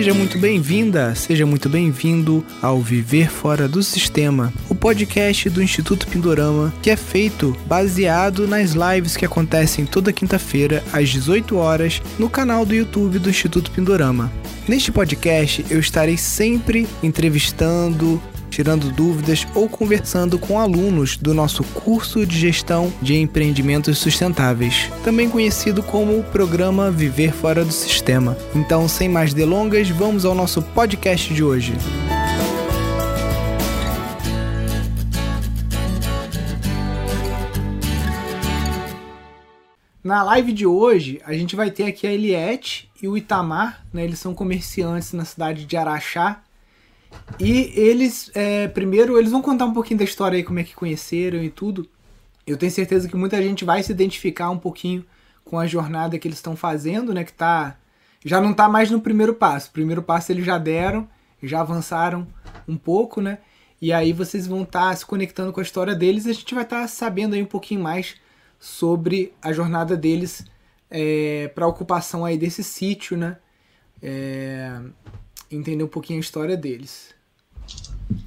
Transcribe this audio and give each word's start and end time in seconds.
Seja 0.00 0.14
muito 0.14 0.38
bem-vinda, 0.38 1.14
seja 1.14 1.44
muito 1.44 1.68
bem-vindo 1.68 2.42
ao 2.62 2.80
Viver 2.80 3.30
Fora 3.30 3.68
do 3.68 3.82
Sistema, 3.82 4.50
o 4.66 4.74
podcast 4.74 5.50
do 5.50 5.62
Instituto 5.62 6.06
Pindorama, 6.06 6.72
que 6.80 6.88
é 6.88 6.96
feito 6.96 7.54
baseado 7.66 8.48
nas 8.48 8.70
lives 8.70 9.14
que 9.14 9.26
acontecem 9.26 9.84
toda 9.84 10.10
quinta-feira 10.10 10.82
às 10.90 11.10
18 11.10 11.54
horas 11.54 12.00
no 12.18 12.30
canal 12.30 12.64
do 12.64 12.74
YouTube 12.74 13.18
do 13.18 13.28
Instituto 13.28 13.70
Pindorama. 13.72 14.32
Neste 14.66 14.90
podcast 14.90 15.66
eu 15.68 15.78
estarei 15.78 16.16
sempre 16.16 16.88
entrevistando, 17.02 18.22
tirando 18.50 18.90
dúvidas 18.90 19.46
ou 19.54 19.68
conversando 19.68 20.38
com 20.38 20.58
alunos 20.60 21.16
do 21.16 21.32
nosso 21.32 21.62
curso 21.64 22.26
de 22.26 22.38
gestão 22.38 22.92
de 23.00 23.16
empreendimentos 23.16 23.96
sustentáveis, 23.98 24.90
também 25.04 25.30
conhecido 25.30 25.82
como 25.82 26.18
o 26.18 26.24
programa 26.24 26.90
Viver 26.90 27.32
Fora 27.32 27.64
do 27.64 27.72
Sistema. 27.72 28.36
Então, 28.54 28.88
sem 28.88 29.08
mais 29.08 29.32
delongas, 29.32 29.88
vamos 29.88 30.24
ao 30.24 30.34
nosso 30.34 30.60
podcast 30.60 31.32
de 31.32 31.42
hoje. 31.42 31.72
Na 40.02 40.22
live 40.22 40.52
de 40.52 40.66
hoje, 40.66 41.20
a 41.26 41.34
gente 41.34 41.54
vai 41.54 41.70
ter 41.70 41.84
aqui 41.84 42.06
a 42.06 42.12
Eliette 42.12 42.90
e 43.02 43.06
o 43.06 43.18
Itamar, 43.18 43.84
né? 43.92 44.02
Eles 44.02 44.18
são 44.18 44.34
comerciantes 44.34 45.12
na 45.12 45.26
cidade 45.26 45.66
de 45.66 45.76
Araxá, 45.76 46.42
e 47.38 47.72
eles, 47.74 48.30
é, 48.34 48.68
primeiro, 48.68 49.18
eles 49.18 49.30
vão 49.30 49.40
contar 49.40 49.64
um 49.64 49.72
pouquinho 49.72 49.98
da 49.98 50.04
história 50.04 50.36
aí, 50.36 50.44
como 50.44 50.58
é 50.58 50.64
que 50.64 50.74
conheceram 50.74 51.42
e 51.42 51.50
tudo. 51.50 51.88
Eu 52.46 52.56
tenho 52.56 52.72
certeza 52.72 53.08
que 53.08 53.16
muita 53.16 53.40
gente 53.42 53.64
vai 53.64 53.82
se 53.82 53.92
identificar 53.92 54.50
um 54.50 54.58
pouquinho 54.58 55.04
com 55.44 55.58
a 55.58 55.66
jornada 55.66 56.18
que 56.18 56.28
eles 56.28 56.38
estão 56.38 56.54
fazendo, 56.56 57.14
né? 57.14 57.24
Que 57.24 57.32
tá. 57.32 57.76
Já 58.24 58.40
não 58.40 58.52
tá 58.52 58.68
mais 58.68 58.90
no 58.90 59.00
primeiro 59.00 59.34
passo. 59.34 59.70
O 59.70 59.72
primeiro 59.72 60.02
passo 60.02 60.30
eles 60.30 60.44
já 60.44 60.58
deram, 60.58 61.08
já 61.42 61.60
avançaram 61.60 62.26
um 62.68 62.76
pouco, 62.76 63.20
né? 63.20 63.38
E 63.80 63.92
aí 63.92 64.12
vocês 64.12 64.46
vão 64.46 64.62
estar 64.62 64.90
tá 64.90 64.96
se 64.96 65.06
conectando 65.06 65.52
com 65.52 65.60
a 65.60 65.62
história 65.62 65.94
deles 65.94 66.26
e 66.26 66.30
a 66.30 66.34
gente 66.34 66.54
vai 66.54 66.64
estar 66.64 66.82
tá 66.82 66.88
sabendo 66.88 67.34
aí 67.34 67.42
um 67.42 67.46
pouquinho 67.46 67.80
mais 67.80 68.16
sobre 68.58 69.32
a 69.40 69.52
jornada 69.52 69.96
deles 69.96 70.44
é, 70.90 71.50
para 71.54 71.66
ocupação 71.66 72.24
aí 72.24 72.36
desse 72.36 72.62
sítio, 72.62 73.16
né? 73.16 73.38
É, 74.02 74.78
entender 75.50 75.82
um 75.82 75.88
pouquinho 75.88 76.18
a 76.18 76.20
história 76.20 76.56
deles. 76.56 77.14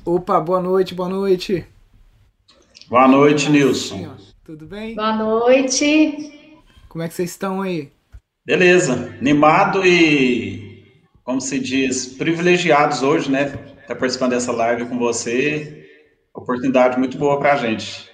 Opa, 0.06 0.40
boa 0.40 0.62
noite, 0.62 0.94
boa 0.94 1.10
noite. 1.10 1.66
Boa 2.90 3.08
noite, 3.08 3.50
Nilson. 3.50 4.16
Tudo 4.44 4.66
bem? 4.66 4.96
Boa 4.96 5.16
noite. 5.16 6.34
Como 6.90 7.04
é 7.04 7.08
que 7.08 7.14
vocês 7.14 7.32
estão 7.32 7.62
aí? 7.62 7.92
Beleza, 8.46 9.16
animado 9.20 9.86
e, 9.86 10.86
como 11.24 11.40
se 11.40 11.60
diz, 11.60 12.06
privilegiados 12.06 13.02
hoje, 13.02 13.32
né? 13.32 13.46
Estar 13.82 13.96
participando 13.96 14.32
dessa 14.32 14.52
live 14.52 14.86
com 14.86 15.00
você. 15.00 15.90
Oportunidade 16.34 17.00
muito 17.00 17.18
boa 17.18 17.40
para 17.40 17.54
a 17.54 17.58
gente. 17.58 18.10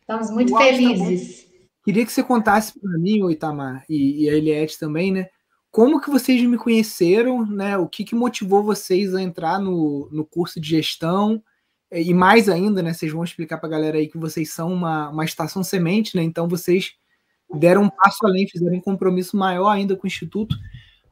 Estamos 0.00 0.30
muito 0.30 0.52
Uau, 0.52 0.62
felizes. 0.62 1.42
Tá 1.42 1.48
Queria 1.84 2.06
que 2.06 2.12
você 2.12 2.22
contasse 2.22 2.78
para 2.78 2.98
mim, 2.98 3.22
o 3.22 3.30
Itamar, 3.30 3.84
e, 3.88 4.24
e 4.24 4.30
a 4.30 4.34
Eliette 4.34 4.78
também, 4.78 5.12
né? 5.12 5.28
Como 5.74 6.00
que 6.00 6.08
vocês 6.08 6.40
me 6.42 6.56
conheceram, 6.56 7.44
né? 7.44 7.76
O 7.76 7.88
que, 7.88 8.04
que 8.04 8.14
motivou 8.14 8.62
vocês 8.62 9.12
a 9.12 9.20
entrar 9.20 9.58
no, 9.58 10.08
no 10.12 10.24
curso 10.24 10.60
de 10.60 10.68
gestão? 10.68 11.42
E 11.90 12.14
mais 12.14 12.48
ainda, 12.48 12.80
né? 12.80 12.94
Vocês 12.94 13.10
vão 13.10 13.24
explicar 13.24 13.58
para 13.58 13.66
a 13.66 13.72
galera 13.72 13.98
aí 13.98 14.06
que 14.06 14.16
vocês 14.16 14.52
são 14.52 14.72
uma, 14.72 15.10
uma 15.10 15.24
estação 15.24 15.64
semente, 15.64 16.16
né? 16.16 16.22
Então 16.22 16.46
vocês 16.46 16.92
deram 17.52 17.82
um 17.82 17.90
passo 17.90 18.24
além, 18.24 18.48
fizeram 18.48 18.76
um 18.76 18.80
compromisso 18.80 19.36
maior 19.36 19.68
ainda 19.68 19.96
com 19.96 20.04
o 20.04 20.06
Instituto. 20.06 20.56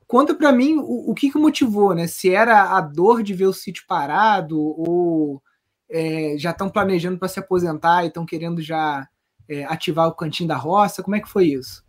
Conta 0.07 0.33
para 0.33 0.53
mim 0.53 0.77
o, 0.77 1.11
o, 1.11 1.13
que, 1.13 1.33
que 1.33 1.39
motivou, 1.39 1.93
né? 1.93 2.07
Se 2.07 2.33
era 2.33 2.77
a 2.77 2.81
dor 2.81 3.25
de 3.25 3.35
ver 3.35 3.47
o 3.47 3.53
sítio 3.53 3.83
parado 3.89 4.61
ou 4.61 5.43
é, 5.91 6.37
já 6.39 6.53
estão 6.53 6.71
planejando 6.71 7.19
para 7.19 7.27
se 7.27 7.41
aposentar 7.41 8.05
e 8.05 8.09
estão 8.09 8.25
querendo 8.25 8.63
já 8.63 9.09
é, 9.49 9.65
ativar 9.65 10.07
o 10.07 10.15
cantinho 10.15 10.49
da 10.49 10.57
roça. 10.57 11.03
Como 11.03 11.17
é 11.17 11.21
que 11.21 11.29
foi 11.29 11.47
isso? 11.47 11.83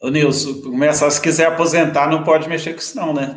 Ô, 0.00 0.10
Nilson, 0.10 0.60
começar, 0.60 1.10
se 1.10 1.20
quiser 1.20 1.46
aposentar, 1.46 2.08
não 2.08 2.24
pode 2.24 2.48
mexer 2.48 2.72
com 2.72 2.80
isso, 2.80 2.96
não, 2.96 3.14
né? 3.14 3.36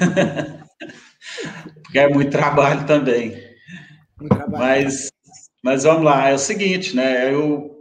Porque 1.82 1.98
é 1.98 2.08
muito 2.08 2.30
trabalho 2.30 2.86
também. 2.86 3.30
Muito 4.18 4.34
trabalho. 4.36 4.84
Mas, 4.84 5.10
mas 5.62 5.84
vamos 5.84 6.04
lá, 6.04 6.28
é 6.28 6.34
o 6.34 6.38
seguinte, 6.38 6.94
né? 6.94 7.32
Eu 7.32 7.74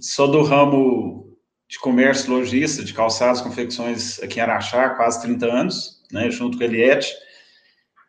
sou 0.00 0.30
do 0.30 0.42
ramo 0.42 1.36
de 1.68 1.78
comércio 1.78 2.32
lojista, 2.32 2.84
de 2.84 2.94
calçados, 2.94 3.40
confecções 3.40 4.20
aqui 4.22 4.38
em 4.38 4.42
Araxá, 4.42 4.86
há 4.86 4.90
quase 4.90 5.20
30 5.22 5.46
anos, 5.46 6.02
né? 6.10 6.30
Junto 6.30 6.56
com 6.56 6.64
a 6.64 6.66
Eliette. 6.66 7.12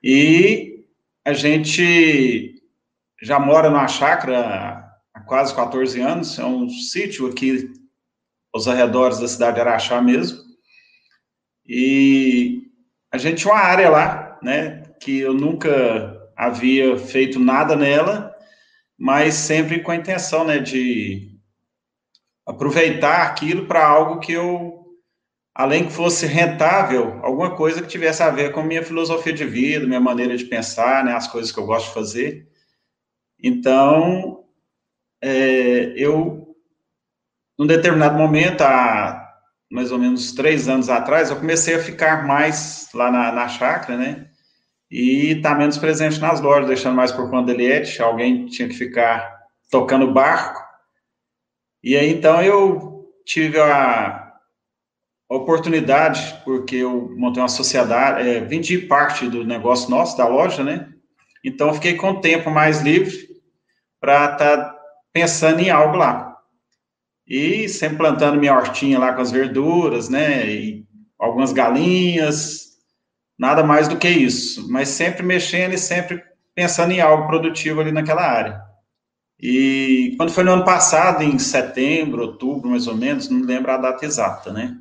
E 0.03 0.85
a 1.25 1.34
gente 1.34 2.56
já 3.22 3.40
mora 3.40 3.69
numa 3.69 3.88
chácara 3.88 4.84
há 5.13 5.19
quase 5.22 5.53
14 5.53 6.00
anos, 6.01 6.40
é 6.40 6.46
um 6.46 6.69
sítio 6.69 7.28
aqui 7.28 7.72
aos 8.53 8.67
arredores 8.67 9.19
da 9.19 9.28
cidade 9.28 9.56
de 9.56 9.62
Araxá 9.62 10.01
mesmo. 10.01 10.39
E 11.66 12.63
a 13.12 13.17
gente 13.17 13.41
tinha 13.41 13.53
uma 13.53 13.62
área 13.62 13.89
lá, 13.89 14.39
né, 14.41 14.84
que 15.01 15.19
eu 15.19 15.34
nunca 15.34 16.29
havia 16.35 16.97
feito 16.97 17.39
nada 17.39 17.75
nela, 17.75 18.35
mas 18.97 19.35
sempre 19.35 19.81
com 19.81 19.91
a 19.91 19.95
intenção, 19.95 20.44
né, 20.44 20.59
de 20.59 21.31
aproveitar 22.45 23.23
aquilo 23.23 23.67
para 23.67 23.85
algo 23.85 24.19
que 24.19 24.34
eu, 24.34 24.85
além 25.56 25.85
que 25.85 25.94
fosse 25.94 26.25
rentável, 26.25 27.19
alguma 27.23 27.56
coisa 27.56 27.81
que 27.81 27.88
tivesse 27.88 28.23
a 28.23 28.29
ver 28.29 28.51
com 28.51 28.63
minha 28.63 28.83
filosofia 28.83 29.33
de 29.33 29.45
vida, 29.45 29.88
minha 29.88 30.00
maneira 30.00 30.35
de 30.35 30.45
pensar, 30.45 31.03
né, 31.03 31.13
as 31.13 31.28
coisas 31.28 31.51
que 31.51 31.59
eu 31.59 31.66
gosto 31.66 31.88
de 31.88 31.94
fazer. 31.94 32.47
Então, 33.41 34.44
é, 35.22 35.94
eu 35.95 36.41
num 37.61 37.67
determinado 37.67 38.17
momento, 38.17 38.61
há 38.61 39.35
mais 39.72 39.91
ou 39.91 39.99
menos 39.99 40.31
três 40.31 40.67
anos 40.67 40.89
atrás, 40.89 41.29
eu 41.29 41.35
comecei 41.35 41.75
a 41.75 41.83
ficar 41.83 42.25
mais 42.25 42.89
lá 42.91 43.11
na, 43.11 43.31
na 43.31 43.47
chácara, 43.47 43.95
né? 43.95 44.29
E 44.89 45.39
tá 45.44 45.53
menos 45.53 45.77
presente 45.77 46.19
nas 46.19 46.41
lojas, 46.41 46.67
deixando 46.67 46.95
mais 46.95 47.11
por 47.11 47.29
conta 47.29 47.45
da 47.45 47.53
Eliette, 47.53 48.01
alguém 48.01 48.47
tinha 48.47 48.67
que 48.67 48.73
ficar 48.73 49.41
tocando 49.69 50.11
barco. 50.11 50.59
E 51.83 51.95
aí, 51.95 52.11
então, 52.11 52.41
eu 52.41 53.05
tive 53.23 53.61
a 53.61 54.33
oportunidade, 55.29 56.41
porque 56.44 56.77
eu 56.77 57.16
montei 57.16 57.44
uma 57.44 57.47
sociedade, 57.47 58.27
é, 58.27 58.39
vendi 58.39 58.79
parte 58.79 59.29
do 59.29 59.45
negócio 59.45 59.88
nosso, 59.88 60.17
da 60.17 60.27
loja, 60.27 60.63
né? 60.63 60.89
Então, 61.45 61.67
eu 61.67 61.75
fiquei 61.75 61.94
com 61.94 62.09
o 62.09 62.21
tempo 62.21 62.50
mais 62.50 62.81
livre 62.81 63.16
para 64.00 64.33
estar 64.33 64.57
tá 64.57 64.79
pensando 65.13 65.59
em 65.59 65.69
algo 65.69 65.95
lá. 65.95 66.31
E 67.34 67.69
sempre 67.69 68.00
plantando 68.00 68.38
minha 68.38 68.53
hortinha 68.53 69.00
lá 69.00 69.14
com 69.14 69.22
as 69.22 69.31
verduras, 69.31 70.09
né? 70.09 70.46
E 70.50 70.86
algumas 71.18 71.53
galinhas, 71.53 72.72
nada 73.40 73.64
mais 73.64 73.88
do 73.88 73.97
que 73.97 74.09
isso. 74.09 74.69
Mas 74.69 74.90
sempre 74.90 75.24
mexendo 75.24 75.74
e 75.74 75.78
sempre 75.78 76.22
pensando 76.53 76.92
em 76.92 77.00
algo 77.00 77.28
produtivo 77.28 77.80
ali 77.80 77.90
naquela 77.90 78.22
área. 78.22 78.62
E 79.40 80.14
quando 80.18 80.34
foi 80.34 80.44
no 80.44 80.52
ano 80.52 80.66
passado, 80.66 81.24
em 81.24 81.40
setembro, 81.40 82.22
outubro, 82.22 82.69
mais 82.69 82.86
ou 82.86 82.97
menos, 82.97 83.30
não 83.30 83.46
lembro 83.46 83.72
a 83.72 83.78
data 83.78 84.06
exata, 84.06 84.52
né? 84.52 84.75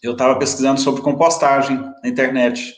Eu 0.00 0.12
estava 0.12 0.38
pesquisando 0.38 0.78
sobre 0.78 1.02
compostagem 1.02 1.76
na 2.00 2.08
internet. 2.08 2.76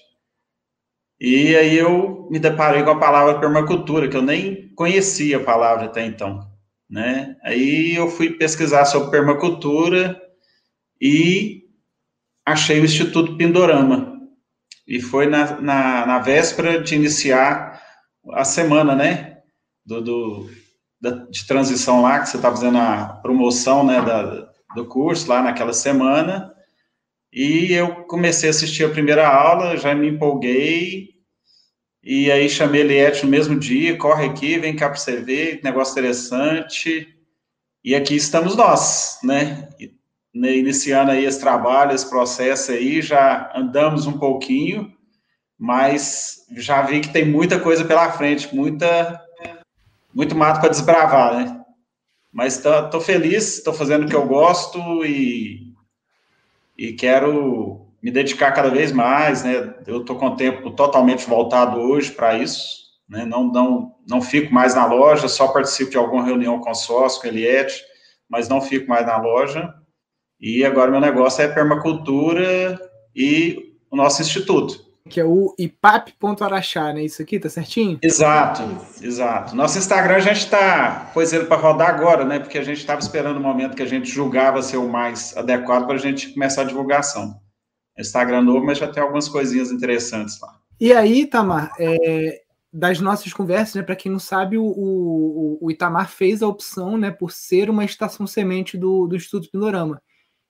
E 1.20 1.54
aí 1.54 1.76
eu 1.76 2.26
me 2.30 2.38
deparei 2.38 2.82
com 2.82 2.90
a 2.90 2.98
palavra 2.98 3.38
permacultura, 3.38 4.08
que 4.08 4.16
eu 4.16 4.22
nem 4.22 4.72
conhecia 4.74 5.36
a 5.36 5.44
palavra 5.44 5.84
até 5.84 6.06
então 6.06 6.50
né? 6.92 7.36
Aí 7.42 7.94
eu 7.94 8.10
fui 8.10 8.34
pesquisar 8.34 8.84
sobre 8.84 9.10
permacultura 9.10 10.20
e 11.00 11.62
achei 12.44 12.78
o 12.80 12.84
Instituto 12.84 13.34
Pindorama. 13.38 14.20
E 14.86 15.00
foi 15.00 15.26
na, 15.26 15.58
na, 15.58 16.06
na 16.06 16.18
véspera 16.18 16.82
de 16.82 16.94
iniciar 16.94 17.80
a 18.32 18.44
semana, 18.44 18.94
né? 18.94 19.38
Do, 19.86 20.02
do 20.02 20.50
da, 21.00 21.10
de 21.10 21.46
transição 21.46 22.02
lá, 22.02 22.20
que 22.20 22.28
você 22.28 22.36
está 22.36 22.50
fazendo 22.50 22.76
a 22.76 23.06
promoção, 23.22 23.86
né? 23.86 24.02
Da, 24.02 24.52
do 24.74 24.84
curso 24.84 25.30
lá 25.30 25.42
naquela 25.42 25.72
semana. 25.72 26.52
E 27.32 27.72
eu 27.72 28.04
comecei 28.04 28.50
a 28.50 28.52
assistir 28.52 28.84
a 28.84 28.90
primeira 28.90 29.26
aula, 29.26 29.78
já 29.78 29.94
me 29.94 30.08
empolguei, 30.08 31.08
e 32.04 32.32
aí 32.32 32.48
chamei 32.48 32.80
Eliette 32.80 33.24
no 33.24 33.30
mesmo 33.30 33.56
dia, 33.58 33.96
corre 33.96 34.26
aqui, 34.26 34.58
vem 34.58 34.74
cá 34.74 34.88
para 34.88 34.98
você 34.98 35.20
ver, 35.20 35.60
negócio 35.62 35.92
interessante. 35.92 37.16
E 37.84 37.94
aqui 37.94 38.16
estamos 38.16 38.56
nós, 38.56 39.20
né? 39.22 39.68
né? 40.34 40.56
Iniciando 40.56 41.12
aí 41.12 41.24
esse 41.24 41.38
trabalho, 41.38 41.94
esse 41.94 42.08
processo 42.08 42.72
aí, 42.72 43.00
já 43.00 43.52
andamos 43.54 44.06
um 44.06 44.18
pouquinho, 44.18 44.92
mas 45.56 46.44
já 46.56 46.82
vi 46.82 47.00
que 47.00 47.12
tem 47.12 47.24
muita 47.24 47.60
coisa 47.60 47.84
pela 47.84 48.10
frente, 48.10 48.52
muita, 48.52 49.22
muito 50.12 50.34
mato 50.34 50.60
para 50.60 50.70
desbravar, 50.70 51.36
né? 51.36 51.64
Mas 52.32 52.60
tô 52.90 53.00
feliz, 53.00 53.58
estou 53.58 53.74
fazendo 53.74 54.06
o 54.06 54.08
que 54.08 54.16
eu 54.16 54.26
gosto 54.26 55.04
e, 55.04 55.72
e 56.76 56.94
quero 56.94 57.81
me 58.02 58.10
dedicar 58.10 58.50
cada 58.52 58.68
vez 58.68 58.90
mais, 58.90 59.44
né? 59.44 59.74
Eu 59.86 60.00
estou 60.00 60.16
com 60.16 60.26
o 60.26 60.36
tempo 60.36 60.70
totalmente 60.72 61.26
voltado 61.26 61.78
hoje 61.78 62.10
para 62.10 62.36
isso, 62.36 62.82
né? 63.08 63.24
Não, 63.24 63.44
não, 63.44 63.94
não 64.08 64.20
fico 64.20 64.52
mais 64.52 64.74
na 64.74 64.84
loja, 64.84 65.28
só 65.28 65.48
participo 65.48 65.92
de 65.92 65.96
alguma 65.96 66.24
reunião 66.24 66.58
com 66.58 66.74
sócio, 66.74 67.20
com 67.20 67.28
Eliette, 67.28 67.80
mas 68.28 68.48
não 68.48 68.60
fico 68.60 68.88
mais 68.88 69.06
na 69.06 69.16
loja. 69.18 69.72
E 70.40 70.64
agora 70.64 70.90
meu 70.90 71.00
negócio 71.00 71.42
é 71.42 71.48
permacultura 71.48 72.80
e 73.14 73.76
o 73.88 73.96
nosso 73.96 74.20
instituto. 74.20 74.90
Que 75.08 75.20
é 75.20 75.24
o 75.24 75.54
ipap.araxá, 75.58 76.92
né? 76.92 77.04
Isso 77.04 77.22
aqui, 77.22 77.38
tá 77.38 77.48
certinho? 77.48 77.98
Exato, 78.02 78.62
exato. 79.00 79.54
Nosso 79.54 79.78
Instagram 79.78 80.16
a 80.16 80.20
gente 80.20 80.38
está 80.38 81.12
ele 81.16 81.44
para 81.44 81.56
rodar 81.60 81.90
agora, 81.90 82.24
né? 82.24 82.40
Porque 82.40 82.58
a 82.58 82.64
gente 82.64 82.78
estava 82.78 83.00
esperando 83.00 83.36
o 83.36 83.40
momento 83.40 83.76
que 83.76 83.82
a 83.82 83.86
gente 83.86 84.08
julgava 84.08 84.62
ser 84.62 84.78
o 84.78 84.88
mais 84.88 85.36
adequado 85.36 85.86
para 85.86 85.96
a 85.96 85.98
gente 85.98 86.32
começar 86.32 86.62
a 86.62 86.66
divulgação. 86.66 87.40
Instagram 87.98 88.42
novo, 88.42 88.64
mas 88.64 88.78
já 88.78 88.88
tem 88.88 89.02
algumas 89.02 89.28
coisinhas 89.28 89.70
interessantes 89.70 90.40
lá. 90.40 90.58
E 90.80 90.92
aí, 90.92 91.26
Tamar, 91.26 91.72
é, 91.78 92.42
das 92.72 93.00
nossas 93.00 93.32
conversas, 93.32 93.74
né? 93.74 93.82
Para 93.82 93.94
quem 93.94 94.10
não 94.10 94.18
sabe, 94.18 94.56
o, 94.56 94.64
o, 94.64 95.58
o, 95.60 95.70
Itamar 95.70 96.08
fez 96.08 96.42
a 96.42 96.48
opção, 96.48 96.96
né, 96.96 97.10
por 97.10 97.30
ser 97.30 97.68
uma 97.68 97.84
estação 97.84 98.26
semente 98.26 98.78
do, 98.78 99.06
do 99.06 99.14
Instituto 99.14 99.50
Pindorama. 99.50 100.00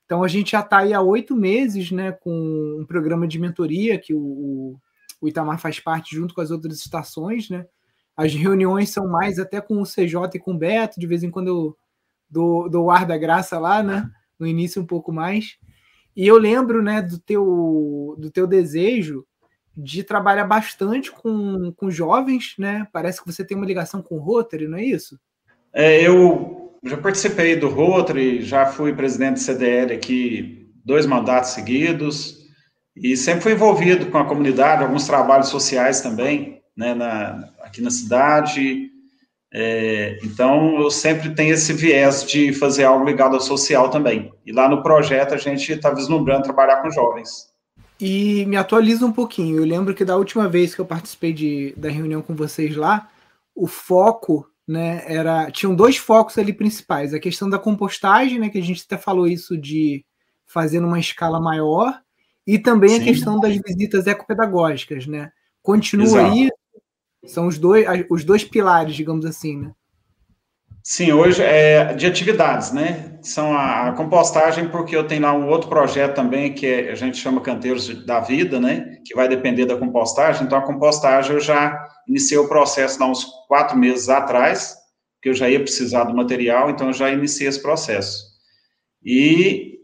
Então 0.04 0.22
a 0.22 0.28
gente 0.28 0.52
já 0.52 0.60
está 0.60 0.78
aí 0.78 0.94
há 0.94 1.00
oito 1.00 1.34
meses, 1.34 1.90
né, 1.90 2.12
com 2.12 2.78
um 2.80 2.86
programa 2.86 3.26
de 3.26 3.38
mentoria 3.38 3.98
que 3.98 4.14
o, 4.14 4.78
o 5.20 5.28
Itamar 5.28 5.58
faz 5.58 5.80
parte 5.80 6.14
junto 6.14 6.34
com 6.34 6.40
as 6.40 6.50
outras 6.50 6.78
estações, 6.78 7.50
né? 7.50 7.66
As 8.16 8.34
reuniões 8.34 8.90
são 8.90 9.08
mais 9.08 9.38
até 9.38 9.60
com 9.60 9.80
o 9.80 9.86
CJ 9.86 10.34
e 10.34 10.38
com 10.38 10.52
o 10.52 10.58
Beto, 10.58 11.00
de 11.00 11.06
vez 11.06 11.22
em 11.22 11.30
quando 11.30 11.48
eu 11.48 11.76
dou, 12.30 12.68
dou 12.68 12.90
ar 12.90 13.06
da 13.06 13.16
graça 13.16 13.58
lá, 13.58 13.82
né? 13.82 14.08
No 14.38 14.46
início 14.46 14.80
um 14.80 14.86
pouco 14.86 15.10
mais. 15.12 15.56
E 16.16 16.26
eu 16.26 16.36
lembro, 16.36 16.82
né, 16.82 17.00
do 17.00 17.18
teu, 17.18 18.14
do 18.18 18.30
teu 18.30 18.46
desejo 18.46 19.24
de 19.76 20.02
trabalhar 20.02 20.44
bastante 20.44 21.10
com, 21.10 21.72
com 21.72 21.90
jovens, 21.90 22.54
né? 22.58 22.86
Parece 22.92 23.20
que 23.20 23.32
você 23.32 23.44
tem 23.44 23.56
uma 23.56 23.66
ligação 23.66 24.02
com 24.02 24.16
o 24.16 24.20
Rotary, 24.20 24.68
não 24.68 24.78
é 24.78 24.84
isso? 24.84 25.18
É, 25.72 26.06
eu 26.06 26.78
já 26.84 26.98
participei 26.98 27.56
do 27.56 27.68
Rotary, 27.68 28.42
já 28.42 28.66
fui 28.66 28.92
presidente 28.92 29.34
do 29.34 29.40
CDL 29.40 29.94
aqui 29.94 30.70
dois 30.84 31.06
mandatos 31.06 31.50
seguidos 31.50 32.42
e 32.94 33.16
sempre 33.16 33.42
fui 33.42 33.52
envolvido 33.52 34.06
com 34.06 34.18
a 34.18 34.26
comunidade, 34.26 34.82
alguns 34.82 35.06
trabalhos 35.06 35.48
sociais 35.48 36.02
também, 36.02 36.60
né, 36.76 36.94
na, 36.94 37.50
aqui 37.62 37.80
na 37.80 37.90
cidade. 37.90 38.90
É, 39.54 40.18
então, 40.22 40.80
eu 40.80 40.90
sempre 40.90 41.34
tenho 41.34 41.52
esse 41.52 41.72
viés 41.72 42.24
de 42.24 42.54
fazer 42.54 42.84
algo 42.84 43.04
ligado 43.04 43.34
ao 43.34 43.40
social 43.40 43.90
também. 43.90 44.32
E 44.46 44.52
lá 44.52 44.68
no 44.68 44.82
projeto 44.82 45.34
a 45.34 45.36
gente 45.36 45.72
está 45.72 45.90
vislumbrando 45.90 46.44
trabalhar 46.44 46.80
com 46.80 46.90
jovens. 46.90 47.52
E 48.00 48.46
me 48.46 48.56
atualiza 48.56 49.04
um 49.04 49.12
pouquinho. 49.12 49.58
Eu 49.58 49.64
lembro 49.64 49.94
que 49.94 50.04
da 50.04 50.16
última 50.16 50.48
vez 50.48 50.74
que 50.74 50.80
eu 50.80 50.86
participei 50.86 51.32
de, 51.32 51.74
da 51.76 51.90
reunião 51.90 52.22
com 52.22 52.34
vocês 52.34 52.74
lá, 52.74 53.10
o 53.54 53.66
foco, 53.66 54.48
né, 54.66 55.04
era. 55.06 55.50
Tinham 55.50 55.74
dois 55.74 55.98
focos 55.98 56.38
ali 56.38 56.52
principais. 56.52 57.12
A 57.12 57.20
questão 57.20 57.48
da 57.48 57.58
compostagem, 57.58 58.38
né? 58.38 58.48
Que 58.48 58.58
a 58.58 58.62
gente 58.62 58.82
até 58.84 58.96
falou 58.96 59.28
isso 59.28 59.56
de 59.56 60.04
fazer 60.46 60.80
numa 60.80 60.98
escala 60.98 61.40
maior, 61.40 61.98
e 62.46 62.58
também 62.58 62.90
Sim. 62.90 63.00
a 63.00 63.04
questão 63.04 63.40
das 63.40 63.56
visitas 63.56 64.06
ecopedagógicas, 64.06 65.06
né? 65.06 65.30
Continua 65.62 66.06
Exato. 66.06 66.32
aí 66.32 66.50
são 67.24 67.46
os 67.46 67.58
dois, 67.58 67.86
os 68.10 68.24
dois 68.24 68.44
pilares, 68.44 68.94
digamos 68.94 69.24
assim, 69.24 69.58
né? 69.58 69.72
Sim, 70.84 71.12
hoje 71.12 71.40
é 71.40 71.94
de 71.94 72.06
atividades, 72.06 72.72
né? 72.72 73.16
São 73.22 73.56
a, 73.56 73.92
compostagem, 73.92 74.68
porque 74.68 74.96
eu 74.96 75.06
tenho 75.06 75.22
lá 75.22 75.32
um 75.32 75.48
outro 75.48 75.68
projeto 75.68 76.16
também, 76.16 76.52
que 76.52 76.66
é, 76.66 76.90
a 76.90 76.96
gente 76.96 77.18
chama 77.18 77.40
Canteiros 77.40 78.04
da 78.04 78.18
Vida, 78.18 78.58
né? 78.58 78.98
Que 79.06 79.14
vai 79.14 79.28
depender 79.28 79.64
da 79.64 79.76
compostagem. 79.76 80.44
Então, 80.44 80.58
a 80.58 80.62
compostagem 80.66 81.34
eu 81.34 81.40
já 81.40 81.80
iniciei 82.08 82.36
o 82.36 82.48
processo 82.48 83.00
há 83.02 83.06
uns 83.06 83.24
quatro 83.46 83.78
meses 83.78 84.08
atrás, 84.08 84.76
que 85.22 85.28
eu 85.28 85.34
já 85.34 85.48
ia 85.48 85.60
precisar 85.60 86.02
do 86.04 86.16
material, 86.16 86.68
então 86.68 86.88
eu 86.88 86.92
já 86.92 87.10
iniciei 87.10 87.48
esse 87.48 87.62
processo. 87.62 88.24
E 89.04 89.78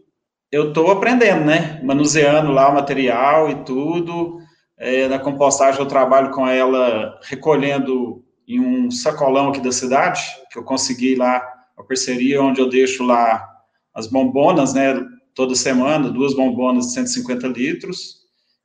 eu 0.51 0.69
estou 0.69 0.91
aprendendo, 0.91 1.45
né? 1.45 1.79
Manuseando 1.81 2.51
lá 2.51 2.67
o 2.67 2.73
material 2.73 3.49
e 3.49 3.63
tudo. 3.63 4.38
É, 4.79 5.09
na 5.09 5.19
compostagem 5.19 5.79
eu 5.79 5.87
trabalho 5.87 6.31
com 6.31 6.47
ela 6.47 7.19
recolhendo 7.23 8.23
em 8.47 8.59
um 8.59 8.89
sacolão 8.89 9.49
aqui 9.49 9.59
da 9.59 9.71
cidade, 9.71 10.21
que 10.49 10.57
eu 10.57 10.63
consegui 10.63 11.15
lá, 11.15 11.45
a 11.77 11.83
parceria 11.83 12.41
onde 12.41 12.61
eu 12.61 12.69
deixo 12.69 13.03
lá 13.03 13.45
as 13.93 14.07
bombonas, 14.07 14.73
né, 14.73 14.95
toda 15.35 15.53
semana, 15.53 16.09
duas 16.09 16.33
bombonas 16.33 16.87
de 16.87 16.93
150 16.93 17.47
litros, 17.47 18.19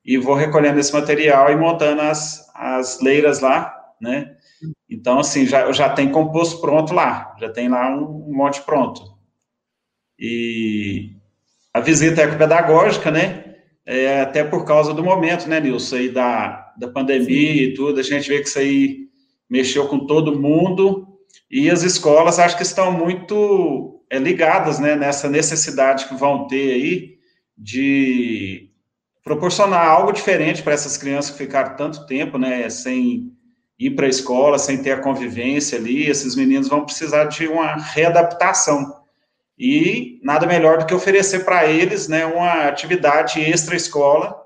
e 0.05 0.17
vou 0.17 0.35
recolhendo 0.35 0.79
esse 0.79 0.93
material 0.93 1.51
e 1.51 1.57
montando 1.57 2.01
as, 2.01 2.49
as 2.55 3.01
leiras 3.01 3.41
lá, 3.41 3.75
né, 4.01 4.37
então, 4.89 5.19
assim, 5.19 5.47
já, 5.47 5.71
já 5.73 5.89
tenho 5.91 6.13
composto 6.13 6.61
pronto 6.61 6.95
lá, 6.95 7.35
já 7.41 7.51
tem 7.51 7.69
lá 7.69 7.91
um, 7.91 8.29
um 8.29 8.37
monte 8.37 8.63
pronto. 8.63 9.03
E 10.19 11.11
a 11.73 11.81
visita 11.81 12.23
ecopedagógica, 12.23 13.11
né, 13.11 13.44
é, 13.87 14.21
até 14.21 14.43
por 14.43 14.65
causa 14.65 14.95
do 14.95 15.05
momento, 15.05 15.49
né, 15.49 15.61
Nilson, 15.61 15.97
aí 15.97 16.09
da, 16.09 16.73
da 16.79 16.89
pandemia 16.89 17.53
Sim. 17.53 17.61
e 17.61 17.75
tudo, 17.75 18.01
a 18.01 18.03
gente 18.03 18.29
vê 18.29 18.41
que 18.41 18.49
isso 18.49 18.59
aí 18.59 19.05
mexeu 19.49 19.87
com 19.89 20.07
todo 20.07 20.41
mundo, 20.41 21.07
e 21.51 21.71
as 21.71 21.83
escolas 21.83 22.39
acho 22.39 22.57
que 22.57 22.63
estão 22.63 22.91
muito 22.91 24.03
é, 24.11 24.19
ligadas, 24.19 24.79
né, 24.79 24.97
nessa 24.97 25.29
necessidade 25.29 26.07
que 26.07 26.15
vão 26.15 26.47
ter 26.47 26.73
aí 26.73 27.15
de 27.57 28.71
proporcionar 29.23 29.87
algo 29.87 30.13
diferente 30.13 30.63
para 30.63 30.75
essas 30.75 30.97
crianças 30.97 31.31
que 31.31 31.39
ficaram 31.39 31.77
tanto 31.77 32.07
tempo, 32.07 32.39
né, 32.39 32.69
sem 32.69 33.33
ir 33.79 33.91
para 33.91 34.07
a 34.07 34.11
escola, 34.11 34.59
sem 34.59 34.83
ter 34.83 34.93
a 34.93 35.01
convivência 35.01 35.79
ali, 35.79 36.07
esses 36.07 36.35
meninos 36.35 36.69
vão 36.69 36.85
precisar 36.85 37.25
de 37.25 37.47
uma 37.47 37.75
readaptação 37.77 39.04
e 39.59 40.21
nada 40.23 40.47
melhor 40.47 40.79
do 40.79 40.87
que 40.87 40.95
oferecer 40.95 41.45
para 41.45 41.67
eles 41.67 42.09
né, 42.09 42.27
uma 42.27 42.67
atividade 42.67 43.41
extra-escola 43.41 44.37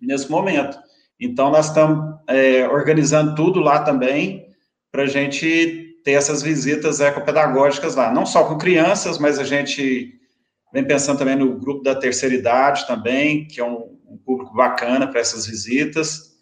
nesse 0.00 0.30
momento. 0.30 0.78
Então, 1.20 1.50
nós 1.50 1.68
estamos 1.68 2.16
é, 2.28 2.66
organizando 2.68 3.34
tudo 3.34 3.60
lá 3.60 3.80
também 3.80 4.48
para 4.90 5.04
a 5.04 5.06
gente 5.06 6.00
ter 6.04 6.12
essas 6.12 6.42
visitas 6.42 7.00
ecopedagógicas 7.00 7.94
lá, 7.94 8.12
não 8.12 8.26
só 8.26 8.44
com 8.44 8.58
crianças, 8.58 9.18
mas 9.18 9.38
a 9.38 9.44
gente 9.44 10.18
vem 10.72 10.84
pensando 10.84 11.18
também 11.18 11.36
no 11.36 11.58
grupo 11.58 11.82
da 11.84 11.94
terceira 11.94 12.34
idade 12.34 12.86
também, 12.86 13.46
que 13.46 13.60
é 13.60 13.64
um, 13.64 13.98
um 14.08 14.18
público 14.18 14.52
bacana 14.54 15.06
para 15.06 15.20
essas 15.20 15.46
visitas, 15.46 16.32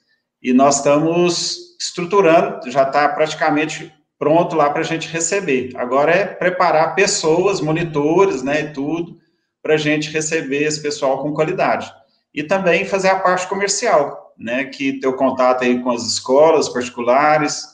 e 0.42 0.54
nós 0.54 0.78
estamos 0.78 1.76
estruturando, 1.78 2.70
já 2.70 2.84
está 2.84 3.08
praticamente 3.10 3.92
pronto 4.20 4.54
lá 4.54 4.68
para 4.68 4.82
a 4.82 4.84
gente 4.84 5.08
receber. 5.08 5.72
Agora 5.74 6.12
é 6.12 6.26
preparar 6.26 6.94
pessoas, 6.94 7.62
monitores, 7.62 8.42
né, 8.42 8.60
e 8.60 8.72
tudo, 8.74 9.16
para 9.62 9.74
a 9.74 9.78
gente 9.78 10.10
receber 10.10 10.62
esse 10.64 10.80
pessoal 10.82 11.22
com 11.22 11.32
qualidade. 11.32 11.90
E 12.34 12.42
também 12.42 12.84
fazer 12.84 13.08
a 13.08 13.18
parte 13.18 13.48
comercial, 13.48 14.34
né, 14.38 14.64
que 14.66 15.00
ter 15.00 15.06
o 15.06 15.16
contato 15.16 15.64
aí 15.64 15.82
com 15.82 15.90
as 15.90 16.06
escolas 16.06 16.68
particulares, 16.68 17.64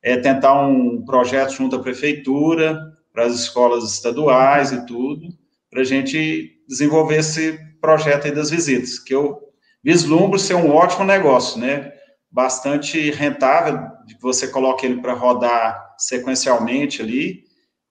é 0.00 0.16
tentar 0.16 0.54
um 0.64 1.04
projeto 1.04 1.50
junto 1.50 1.74
à 1.74 1.80
prefeitura, 1.80 2.80
para 3.12 3.24
as 3.24 3.34
escolas 3.34 3.92
estaduais 3.92 4.70
e 4.70 4.86
tudo, 4.86 5.26
para 5.68 5.80
a 5.80 5.84
gente 5.84 6.52
desenvolver 6.68 7.16
esse 7.16 7.58
projeto 7.80 8.26
aí 8.26 8.32
das 8.32 8.48
visitas, 8.48 9.00
que 9.00 9.12
eu 9.12 9.40
vislumbro 9.82 10.38
ser 10.38 10.54
um 10.54 10.72
ótimo 10.72 11.04
negócio, 11.04 11.58
né, 11.58 11.92
bastante 12.36 13.10
rentável, 13.12 13.80
você 14.20 14.48
coloca 14.48 14.84
ele 14.84 15.00
para 15.00 15.14
rodar 15.14 15.94
sequencialmente 15.96 17.00
ali, 17.00 17.44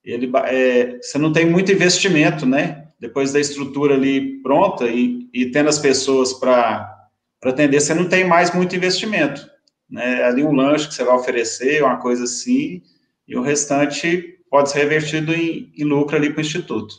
ele, 0.03 0.31
é, 0.45 0.99
você 1.01 1.17
não 1.17 1.33
tem 1.33 1.49
muito 1.49 1.71
investimento, 1.71 2.45
né? 2.45 2.89
Depois 2.99 3.33
da 3.33 3.39
estrutura 3.39 3.95
ali 3.95 4.39
pronta 4.43 4.85
e, 4.85 5.27
e 5.33 5.47
tendo 5.47 5.67
as 5.67 5.79
pessoas 5.79 6.31
para 6.31 7.09
atender, 7.43 7.81
você 7.81 7.95
não 7.95 8.07
tem 8.07 8.23
mais 8.23 8.53
muito 8.53 8.75
investimento. 8.75 9.49
Né? 9.89 10.23
Ali 10.23 10.43
um 10.43 10.53
lanche 10.53 10.89
que 10.89 10.93
você 10.93 11.03
vai 11.03 11.15
oferecer, 11.15 11.83
uma 11.83 11.97
coisa 11.97 12.25
assim, 12.25 12.83
e 13.27 13.35
o 13.35 13.41
restante 13.41 14.37
pode 14.47 14.69
ser 14.69 14.77
revertido 14.77 15.33
em, 15.33 15.71
em 15.75 15.83
lucro 15.83 16.15
ali 16.15 16.29
para 16.29 16.37
o 16.37 16.45
Instituto. 16.45 16.93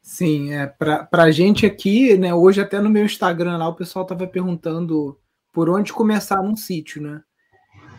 Sim, 0.00 0.54
é, 0.54 0.66
para 0.66 1.06
a 1.12 1.30
gente 1.30 1.66
aqui, 1.66 2.16
né, 2.16 2.32
hoje 2.32 2.62
até 2.62 2.80
no 2.80 2.88
meu 2.88 3.04
Instagram 3.04 3.58
lá 3.58 3.68
o 3.68 3.74
pessoal 3.74 4.04
estava 4.04 4.26
perguntando 4.26 5.18
por 5.56 5.70
onde 5.70 5.90
começar 5.90 6.42
num 6.42 6.54
sítio, 6.54 7.00
né? 7.00 7.22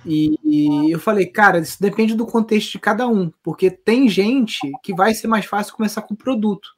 E, 0.05 0.37
e, 0.43 0.91
eu 0.91 0.99
falei, 0.99 1.25
cara, 1.25 1.57
isso 1.57 1.81
depende 1.81 2.13
do 2.13 2.23
contexto 2.23 2.73
de 2.73 2.79
cada 2.79 3.07
um, 3.07 3.31
porque 3.41 3.71
tem 3.71 4.07
gente 4.07 4.59
que 4.83 4.93
vai 4.93 5.11
ser 5.15 5.25
mais 5.25 5.43
fácil 5.43 5.73
começar 5.73 6.03
com 6.03 6.13
produto. 6.13 6.69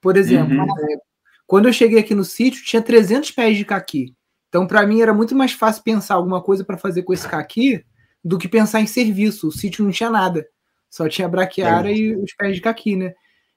Por 0.00 0.16
exemplo, 0.16 0.56
uhum. 0.56 0.62
é, 0.62 0.96
quando 1.44 1.66
eu 1.66 1.72
cheguei 1.72 1.98
aqui 1.98 2.14
no 2.14 2.24
sítio, 2.24 2.64
tinha 2.64 2.80
300 2.80 3.32
pés 3.32 3.56
de 3.56 3.64
caqui. 3.64 4.14
Então, 4.48 4.64
para 4.64 4.86
mim, 4.86 5.00
era 5.00 5.12
muito 5.12 5.34
mais 5.34 5.54
fácil 5.54 5.82
pensar 5.82 6.14
alguma 6.14 6.40
coisa 6.40 6.64
para 6.64 6.78
fazer 6.78 7.02
com 7.02 7.12
esse 7.12 7.28
caqui 7.28 7.84
do 8.24 8.38
que 8.38 8.46
pensar 8.46 8.80
em 8.80 8.86
serviço. 8.86 9.48
O 9.48 9.52
sítio 9.52 9.84
não 9.84 9.90
tinha 9.90 10.08
nada, 10.08 10.46
só 10.88 11.08
tinha 11.08 11.28
braquiária 11.28 11.90
é. 11.90 11.96
e 11.96 12.14
os 12.14 12.32
pés 12.36 12.54
de 12.54 12.60
caqui, 12.60 12.94
né? 12.94 13.12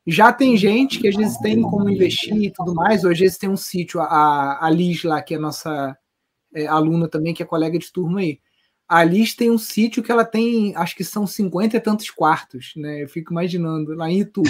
Já 0.07 0.33
tem 0.33 0.57
gente 0.57 0.97
que 0.97 1.07
às 1.07 1.15
vezes 1.15 1.37
tem 1.37 1.61
como 1.61 1.87
investir 1.87 2.35
e 2.35 2.51
tudo 2.51 2.73
mais. 2.73 3.03
Hoje 3.03 3.25
eles 3.25 3.37
têm 3.37 3.51
um 3.51 3.55
sítio, 3.55 4.01
a, 4.01 4.65
a 4.65 4.69
Liz 4.71 5.03
lá, 5.03 5.21
que 5.21 5.35
é 5.35 5.37
nossa 5.37 5.95
é, 6.55 6.65
aluna 6.65 7.07
também, 7.07 7.33
que 7.33 7.43
é 7.43 7.45
colega 7.45 7.77
de 7.77 7.91
turma 7.91 8.21
aí. 8.21 8.39
A 8.87 9.03
Liz 9.03 9.35
tem 9.35 9.49
um 9.51 9.57
sítio 9.57 10.01
que 10.01 10.11
ela 10.11 10.23
tem, 10.23 10.75
acho 10.75 10.95
que 10.95 11.03
são 11.03 11.25
50 11.25 11.75
e 11.75 11.79
tantos 11.79 12.09
quartos, 12.11 12.73
né? 12.75 13.03
Eu 13.03 13.09
fico 13.09 13.33
imaginando, 13.33 13.95
lá 13.95 14.09
em 14.09 14.19
Itu. 14.19 14.43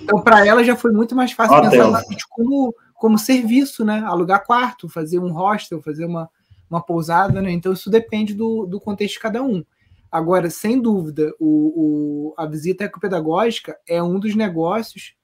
Então, 0.00 0.22
para 0.22 0.46
ela 0.46 0.62
já 0.62 0.76
foi 0.76 0.92
muito 0.92 1.14
mais 1.14 1.32
fácil 1.32 1.56
Hotel. 1.56 1.70
pensar 1.70 2.02
sítio 2.04 2.26
como, 2.30 2.74
como 2.94 3.18
serviço, 3.18 3.84
né? 3.84 4.00
Alugar 4.06 4.46
quarto, 4.46 4.88
fazer 4.88 5.18
um 5.18 5.32
hostel, 5.32 5.82
fazer 5.82 6.04
uma, 6.04 6.30
uma 6.70 6.80
pousada, 6.80 7.42
né? 7.42 7.50
Então, 7.50 7.72
isso 7.72 7.90
depende 7.90 8.32
do, 8.32 8.64
do 8.64 8.80
contexto 8.80 9.14
de 9.14 9.20
cada 9.20 9.42
um. 9.42 9.64
Agora, 10.10 10.48
sem 10.48 10.80
dúvida, 10.80 11.34
o, 11.40 12.30
o, 12.30 12.34
a 12.38 12.46
visita 12.46 12.84
ecopedagógica 12.84 13.76
é 13.88 14.00
um 14.00 14.20
dos 14.20 14.36
negócios 14.36 15.14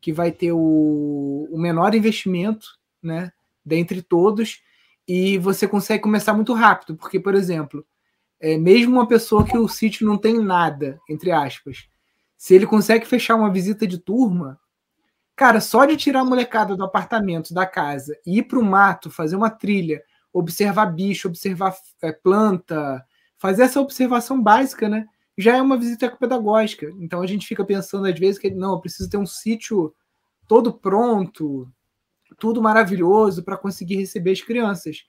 que 0.00 0.12
vai 0.12 0.30
ter 0.30 0.52
o, 0.52 1.48
o 1.50 1.58
menor 1.58 1.92
investimento, 1.92 2.78
né? 3.02 3.32
Dentre 3.64 4.00
todos, 4.00 4.60
e 5.06 5.38
você 5.38 5.68
consegue 5.68 6.02
começar 6.02 6.34
muito 6.34 6.52
rápido, 6.52 6.96
porque, 6.96 7.20
por 7.20 7.34
exemplo, 7.34 7.86
é, 8.40 8.58
mesmo 8.58 8.92
uma 8.94 9.06
pessoa 9.06 9.44
que 9.44 9.56
o 9.56 9.68
sítio 9.68 10.06
não 10.06 10.18
tem 10.18 10.38
nada, 10.42 11.00
entre 11.08 11.30
aspas, 11.30 11.88
se 12.36 12.54
ele 12.54 12.66
consegue 12.66 13.06
fechar 13.06 13.34
uma 13.34 13.52
visita 13.52 13.86
de 13.86 13.98
turma, 13.98 14.60
cara, 15.34 15.60
só 15.60 15.84
de 15.84 15.96
tirar 15.96 16.20
a 16.20 16.24
molecada 16.24 16.76
do 16.76 16.84
apartamento, 16.84 17.54
da 17.54 17.66
casa, 17.66 18.18
e 18.26 18.38
ir 18.38 18.42
para 18.44 18.58
o 18.58 18.64
mato, 18.64 19.10
fazer 19.10 19.36
uma 19.36 19.50
trilha, 19.50 20.02
observar 20.32 20.86
bicho, 20.86 21.28
observar 21.28 21.74
é, 22.02 22.12
planta, 22.12 23.04
fazer 23.38 23.62
essa 23.62 23.80
observação 23.80 24.42
básica, 24.42 24.88
né? 24.88 25.06
Já 25.38 25.56
é 25.56 25.62
uma 25.62 25.78
visita 25.78 26.06
ecopedagógica. 26.06 26.90
Então 26.98 27.20
a 27.22 27.26
gente 27.26 27.46
fica 27.46 27.64
pensando 27.64 28.06
às 28.06 28.18
vezes 28.18 28.38
que 28.38 28.50
não, 28.50 28.72
eu 28.72 28.80
preciso 28.80 29.08
ter 29.08 29.18
um 29.18 29.26
sítio 29.26 29.94
todo 30.46 30.72
pronto, 30.72 31.68
tudo 32.38 32.62
maravilhoso 32.62 33.42
para 33.42 33.56
conseguir 33.56 33.96
receber 33.96 34.32
as 34.32 34.40
crianças. 34.40 35.04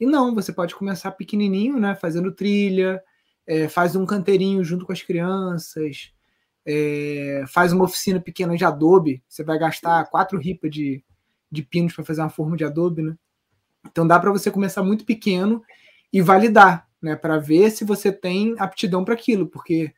E 0.00 0.06
não, 0.06 0.34
você 0.34 0.52
pode 0.52 0.74
começar 0.74 1.12
pequenininho, 1.12 1.78
né? 1.78 1.94
Fazendo 1.94 2.32
trilha, 2.32 3.02
é, 3.46 3.68
faz 3.68 3.94
um 3.94 4.06
canteirinho 4.06 4.64
junto 4.64 4.84
com 4.86 4.92
as 4.92 5.02
crianças, 5.02 6.12
é, 6.66 7.44
faz 7.48 7.72
uma 7.72 7.84
oficina 7.84 8.20
pequena 8.20 8.56
de 8.56 8.64
adobe. 8.64 9.22
Você 9.28 9.44
vai 9.44 9.58
gastar 9.58 10.04
quatro 10.06 10.38
ripas 10.38 10.70
de, 10.70 11.04
de 11.50 11.62
pinos 11.62 11.94
para 11.94 12.04
fazer 12.04 12.20
uma 12.20 12.30
forma 12.30 12.56
de 12.56 12.64
adobe, 12.64 13.02
né? 13.02 13.16
Então 13.86 14.06
dá 14.06 14.18
para 14.18 14.30
você 14.30 14.50
começar 14.50 14.82
muito 14.82 15.04
pequeno 15.04 15.62
e 16.12 16.20
validar 16.20 16.88
né, 17.00 17.16
para 17.16 17.38
ver 17.38 17.70
se 17.70 17.84
você 17.84 18.12
tem 18.12 18.54
aptidão 18.58 19.04
para 19.04 19.14
aquilo, 19.14 19.48
porque 19.48 19.92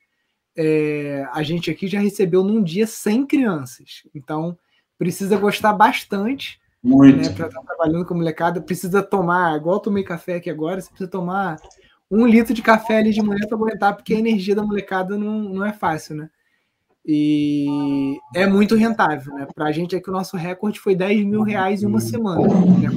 é, 0.56 1.26
a 1.32 1.42
gente 1.42 1.70
aqui 1.70 1.86
já 1.86 2.00
recebeu 2.00 2.42
num 2.42 2.62
dia 2.62 2.86
100 2.86 3.26
crianças, 3.26 4.02
então 4.14 4.56
precisa 4.96 5.36
gostar 5.36 5.72
bastante 5.72 6.60
Muito. 6.84 7.16
Né, 7.16 7.30
para 7.30 7.46
estar 7.46 7.62
trabalhando 7.62 8.04
com 8.04 8.14
molecada. 8.14 8.60
Precisa 8.60 9.02
tomar, 9.02 9.56
igual 9.56 9.76
eu 9.76 9.80
tomei 9.80 10.04
café 10.04 10.34
aqui 10.34 10.50
agora, 10.50 10.80
você 10.80 10.90
precisa 10.90 11.10
tomar 11.10 11.56
um 12.10 12.26
litro 12.26 12.52
de 12.52 12.60
café 12.60 12.98
ali 12.98 13.10
de 13.10 13.22
manhã 13.22 13.46
para 13.48 13.56
aguentar, 13.56 13.96
porque 13.96 14.12
a 14.12 14.18
energia 14.18 14.54
da 14.54 14.62
molecada 14.62 15.16
não, 15.16 15.40
não 15.40 15.64
é 15.64 15.72
fácil, 15.72 16.14
né? 16.14 16.28
E 17.06 18.16
é 18.34 18.46
muito 18.46 18.76
rentável, 18.76 19.34
né? 19.34 19.46
Para 19.54 19.66
a 19.66 19.72
gente 19.72 19.96
aqui 19.96 20.08
o 20.08 20.12
nosso 20.12 20.36
recorde 20.36 20.78
foi 20.78 20.94
10 20.94 21.24
mil 21.24 21.42
reais 21.42 21.82
em 21.82 21.86
uma 21.86 22.00
semana, 22.00 22.46
né? 22.46 22.88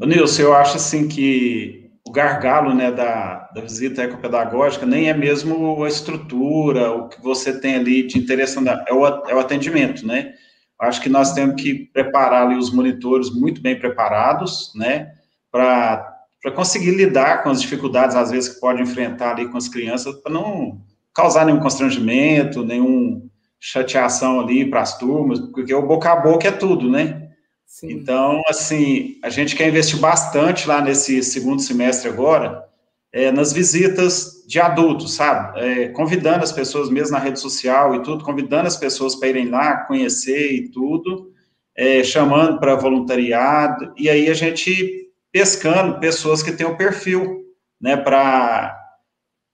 Ô, 0.00 0.06
Nilson, 0.06 0.42
eu 0.42 0.54
acho 0.54 0.76
assim 0.76 1.08
que 1.08 1.90
o 2.06 2.10
gargalo 2.10 2.74
né, 2.74 2.90
da, 2.90 3.48
da 3.54 3.60
visita 3.60 4.02
ecopedagógica 4.02 4.84
nem 4.84 5.08
é 5.08 5.14
mesmo 5.14 5.84
a 5.84 5.88
estrutura, 5.88 6.90
o 6.90 7.08
que 7.08 7.20
você 7.22 7.58
tem 7.58 7.76
ali 7.76 8.06
de 8.06 8.18
interesse, 8.18 8.58
é 8.88 8.92
o, 8.92 9.06
é 9.06 9.34
o 9.34 9.38
atendimento, 9.38 10.04
né? 10.06 10.34
Acho 10.82 11.00
que 11.00 11.08
nós 11.08 11.32
temos 11.32 11.62
que 11.62 11.86
preparar 11.92 12.46
ali 12.46 12.56
os 12.56 12.72
monitores 12.72 13.30
muito 13.30 13.62
bem 13.62 13.78
preparados, 13.78 14.72
né? 14.74 15.12
Para 15.50 16.18
conseguir 16.56 16.90
lidar 16.90 17.44
com 17.44 17.50
as 17.50 17.62
dificuldades, 17.62 18.16
às 18.16 18.32
vezes, 18.32 18.54
que 18.54 18.60
pode 18.60 18.82
enfrentar 18.82 19.30
ali 19.30 19.48
com 19.48 19.56
as 19.56 19.68
crianças, 19.68 20.12
para 20.16 20.32
não 20.32 20.80
causar 21.14 21.46
nenhum 21.46 21.60
constrangimento, 21.60 22.64
nenhum 22.64 23.28
chateação 23.60 24.40
ali 24.40 24.68
para 24.68 24.80
as 24.80 24.98
turmas, 24.98 25.38
porque 25.38 25.72
o 25.72 25.86
boca 25.86 26.10
a 26.10 26.16
boca 26.16 26.48
é 26.48 26.50
tudo, 26.52 26.90
né? 26.90 27.28
Sim. 27.64 27.92
Então, 27.92 28.42
assim, 28.48 29.20
a 29.22 29.30
gente 29.30 29.54
quer 29.54 29.68
investir 29.68 30.00
bastante 30.00 30.66
lá 30.66 30.82
nesse 30.82 31.22
segundo 31.22 31.62
semestre 31.62 32.08
agora, 32.08 32.64
é, 33.12 33.30
nas 33.30 33.52
visitas 33.52 34.44
de 34.46 34.58
adultos, 34.58 35.14
sabe? 35.14 35.60
É, 35.60 35.88
convidando 35.88 36.42
as 36.42 36.52
pessoas 36.52 36.88
mesmo 36.88 37.12
na 37.12 37.22
rede 37.22 37.38
social 37.38 37.94
e 37.94 38.02
tudo, 38.02 38.24
convidando 38.24 38.66
as 38.66 38.76
pessoas 38.76 39.14
para 39.14 39.28
irem 39.28 39.48
lá, 39.48 39.84
conhecer 39.84 40.52
e 40.52 40.68
tudo, 40.70 41.30
é, 41.76 42.02
chamando 42.02 42.58
para 42.58 42.74
voluntariado, 42.74 43.92
e 43.96 44.08
aí 44.08 44.28
a 44.28 44.34
gente 44.34 45.10
pescando 45.30 45.98
pessoas 45.98 46.42
que 46.42 46.52
têm 46.52 46.66
o 46.66 46.76
perfil, 46.76 47.42
né, 47.80 47.96
para 47.96 48.78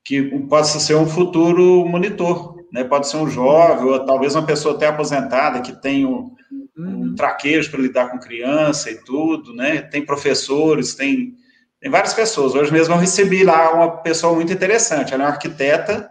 que 0.04 0.22
possa 0.48 0.80
ser 0.80 0.96
um 0.96 1.06
futuro 1.06 1.84
monitor, 1.84 2.56
né, 2.72 2.82
pode 2.82 3.08
ser 3.08 3.18
um 3.18 3.28
jovem, 3.28 3.86
ou 3.86 4.04
talvez 4.04 4.34
uma 4.34 4.46
pessoa 4.46 4.74
até 4.74 4.88
aposentada 4.88 5.60
que 5.60 5.72
tem 5.80 6.04
o, 6.04 6.32
um 6.76 7.14
traquejo 7.14 7.70
para 7.70 7.80
lidar 7.80 8.10
com 8.10 8.18
criança 8.18 8.90
e 8.90 8.96
tudo, 9.04 9.52
né? 9.52 9.82
Tem 9.82 10.04
professores, 10.04 10.94
tem, 10.94 11.34
tem 11.80 11.90
várias 11.90 12.14
pessoas. 12.14 12.54
Hoje 12.54 12.72
mesmo 12.72 12.94
eu 12.94 12.98
recebi 12.98 13.44
lá 13.44 13.72
uma 13.72 13.98
pessoa 13.98 14.34
muito 14.34 14.52
interessante, 14.52 15.14
ela 15.14 15.24
é 15.24 15.26
uma 15.26 15.32
arquiteta, 15.32 16.10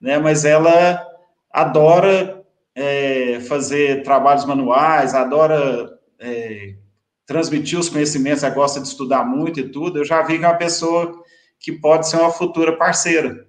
né? 0.00 0.18
Mas 0.18 0.44
ela 0.44 1.04
adora 1.50 2.44
é, 2.74 3.40
fazer 3.40 4.02
trabalhos 4.02 4.44
manuais, 4.44 5.14
adora 5.14 5.98
é, 6.20 6.74
transmitir 7.26 7.78
os 7.78 7.88
conhecimentos, 7.88 8.42
ela 8.42 8.54
gosta 8.54 8.80
de 8.80 8.88
estudar 8.88 9.24
muito 9.24 9.60
e 9.60 9.68
tudo. 9.68 9.98
Eu 9.98 10.04
já 10.04 10.22
vi 10.22 10.38
que 10.38 10.44
é 10.44 10.48
uma 10.48 10.56
pessoa 10.56 11.12
que 11.58 11.72
pode 11.72 12.08
ser 12.08 12.16
uma 12.16 12.30
futura 12.30 12.76
parceira. 12.76 13.46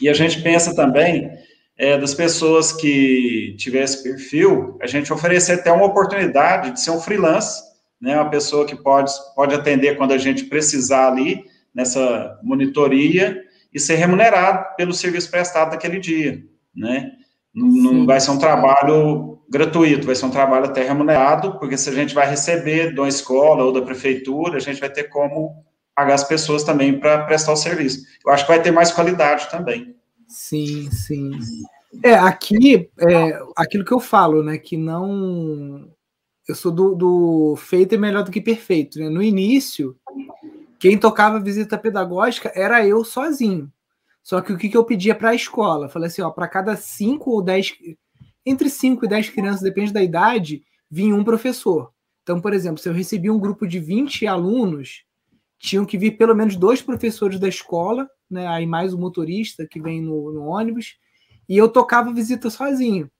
E 0.00 0.08
a 0.08 0.14
gente 0.14 0.40
pensa 0.40 0.74
também 0.74 1.30
é, 1.76 1.98
das 1.98 2.14
pessoas 2.14 2.72
que 2.72 3.54
tiver 3.58 3.82
esse 3.82 4.02
perfil, 4.02 4.78
a 4.80 4.86
gente 4.86 5.12
oferecer 5.12 5.52
até 5.52 5.72
uma 5.72 5.86
oportunidade 5.86 6.72
de 6.72 6.80
ser 6.80 6.90
um 6.90 7.00
freelance, 7.00 7.60
né, 8.00 8.14
uma 8.14 8.30
pessoa 8.30 8.66
que 8.66 8.74
pode, 8.74 9.12
pode 9.34 9.54
atender 9.54 9.96
quando 9.96 10.12
a 10.12 10.18
gente 10.18 10.44
precisar 10.44 11.08
ali, 11.08 11.44
nessa 11.74 12.38
monitoria, 12.42 13.42
e 13.72 13.78
ser 13.78 13.96
remunerado 13.96 14.74
pelo 14.76 14.92
serviço 14.92 15.30
prestado 15.30 15.70
naquele 15.70 16.00
dia, 16.00 16.42
né? 16.74 17.12
Não, 17.54 17.66
não, 17.66 18.06
vai 18.06 18.20
ser 18.20 18.30
um 18.30 18.38
trabalho 18.38 19.40
gratuito, 19.48 20.06
vai 20.06 20.14
ser 20.14 20.26
um 20.26 20.30
trabalho 20.30 20.66
até 20.66 20.82
remunerado, 20.82 21.58
porque 21.58 21.76
se 21.76 21.90
a 21.90 21.92
gente 21.92 22.14
vai 22.14 22.28
receber 22.28 22.94
de 22.94 23.00
uma 23.00 23.08
escola 23.08 23.64
ou 23.64 23.72
da 23.72 23.82
prefeitura, 23.82 24.56
a 24.56 24.60
gente 24.60 24.80
vai 24.80 24.88
ter 24.90 25.04
como 25.04 25.64
pagar 25.94 26.14
as 26.14 26.24
pessoas 26.24 26.62
também 26.62 26.98
para 26.98 27.24
prestar 27.24 27.52
o 27.52 27.56
serviço. 27.56 28.04
Eu 28.24 28.32
acho 28.32 28.44
que 28.44 28.52
vai 28.52 28.62
ter 28.62 28.70
mais 28.70 28.92
qualidade 28.92 29.50
também. 29.50 29.96
Sim, 30.28 30.88
sim. 30.90 31.32
É, 32.04 32.14
aqui, 32.14 32.88
é, 33.00 33.40
aquilo 33.56 33.84
que 33.84 33.92
eu 33.92 34.00
falo, 34.00 34.42
né, 34.42 34.56
que 34.56 34.76
não... 34.76 35.88
Eu 36.50 36.54
sou 36.54 36.72
do, 36.72 36.94
do 36.94 37.56
feito 37.56 37.94
é 37.94 37.98
melhor 37.98 38.24
do 38.24 38.30
que 38.30 38.40
perfeito, 38.40 38.98
né? 38.98 39.08
No 39.08 39.22
início, 39.22 39.96
quem 40.78 40.98
tocava 40.98 41.40
visita 41.40 41.78
pedagógica 41.78 42.52
era 42.54 42.86
eu 42.86 43.04
sozinho. 43.04 43.72
Só 44.22 44.40
que 44.40 44.52
o 44.52 44.58
que, 44.58 44.68
que 44.68 44.76
eu 44.76 44.84
pedia 44.84 45.14
para 45.14 45.30
a 45.30 45.34
escola? 45.34 45.88
Falei 45.88 46.08
assim, 46.08 46.22
ó, 46.22 46.30
para 46.30 46.48
cada 46.48 46.76
cinco 46.76 47.30
ou 47.30 47.42
dez, 47.42 47.72
entre 48.44 48.68
cinco 48.68 49.04
e 49.04 49.08
dez 49.08 49.28
crianças, 49.28 49.62
depende 49.62 49.92
da 49.92 50.02
idade, 50.02 50.62
vinha 50.90 51.14
um 51.14 51.24
professor. 51.24 51.92
Então, 52.22 52.40
por 52.40 52.52
exemplo, 52.52 52.78
se 52.78 52.88
eu 52.88 52.92
recebia 52.92 53.32
um 53.32 53.38
grupo 53.38 53.66
de 53.66 53.78
20 53.78 54.26
alunos, 54.26 55.04
tinham 55.58 55.86
que 55.86 55.96
vir 55.96 56.12
pelo 56.12 56.34
menos 56.34 56.56
dois 56.56 56.82
professores 56.82 57.38
da 57.38 57.48
escola 57.48 58.08
né? 58.30 58.46
Aí 58.46 58.66
mais 58.66 58.94
o 58.94 58.98
motorista 58.98 59.66
que 59.66 59.80
vem 59.80 60.00
no, 60.00 60.32
no 60.32 60.44
ônibus. 60.44 60.96
E 61.48 61.56
eu 61.56 61.68
tocava 61.68 62.12
visita 62.12 62.48
sozinho. 62.48 63.10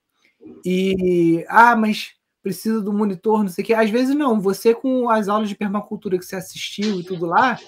E, 0.65 1.45
ah, 1.49 1.75
mas 1.75 2.15
precisa 2.43 2.81
do 2.81 2.93
monitor, 2.93 3.43
não 3.43 3.49
sei 3.49 3.63
o 3.63 3.67
quê. 3.67 3.75
Às 3.75 3.91
vezes 3.91 4.15
não, 4.15 4.41
você 4.41 4.75
com 4.75 5.09
as 5.09 5.29
aulas 5.29 5.49
de 5.49 5.57
permacultura 5.57 6.19
que 6.19 6.25
você 6.25 6.37
assistiu 6.37 7.01
e 7.01 7.05
tudo 7.05 7.27
lá, 7.27 7.59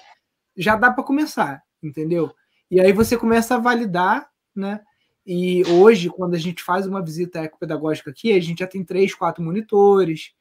já 0.55 0.75
dá 0.75 0.91
para 0.91 1.03
começar, 1.03 1.61
entendeu? 1.81 2.33
E 2.69 2.79
aí 2.79 2.91
você 2.91 3.17
começa 3.17 3.55
a 3.55 3.59
validar, 3.59 4.29
né? 4.55 4.81
E 5.25 5.63
hoje, 5.65 6.09
quando 6.09 6.35
a 6.35 6.39
gente 6.39 6.61
faz 6.61 6.85
uma 6.85 7.01
visita 7.01 7.43
ecopedagógica 7.43 8.09
aqui, 8.09 8.33
a 8.33 8.41
gente 8.41 8.59
já 8.59 8.67
tem 8.67 8.83
três, 8.83 9.13
quatro 9.15 9.43
monitores. 9.43 10.33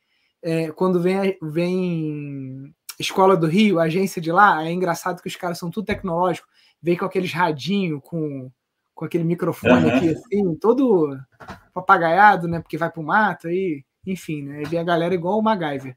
É, 0.43 0.73
quando 0.73 1.01
vem, 1.01 1.39
vem 1.41 2.75
Escola 2.99 3.37
do 3.37 3.47
Rio, 3.47 3.79
agência 3.79 4.21
de 4.21 4.33
lá, 4.33 4.67
é 4.67 4.73
engraçado 4.73 5.23
que 5.23 5.29
os 5.29 5.37
caras 5.37 5.59
são 5.59 5.71
tudo 5.71 5.87
tecnológico 5.87 6.49
vem 6.83 6.97
com 6.97 7.05
aqueles 7.05 7.33
radinho, 7.33 8.01
com, 8.01 8.51
com 8.93 9.05
aquele 9.05 9.23
microfone 9.23 9.85
uhum. 9.85 9.97
aqui, 9.97 10.09
assim, 10.09 10.55
todo 10.57 11.17
papagaiado, 11.73 12.49
né? 12.49 12.61
Porque 12.61 12.77
vai 12.77 12.91
pro 12.91 13.03
mato 13.03 13.47
aí, 13.47 13.85
enfim, 14.07 14.43
né? 14.43 14.63
Vem 14.69 14.81
a 14.81 14.85
galera 14.85 15.15
igual 15.15 15.39
o 15.39 15.43
MacGyver. 15.43 15.97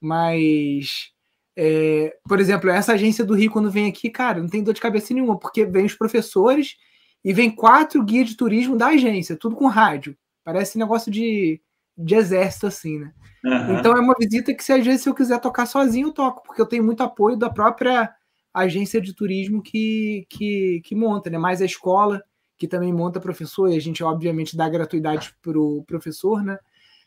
Mas, 0.00 1.10
é, 1.56 2.16
por 2.28 2.40
exemplo, 2.40 2.70
essa 2.70 2.92
agência 2.94 3.24
do 3.24 3.34
Rio, 3.34 3.50
quando 3.50 3.70
vem 3.70 3.88
aqui, 3.88 4.10
cara, 4.10 4.40
não 4.40 4.48
tem 4.48 4.62
dor 4.62 4.74
de 4.74 4.80
cabeça 4.80 5.14
nenhuma, 5.14 5.38
porque 5.38 5.64
vem 5.64 5.84
os 5.84 5.94
professores 5.94 6.76
e 7.24 7.32
vem 7.32 7.50
quatro 7.50 8.02
guias 8.04 8.28
de 8.28 8.36
turismo 8.36 8.76
da 8.76 8.88
agência, 8.88 9.36
tudo 9.36 9.54
com 9.54 9.66
rádio. 9.68 10.16
Parece 10.44 10.78
negócio 10.78 11.10
de, 11.10 11.60
de 11.96 12.14
exército, 12.14 12.66
assim, 12.66 12.98
né? 12.98 13.12
Uhum. 13.44 13.78
Então 13.78 13.96
é 13.96 14.00
uma 14.00 14.14
visita 14.18 14.54
que, 14.54 14.62
se 14.62 14.72
às 14.72 14.84
vezes, 14.84 15.02
se 15.02 15.08
eu 15.08 15.14
quiser 15.14 15.40
tocar 15.40 15.66
sozinho, 15.66 16.08
eu 16.08 16.12
toco, 16.12 16.42
porque 16.44 16.60
eu 16.60 16.66
tenho 16.66 16.84
muito 16.84 17.02
apoio 17.02 17.36
da 17.36 17.50
própria 17.50 18.12
agência 18.52 19.00
de 19.00 19.14
turismo 19.14 19.62
que, 19.62 20.26
que, 20.28 20.80
que 20.84 20.94
monta, 20.94 21.30
né? 21.30 21.38
Mais 21.38 21.62
a 21.62 21.64
escola, 21.64 22.22
que 22.58 22.68
também 22.68 22.92
monta 22.92 23.20
professor, 23.20 23.68
e 23.68 23.76
a 23.76 23.80
gente, 23.80 24.02
obviamente, 24.02 24.56
dá 24.56 24.68
gratuidade 24.68 25.34
para 25.40 25.58
o 25.58 25.84
professor, 25.84 26.42
né? 26.42 26.58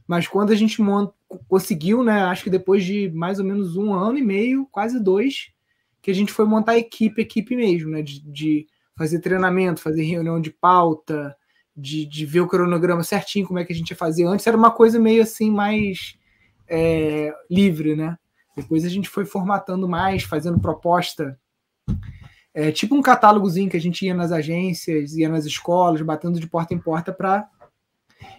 Mas 0.08 0.28
quando 0.28 0.52
a 0.52 0.56
gente 0.56 0.82
monta, 0.82 1.14
conseguiu, 1.48 2.04
né? 2.04 2.24
Acho 2.24 2.44
que 2.44 2.50
depois 2.50 2.84
de 2.84 3.10
mais 3.12 3.40
ou 3.40 3.46
menos 3.46 3.76
um 3.76 3.94
ano 3.94 4.18
e 4.18 4.22
meio, 4.22 4.68
quase 4.72 5.00
dois, 5.00 5.52
que 6.02 6.12
a 6.12 6.14
gente 6.14 6.32
foi 6.32 6.46
montar 6.46 6.78
equipe, 6.78 7.22
equipe 7.22 7.56
mesmo, 7.56 7.90
né? 7.90 8.02
De, 8.02 8.22
de 8.22 8.68
fazer 8.98 9.20
treinamento, 9.20 9.82
fazer 9.82 10.04
reunião 10.04 10.40
de 10.40 10.52
pauta, 10.52 11.36
de, 11.76 12.06
de 12.06 12.26
ver 12.26 12.42
o 12.42 12.48
cronograma 12.48 13.04
certinho, 13.04 13.48
como 13.48 13.60
é 13.60 13.66
que 13.66 13.74
a 13.74 13.76
gente 13.76 13.90
ia 13.90 13.98
fazer. 13.98 14.26
Antes 14.26 14.46
era 14.48 14.56
uma 14.56 14.72
coisa 14.72 15.00
meio 15.00 15.24
assim, 15.24 15.52
mais 15.52 16.18
é, 16.68 17.34
livre, 17.50 17.96
né? 17.96 18.18
Depois 18.56 18.86
a 18.86 18.90
gente 18.90 19.10
foi 19.10 19.26
formatando 19.26 19.88
mais, 19.88 20.24
fazendo 20.24 20.60
proposta. 20.60 21.38
É, 22.54 22.72
tipo 22.72 22.96
um 22.96 23.02
catálogozinho 23.02 23.70
que 23.70 23.76
a 23.76 23.82
gente 23.82 24.06
ia 24.06 24.14
nas 24.14 24.32
agências, 24.32 25.14
ia 25.14 25.28
nas 25.28 25.46
escolas, 25.46 26.02
batendo 26.02 26.40
de 26.40 26.48
porta 26.48 26.74
em 26.74 26.80
porta 26.80 27.12
para 27.12 27.50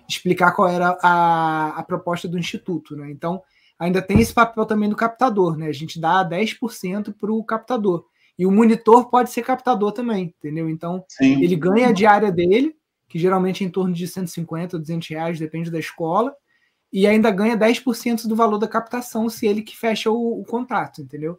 explicar 0.09 0.53
qual 0.53 0.69
era 0.69 0.97
a, 1.03 1.79
a 1.79 1.83
proposta 1.83 2.29
do 2.29 2.39
instituto, 2.39 2.97
né? 2.97 3.11
Então, 3.11 3.43
ainda 3.79 4.01
tem 4.01 4.21
esse 4.21 4.33
papel 4.33 4.65
também 4.65 4.89
do 4.89 4.97
captador, 4.97 5.57
né? 5.57 5.67
A 5.67 5.73
gente 5.73 6.01
dá 6.01 6.29
10% 6.29 7.15
para 7.19 7.33
o 7.33 7.45
captador. 7.45 8.05
E 8.39 8.47
o 8.47 8.51
monitor 8.51 9.09
pode 9.09 9.31
ser 9.31 9.43
captador 9.43 9.93
também, 9.93 10.35
entendeu? 10.39 10.69
Então, 10.69 11.05
Sim. 11.09 11.43
ele 11.43 11.57
ganha 11.57 11.89
a 11.89 11.93
diária 11.93 12.31
dele, 12.31 12.75
que 13.09 13.19
geralmente 13.19 13.65
é 13.65 13.67
em 13.67 13.71
torno 13.71 13.95
de 13.95 14.07
150 14.07 14.77
ou 14.77 14.81
200 14.81 15.09
reais, 15.09 15.39
depende 15.39 15.71
da 15.71 15.79
escola, 15.79 16.35
e 16.93 17.07
ainda 17.07 17.31
ganha 17.31 17.57
10% 17.57 18.27
do 18.27 18.37
valor 18.37 18.59
da 18.59 18.69
captação 18.69 19.29
se 19.29 19.47
ele 19.47 19.63
que 19.63 19.77
fecha 19.77 20.11
o, 20.11 20.41
o 20.41 20.45
contato, 20.45 21.01
entendeu? 21.01 21.39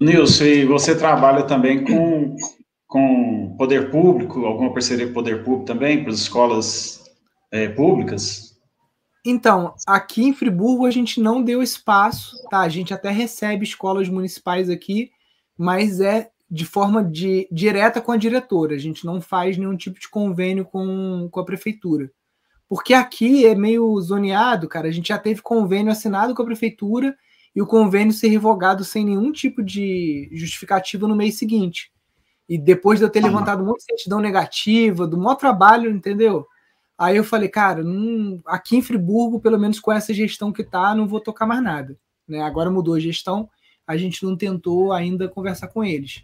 Nilson, 0.00 0.44
e 0.44 0.64
você 0.64 0.96
trabalha 0.96 1.42
também 1.42 1.84
com, 1.84 2.34
com 2.86 3.54
poder 3.58 3.90
público, 3.90 4.46
alguma 4.46 4.72
parceria 4.72 5.06
com 5.06 5.12
poder 5.12 5.44
público 5.44 5.66
também, 5.66 6.02
para 6.02 6.12
as 6.12 6.20
escolas 6.20 6.99
é, 7.50 7.68
públicas? 7.68 8.58
Então, 9.24 9.74
aqui 9.86 10.24
em 10.24 10.34
Friburgo 10.34 10.86
a 10.86 10.90
gente 10.90 11.20
não 11.20 11.42
deu 11.42 11.62
espaço, 11.62 12.36
tá? 12.48 12.60
A 12.60 12.68
gente 12.68 12.94
até 12.94 13.10
recebe 13.10 13.64
escolas 13.64 14.08
municipais 14.08 14.70
aqui, 14.70 15.10
mas 15.58 16.00
é 16.00 16.30
de 16.50 16.64
forma 16.64 17.04
de, 17.04 17.46
direta 17.52 18.00
com 18.00 18.12
a 18.12 18.16
diretora. 18.16 18.74
A 18.74 18.78
gente 18.78 19.04
não 19.04 19.20
faz 19.20 19.56
nenhum 19.56 19.76
tipo 19.76 20.00
de 20.00 20.08
convênio 20.08 20.64
com, 20.64 21.28
com 21.30 21.40
a 21.40 21.44
prefeitura. 21.44 22.10
Porque 22.68 22.94
aqui 22.94 23.46
é 23.46 23.54
meio 23.54 24.00
zoneado, 24.00 24.68
cara. 24.68 24.88
A 24.88 24.90
gente 24.90 25.08
já 25.08 25.18
teve 25.18 25.42
convênio 25.42 25.92
assinado 25.92 26.34
com 26.34 26.42
a 26.42 26.46
prefeitura 26.46 27.14
e 27.54 27.60
o 27.60 27.66
convênio 27.66 28.12
ser 28.12 28.28
revogado 28.28 28.84
sem 28.84 29.04
nenhum 29.04 29.30
tipo 29.32 29.62
de 29.62 30.30
justificativa 30.32 31.06
no 31.06 31.16
mês 31.16 31.36
seguinte. 31.36 31.92
E 32.48 32.56
depois 32.56 32.98
de 32.98 33.04
eu 33.04 33.10
ter 33.10 33.22
levantado 33.22 33.62
um 33.62 33.66
monte 33.66 33.78
de 33.78 33.84
certidão 33.84 34.20
negativa, 34.20 35.06
do 35.06 35.18
maior 35.18 35.36
trabalho, 35.36 35.90
entendeu? 35.90 36.46
Aí 37.00 37.16
eu 37.16 37.24
falei, 37.24 37.48
cara, 37.48 37.82
não, 37.82 38.42
aqui 38.44 38.76
em 38.76 38.82
Friburgo, 38.82 39.40
pelo 39.40 39.58
menos 39.58 39.80
com 39.80 39.90
essa 39.90 40.12
gestão 40.12 40.52
que 40.52 40.62
tá, 40.62 40.94
não 40.94 41.08
vou 41.08 41.18
tocar 41.18 41.46
mais 41.46 41.62
nada. 41.62 41.96
Né? 42.28 42.42
Agora 42.42 42.70
mudou 42.70 42.92
a 42.92 43.00
gestão, 43.00 43.48
a 43.86 43.96
gente 43.96 44.22
não 44.22 44.36
tentou 44.36 44.92
ainda 44.92 45.26
conversar 45.26 45.68
com 45.68 45.82
eles. 45.82 46.22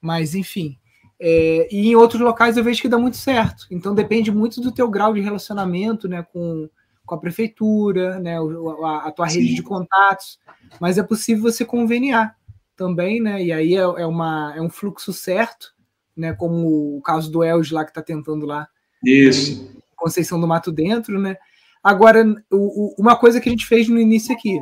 Mas, 0.00 0.36
enfim. 0.36 0.78
É, 1.18 1.66
e 1.72 1.88
em 1.88 1.96
outros 1.96 2.20
locais 2.20 2.56
eu 2.56 2.62
vejo 2.62 2.80
que 2.80 2.88
dá 2.88 2.96
muito 2.96 3.16
certo. 3.16 3.66
Então 3.68 3.96
depende 3.96 4.30
muito 4.30 4.60
do 4.60 4.70
teu 4.70 4.88
grau 4.88 5.12
de 5.12 5.20
relacionamento 5.20 6.06
né, 6.06 6.24
com, 6.32 6.70
com 7.04 7.14
a 7.16 7.18
prefeitura, 7.18 8.20
né, 8.20 8.36
a, 8.38 9.08
a 9.08 9.10
tua 9.10 9.28
Sim. 9.28 9.40
rede 9.40 9.56
de 9.56 9.62
contatos. 9.64 10.38
Mas 10.80 10.98
é 10.98 11.02
possível 11.02 11.42
você 11.42 11.64
conveniar 11.64 12.36
também, 12.76 13.20
né? 13.20 13.42
E 13.42 13.50
aí 13.50 13.74
é, 13.74 13.80
é, 13.80 14.06
uma, 14.06 14.54
é 14.56 14.62
um 14.62 14.70
fluxo 14.70 15.12
certo, 15.12 15.74
né? 16.16 16.32
Como 16.32 16.96
o 16.96 17.02
caso 17.02 17.28
do 17.28 17.42
Els 17.42 17.72
lá 17.72 17.84
que 17.84 17.90
está 17.90 18.02
tentando 18.02 18.46
lá. 18.46 18.68
Isso. 19.04 19.81
Conceição 20.02 20.40
do 20.40 20.48
Mato 20.48 20.72
Dentro, 20.72 21.20
né? 21.20 21.36
Agora, 21.82 22.24
o, 22.50 22.56
o, 22.56 22.94
uma 22.98 23.16
coisa 23.16 23.40
que 23.40 23.48
a 23.48 23.52
gente 23.52 23.66
fez 23.66 23.88
no 23.88 24.00
início 24.00 24.34
aqui, 24.34 24.60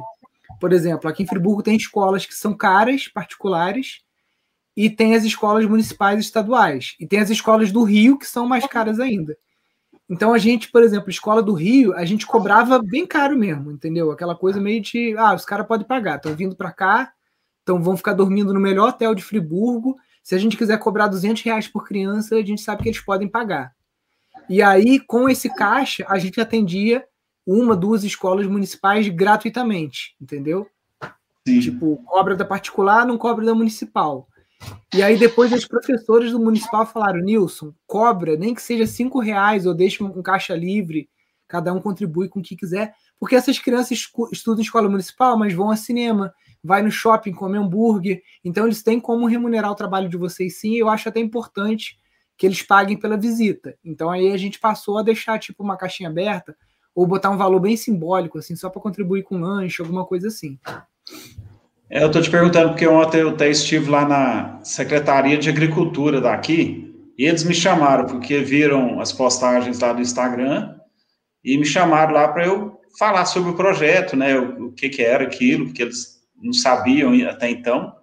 por 0.61 0.71
exemplo, 0.71 1.09
aqui 1.09 1.23
em 1.23 1.27
Friburgo 1.27 1.63
tem 1.63 1.77
escolas 1.77 2.27
que 2.27 2.35
são 2.35 2.55
caras, 2.55 3.09
particulares, 3.09 4.03
e 4.77 4.91
tem 4.91 5.15
as 5.15 5.25
escolas 5.25 5.65
municipais 5.65 6.19
e 6.19 6.23
estaduais. 6.23 6.95
E 7.01 7.07
tem 7.07 7.21
as 7.21 7.31
escolas 7.31 7.73
do 7.73 7.83
Rio, 7.83 8.19
que 8.19 8.27
são 8.27 8.47
mais 8.47 8.67
caras 8.67 9.01
ainda. 9.01 9.37
Então 10.09 10.35
a 10.35 10.39
gente, 10.39 10.71
por 10.71 10.83
exemplo, 10.83 11.09
escola 11.09 11.43
do 11.43 11.55
Rio, 11.55 11.95
a 11.95 12.05
gente 12.05 12.27
cobrava 12.27 12.83
bem 12.83 13.07
caro 13.07 13.37
mesmo, 13.37 13.71
entendeu? 13.71 14.11
Aquela 14.11 14.35
coisa 14.35 14.61
meio 14.61 14.83
de, 14.83 15.15
ah, 15.17 15.35
os 15.35 15.45
caras 15.45 15.67
podem 15.67 15.87
pagar, 15.87 16.17
estão 16.17 16.35
vindo 16.35 16.55
para 16.55 16.73
cá, 16.73 17.13
então 17.63 17.83
vão 17.83 17.97
ficar 17.97 18.13
dormindo 18.13 18.53
no 18.53 18.61
melhor 18.61 18.91
hotel 18.91 19.15
de 19.15 19.23
Friburgo. 19.23 19.97
Se 20.23 20.35
a 20.35 20.39
gente 20.39 20.57
quiser 20.57 20.79
cobrar 20.79 21.07
200 21.07 21.43
reais 21.43 21.67
por 21.69 21.87
criança, 21.87 22.35
a 22.35 22.43
gente 22.43 22.61
sabe 22.61 22.83
que 22.83 22.89
eles 22.89 23.01
podem 23.01 23.29
pagar. 23.29 23.73
E 24.51 24.61
aí, 24.61 24.99
com 24.99 25.29
esse 25.29 25.49
caixa, 25.49 26.05
a 26.09 26.19
gente 26.19 26.41
atendia 26.41 27.05
uma, 27.47 27.77
duas 27.77 28.03
escolas 28.03 28.49
municipais 28.49 29.09
gratuitamente, 29.09 30.17
entendeu? 30.21 30.67
Sim. 31.47 31.61
Tipo, 31.61 32.03
cobra 32.05 32.35
da 32.35 32.45
particular, 32.45 33.07
não 33.07 33.17
cobra 33.17 33.47
da 33.47 33.55
municipal. 33.55 34.27
E 34.93 35.05
aí 35.05 35.17
depois 35.17 35.53
os 35.53 35.65
professores 35.65 36.33
do 36.33 36.41
municipal 36.41 36.85
falaram, 36.85 37.21
Nilson, 37.21 37.73
cobra, 37.87 38.37
nem 38.37 38.53
que 38.53 38.61
seja 38.61 38.89
cinco 38.89 39.21
reais, 39.21 39.67
ou 39.67 39.73
deixa 39.73 40.03
um 40.03 40.21
caixa 40.21 40.57
livre, 40.57 41.09
cada 41.47 41.73
um 41.73 41.81
contribui 41.81 42.29
com 42.29 42.41
o 42.41 42.43
que 42.43 42.57
quiser, 42.57 42.93
porque 43.21 43.37
essas 43.37 43.57
crianças 43.57 44.11
estudam 44.33 44.59
em 44.59 44.65
escola 44.65 44.89
municipal, 44.89 45.39
mas 45.39 45.55
vão 45.55 45.71
ao 45.71 45.77
cinema, 45.77 46.35
vai 46.63 46.83
no 46.83 46.91
shopping 46.91 47.33
comer 47.33 47.59
hambúrguer, 47.59 48.21
então 48.45 48.67
eles 48.67 48.83
têm 48.83 48.99
como 48.99 49.29
remunerar 49.29 49.71
o 49.71 49.77
trabalho 49.77 50.09
de 50.09 50.17
vocês 50.17 50.59
sim, 50.59 50.75
eu 50.75 50.89
acho 50.89 51.09
até 51.09 51.21
importante 51.21 52.00
que 52.41 52.47
eles 52.47 52.63
paguem 52.63 52.97
pela 52.97 53.19
visita. 53.19 53.77
Então 53.85 54.11
aí 54.11 54.33
a 54.33 54.37
gente 54.39 54.59
passou 54.59 54.97
a 54.97 55.03
deixar 55.03 55.39
tipo 55.39 55.63
uma 55.63 55.77
caixinha 55.77 56.09
aberta 56.09 56.57
ou 56.95 57.07
botar 57.07 57.29
um 57.29 57.37
valor 57.37 57.61
bem 57.61 57.77
simbólico 57.77 58.39
assim, 58.39 58.57
só 58.57 58.71
para 58.71 58.81
contribuir 58.81 59.25
com 59.25 59.39
lanche, 59.39 59.83
alguma 59.83 60.07
coisa 60.07 60.29
assim. 60.29 60.59
É, 61.91 62.03
eu 62.03 62.07
estou 62.07 62.23
te 62.23 62.31
perguntando 62.31 62.71
porque 62.71 62.87
ontem 62.87 63.21
eu 63.21 63.29
até 63.29 63.51
estive 63.51 63.91
lá 63.91 64.09
na 64.09 64.59
Secretaria 64.65 65.37
de 65.37 65.51
Agricultura 65.51 66.19
daqui 66.19 67.13
e 67.19 67.27
eles 67.27 67.45
me 67.45 67.53
chamaram 67.53 68.07
porque 68.07 68.39
viram 68.39 69.01
as 69.01 69.13
postagens 69.13 69.79
lá 69.79 69.93
do 69.93 70.01
Instagram 70.01 70.77
e 71.45 71.59
me 71.59 71.67
chamaram 71.67 72.15
lá 72.15 72.27
para 72.27 72.47
eu 72.47 72.81
falar 72.99 73.27
sobre 73.27 73.51
o 73.51 73.57
projeto, 73.57 74.17
né, 74.17 74.39
o, 74.39 74.69
o 74.69 74.73
que, 74.73 74.89
que 74.89 75.03
era 75.03 75.25
aquilo, 75.25 75.67
porque 75.67 75.83
eles 75.83 76.23
não 76.43 76.55
sabiam 76.55 77.13
até 77.29 77.51
então. 77.51 77.95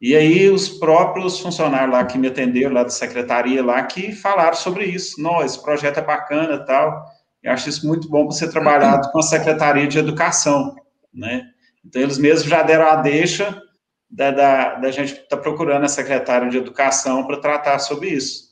E 0.00 0.16
aí 0.16 0.48
os 0.48 0.68
próprios 0.68 1.38
funcionários 1.40 1.92
lá 1.92 2.04
que 2.04 2.16
me 2.16 2.28
atenderam 2.28 2.72
lá 2.72 2.82
da 2.82 2.88
secretaria 2.88 3.62
lá 3.62 3.82
que 3.82 4.12
falaram 4.12 4.56
sobre 4.56 4.86
isso. 4.86 5.20
Não, 5.20 5.44
esse 5.44 5.60
projeto 5.62 5.98
é 5.98 6.02
bacana 6.02 6.64
tal. 6.64 7.04
Eu 7.42 7.52
acho 7.52 7.68
isso 7.68 7.86
muito 7.86 8.08
bom 8.08 8.26
para 8.26 8.36
ser 8.36 8.50
trabalhado 8.50 9.10
com 9.10 9.18
a 9.18 9.22
Secretaria 9.22 9.86
de 9.86 9.98
Educação, 9.98 10.74
né? 11.12 11.48
Então 11.84 12.00
eles 12.00 12.18
mesmos 12.18 12.48
já 12.48 12.62
deram 12.62 12.86
a 12.86 12.96
deixa 12.96 13.62
da, 14.10 14.30
da, 14.30 14.74
da 14.74 14.90
gente 14.90 15.12
estar 15.12 15.36
tá 15.36 15.38
procurando 15.38 15.84
a 15.84 15.88
secretária 15.88 16.50
de 16.50 16.58
Educação 16.58 17.26
para 17.26 17.38
tratar 17.38 17.78
sobre 17.78 18.10
isso. 18.10 18.50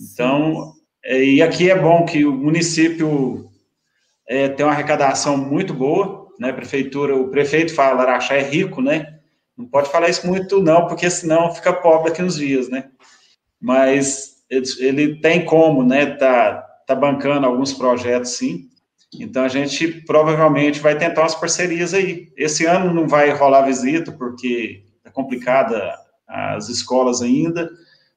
Então, 0.00 0.72
é, 1.04 1.22
e 1.22 1.42
aqui 1.42 1.70
é 1.70 1.78
bom 1.78 2.04
que 2.06 2.24
o 2.24 2.32
município 2.32 3.50
é, 4.26 4.48
tem 4.48 4.64
uma 4.64 4.72
arrecadação 4.72 5.36
muito 5.36 5.74
boa, 5.74 6.28
né? 6.38 6.52
Prefeitura, 6.52 7.14
o 7.14 7.28
prefeito 7.28 7.74
fala, 7.74 8.02
Araxá 8.02 8.34
é 8.34 8.42
rico, 8.42 8.80
né? 8.80 9.20
Não 9.56 9.66
pode 9.66 9.90
falar 9.90 10.08
isso 10.08 10.26
muito, 10.26 10.62
não, 10.62 10.86
porque 10.86 11.08
senão 11.10 11.54
fica 11.54 11.72
pobre 11.72 12.10
daqui 12.10 12.22
uns 12.22 12.36
dias, 12.36 12.68
né? 12.68 12.90
Mas 13.60 14.42
ele, 14.48 14.66
ele 14.80 15.20
tem 15.20 15.44
como, 15.44 15.82
né? 15.84 16.06
Tá, 16.16 16.62
tá 16.86 16.94
bancando 16.94 17.46
alguns 17.46 17.72
projetos, 17.72 18.32
sim. 18.36 18.68
Então 19.20 19.44
a 19.44 19.48
gente 19.48 19.86
provavelmente 20.06 20.80
vai 20.80 20.96
tentar 20.96 21.22
umas 21.22 21.34
parcerias 21.34 21.92
aí. 21.92 22.32
Esse 22.36 22.64
ano 22.64 22.94
não 22.94 23.06
vai 23.06 23.30
rolar 23.30 23.62
visita, 23.62 24.10
porque 24.10 24.84
é 25.04 25.10
complicada 25.10 25.94
as 26.26 26.68
escolas 26.70 27.20
ainda, 27.20 27.70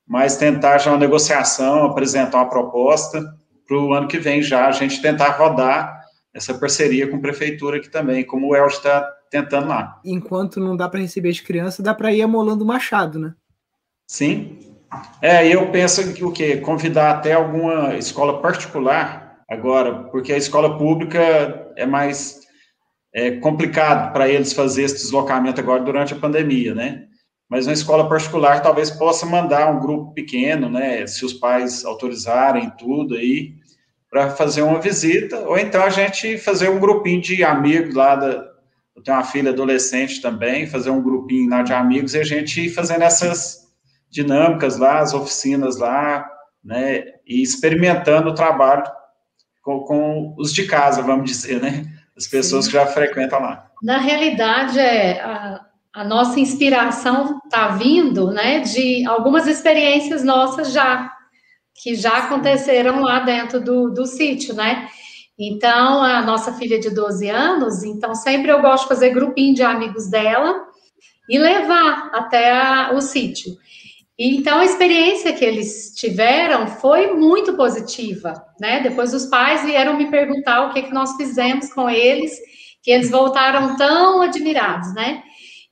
mas 0.08 0.38
tentar 0.38 0.78
já 0.78 0.92
uma 0.92 1.00
negociação, 1.00 1.86
apresentar 1.86 2.38
uma 2.38 2.50
proposta 2.50 3.22
para 3.68 3.78
o 3.78 3.94
ano 3.94 4.08
que 4.08 4.18
vem 4.18 4.42
já 4.42 4.68
a 4.68 4.72
gente 4.72 5.02
tentar 5.02 5.32
rodar 5.32 6.02
essa 6.34 6.54
parceria 6.54 7.08
com 7.08 7.18
a 7.18 7.22
prefeitura 7.22 7.78
aqui 7.78 7.90
também, 7.90 8.24
como 8.24 8.48
o 8.48 8.56
El 8.56 8.68
está 8.68 9.06
tentando 9.42 9.68
lá. 9.68 10.00
Enquanto 10.04 10.60
não 10.60 10.76
dá 10.76 10.88
para 10.88 11.00
receber 11.00 11.30
as 11.30 11.40
crianças, 11.40 11.84
dá 11.84 11.94
para 11.94 12.14
ir 12.14 12.22
amolando 12.22 12.64
o 12.64 12.68
machado, 12.68 13.20
né? 13.20 13.34
Sim. 14.08 14.60
É, 15.22 15.48
eu 15.48 15.72
penso 15.72 16.14
que 16.14 16.24
o 16.24 16.32
quê? 16.32 16.58
Convidar 16.58 17.12
até 17.12 17.34
alguma 17.34 17.96
escola 17.96 18.42
particular 18.42 19.44
agora, 19.50 20.04
porque 20.06 20.32
a 20.32 20.38
escola 20.38 20.78
pública 20.78 21.20
é 21.76 21.86
mais 21.86 22.40
é, 23.14 23.32
complicado 23.32 24.14
para 24.14 24.30
eles 24.30 24.54
fazer 24.54 24.84
esse 24.84 24.96
deslocamento 24.96 25.60
agora 25.60 25.84
durante 25.84 26.14
a 26.14 26.18
pandemia, 26.18 26.74
né? 26.74 27.08
mas 27.50 27.68
uma 27.68 27.74
escola 27.74 28.10
particular 28.10 28.62
talvez 28.62 28.90
possa 28.90 29.26
mandar 29.26 29.72
um 29.72 29.80
grupo 29.80 30.14
pequeno, 30.14 30.70
né, 30.70 31.06
se 31.06 31.24
os 31.24 31.34
pais 31.34 31.86
autorizarem 31.86 32.72
tudo 32.72 33.16
aí, 33.16 33.54
para 34.10 34.32
fazer 34.32 34.62
uma 34.62 34.80
visita, 34.80 35.40
ou 35.42 35.58
então 35.58 35.84
a 35.84 35.90
gente 35.90 36.38
fazer 36.38 36.70
um 36.70 36.80
grupinho 36.80 37.22
de 37.22 37.44
amigos 37.44 37.94
lá 37.94 38.16
da. 38.16 38.55
Eu 38.96 39.04
tenho 39.04 39.18
uma 39.18 39.24
filha 39.24 39.52
adolescente 39.52 40.22
também, 40.22 40.68
fazer 40.68 40.90
um 40.90 41.04
grupinho 41.04 41.50
lá 41.50 41.62
de 41.62 41.74
amigos 41.74 42.14
e 42.14 42.20
a 42.20 42.24
gente 42.24 42.66
ir 42.66 42.70
fazendo 42.70 43.04
essas 43.04 43.66
dinâmicas 44.10 44.78
lá, 44.78 45.00
as 45.00 45.14
oficinas 45.14 45.78
lá, 45.78 46.26
né, 46.64 47.04
e 47.28 47.42
experimentando 47.44 48.30
o 48.30 48.34
trabalho 48.34 48.84
com, 49.62 49.82
com 49.82 50.36
os 50.38 50.54
de 50.54 50.66
casa, 50.66 51.02
vamos 51.02 51.30
dizer, 51.30 51.62
né, 51.62 51.86
as 52.16 52.26
pessoas 52.26 52.66
Sim. 52.66 52.72
que 52.72 52.78
já 52.78 52.88
frequentam 52.88 53.42
lá. 53.42 53.68
Na 53.84 53.98
realidade, 53.98 54.80
é, 54.80 55.22
a, 55.22 55.66
a 55.94 56.04
nossa 56.04 56.40
inspiração 56.40 57.42
está 57.46 57.70
vindo, 57.70 58.32
né, 58.32 58.60
de 58.60 59.06
algumas 59.06 59.48
experiências 59.48 60.24
nossas 60.24 60.72
já, 60.72 61.12
que 61.74 61.96
já 61.96 62.20
aconteceram 62.20 63.02
lá 63.02 63.20
dentro 63.20 63.60
do, 63.60 63.90
do 63.90 64.06
sítio, 64.06 64.56
né? 64.56 64.88
Então, 65.38 66.02
a 66.02 66.22
nossa 66.22 66.54
filha 66.54 66.80
de 66.80 66.90
12 66.90 67.30
anos, 67.30 67.84
então 67.84 68.16
sempre 68.16 68.52
eu 68.52 68.62
gosto 68.62 68.84
de 68.84 68.90
fazer 68.90 69.10
grupinho 69.10 69.54
de 69.54 69.64
amigos 69.64 70.10
dela 70.10 70.66
e 71.30 71.38
levar 71.38 72.10
até 72.14 72.52
a, 72.52 72.92
o 72.94 73.02
sítio. 73.02 73.52
Então, 74.18 74.60
a 74.60 74.66
experiência 74.66 75.34
que 75.34 75.44
eles 75.44 75.94
tiveram 75.94 76.68
foi 76.68 77.14
muito 77.14 77.54
positiva, 77.58 78.46
né? 78.60 78.80
Depois 78.80 79.14
os 79.14 79.26
pais 79.26 79.64
vieram 79.66 79.98
me 79.98 80.10
perguntar 80.10 80.68
o 80.68 80.74
que, 80.74 80.84
que 80.84 80.94
nós 80.94 81.18
fizemos 81.18 81.74
com 81.74 81.90
eles, 81.90 82.32
que 82.82 82.92
eles 82.92 83.12
voltaram 83.12 83.76
tão 83.76 84.22
admirados, 84.22 84.94
né? 84.94 85.22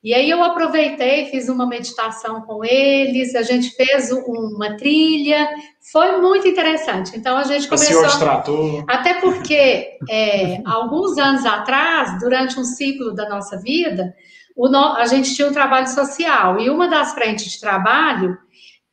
E 0.04 0.12
aí 0.12 0.28
eu 0.28 0.44
aproveitei, 0.44 1.30
fiz 1.30 1.48
uma 1.48 1.66
meditação 1.66 2.42
com 2.42 2.62
eles, 2.62 3.34
a 3.34 3.40
gente 3.40 3.70
fez 3.70 4.12
uma 4.12 4.76
trilha, 4.76 5.48
foi 5.90 6.20
muito 6.20 6.46
interessante. 6.46 7.16
Então 7.16 7.38
a 7.38 7.44
gente 7.44 7.66
começou. 7.66 8.18
Tratou. 8.18 8.84
Até 8.86 9.14
porque 9.14 9.96
é, 10.10 10.60
alguns 10.66 11.16
anos 11.16 11.46
atrás, 11.46 12.18
durante 12.20 12.60
um 12.60 12.64
ciclo 12.64 13.14
da 13.14 13.26
nossa 13.30 13.58
vida, 13.58 14.14
no... 14.54 14.92
a 14.94 15.06
gente 15.06 15.34
tinha 15.34 15.48
um 15.48 15.52
trabalho 15.52 15.88
social 15.88 16.60
e 16.60 16.68
uma 16.68 16.86
das 16.86 17.14
frentes 17.14 17.50
de 17.52 17.58
trabalho 17.58 18.36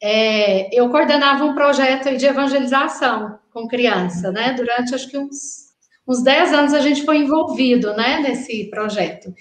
é, 0.02 0.74
eu 0.74 0.90
coordenava 0.90 1.44
um 1.44 1.54
projeto 1.54 2.16
de 2.16 2.26
evangelização 2.26 3.38
com 3.54 3.68
criança, 3.68 4.32
né? 4.32 4.54
Durante 4.54 4.96
acho 4.96 5.10
que 5.10 5.18
uns, 5.18 5.74
uns 6.08 6.24
10 6.24 6.54
anos 6.54 6.74
a 6.74 6.80
gente 6.80 7.04
foi 7.04 7.18
envolvido 7.18 7.94
né, 7.94 8.20
nesse 8.20 8.70
projeto. 8.70 9.32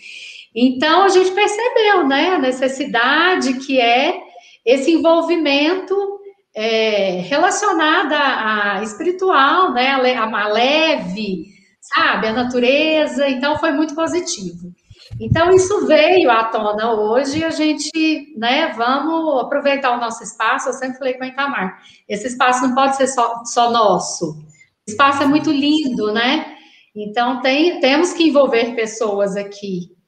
Então, 0.55 1.05
a 1.05 1.09
gente 1.09 1.31
percebeu, 1.31 2.07
né, 2.07 2.31
a 2.31 2.39
necessidade 2.39 3.55
que 3.55 3.81
é 3.81 4.19
esse 4.65 4.91
envolvimento 4.91 6.21
é, 6.55 7.21
relacionado 7.21 8.13
à 8.13 8.83
espiritual, 8.83 9.73
né, 9.73 9.91
a, 9.91 10.25
a 10.25 10.49
leve, 10.49 11.47
sabe, 11.81 12.27
a 12.27 12.33
natureza, 12.33 13.29
então 13.29 13.59
foi 13.59 13.71
muito 13.71 13.95
positivo. 13.95 14.73
Então, 15.21 15.51
isso 15.51 15.87
veio 15.87 16.31
à 16.31 16.45
tona 16.45 16.93
hoje 16.93 17.45
a 17.45 17.51
gente, 17.51 18.35
né, 18.37 18.73
vamos 18.77 19.43
aproveitar 19.43 19.97
o 19.97 20.01
nosso 20.01 20.23
espaço. 20.23 20.69
Eu 20.69 20.73
sempre 20.73 20.99
falei 20.99 21.15
com 21.15 21.25
a 21.25 21.29
Itamar, 21.29 21.79
esse 22.09 22.27
espaço 22.27 22.67
não 22.67 22.75
pode 22.75 22.97
ser 22.97 23.07
só, 23.09 23.45
só 23.45 23.71
nosso. 23.71 24.33
O 24.33 24.91
espaço 24.91 25.23
é 25.23 25.27
muito 25.27 25.51
lindo, 25.51 26.13
né? 26.13 26.57
Então, 26.95 27.41
tem, 27.41 27.81
temos 27.81 28.13
que 28.13 28.29
envolver 28.29 28.75
pessoas 28.75 29.37
aqui. 29.37 30.00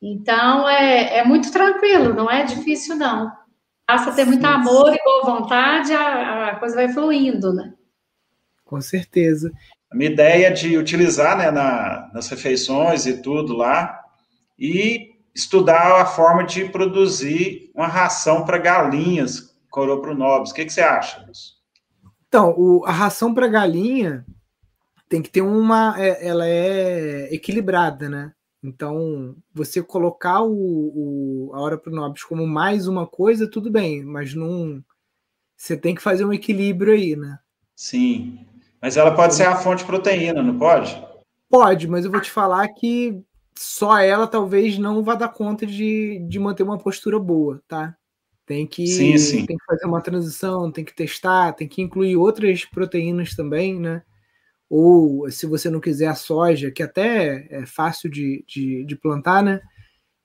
Então, 0.00 0.68
é, 0.68 1.18
é 1.18 1.24
muito 1.24 1.50
tranquilo, 1.50 2.14
não 2.14 2.30
é 2.30 2.44
difícil, 2.44 2.96
não. 2.96 3.32
Basta 3.88 4.12
ter 4.12 4.24
muito 4.24 4.44
amor 4.44 4.92
e 4.92 5.02
boa 5.02 5.24
vontade, 5.24 5.92
a, 5.92 6.50
a, 6.50 6.56
coisa 6.56 6.74
vai 6.74 6.88
fluindo, 6.88 7.52
né? 7.52 7.72
Com 8.64 8.80
certeza. 8.80 9.52
A 9.90 9.96
minha 9.96 10.10
ideia 10.10 10.48
é 10.48 10.50
de 10.50 10.76
utilizar 10.76 11.38
né, 11.38 11.50
na, 11.50 12.10
nas 12.12 12.28
refeições 12.28 13.06
e 13.06 13.22
tudo 13.22 13.56
lá, 13.56 14.02
e 14.58 15.14
estudar 15.34 16.00
a 16.00 16.06
forma 16.06 16.44
de 16.44 16.64
produzir 16.64 17.70
uma 17.74 17.86
ração 17.86 18.44
para 18.44 18.58
galinhas 18.58 19.56
coropronobis. 19.70 20.50
O 20.50 20.54
que, 20.54 20.64
que 20.64 20.72
você 20.72 20.80
acha? 20.80 21.24
Então, 22.26 22.54
o, 22.56 22.84
a 22.84 22.90
ração 22.90 23.32
para 23.32 23.46
galinha 23.46 24.26
tem 25.08 25.22
que 25.22 25.30
ter 25.30 25.42
uma. 25.42 25.94
É, 25.98 26.26
ela 26.26 26.46
é 26.46 27.32
equilibrada, 27.32 28.08
né? 28.08 28.32
Então, 28.66 29.36
você 29.54 29.80
colocar 29.80 30.42
o, 30.42 30.50
o, 30.52 31.50
a 31.54 31.60
hora 31.60 31.78
para 31.78 31.92
nobis 31.92 32.24
como 32.24 32.44
mais 32.44 32.88
uma 32.88 33.06
coisa, 33.06 33.48
tudo 33.48 33.70
bem, 33.70 34.04
mas 34.04 34.34
não. 34.34 34.82
Você 35.56 35.76
tem 35.76 35.94
que 35.94 36.02
fazer 36.02 36.24
um 36.24 36.32
equilíbrio 36.32 36.92
aí, 36.92 37.14
né? 37.14 37.38
Sim. 37.76 38.44
Mas 38.82 38.96
ela 38.96 39.14
pode 39.14 39.36
ser 39.36 39.44
a 39.44 39.54
fonte 39.54 39.80
de 39.80 39.84
proteína, 39.84 40.42
não 40.42 40.58
pode? 40.58 41.00
Pode, 41.48 41.86
mas 41.86 42.04
eu 42.04 42.10
vou 42.10 42.20
te 42.20 42.30
falar 42.30 42.66
que 42.70 43.22
só 43.56 43.98
ela 43.98 44.26
talvez 44.26 44.76
não 44.78 45.02
vá 45.04 45.14
dar 45.14 45.28
conta 45.28 45.64
de, 45.64 46.18
de 46.28 46.38
manter 46.40 46.64
uma 46.64 46.76
postura 46.76 47.20
boa, 47.20 47.62
tá? 47.68 47.96
Tem 48.44 48.66
que, 48.66 48.86
sim, 48.86 49.16
sim. 49.16 49.46
tem 49.46 49.56
que 49.56 49.64
fazer 49.64 49.86
uma 49.86 50.00
transição, 50.00 50.72
tem 50.72 50.84
que 50.84 50.94
testar, 50.94 51.52
tem 51.52 51.68
que 51.68 51.80
incluir 51.80 52.16
outras 52.16 52.64
proteínas 52.64 53.34
também, 53.36 53.78
né? 53.78 54.02
Ou 54.68 55.30
se 55.30 55.46
você 55.46 55.70
não 55.70 55.80
quiser 55.80 56.08
a 56.08 56.14
soja, 56.14 56.70
que 56.70 56.82
até 56.82 57.46
é 57.50 57.66
fácil 57.66 58.10
de, 58.10 58.44
de, 58.46 58.84
de 58.84 58.96
plantar, 58.96 59.42
né? 59.42 59.60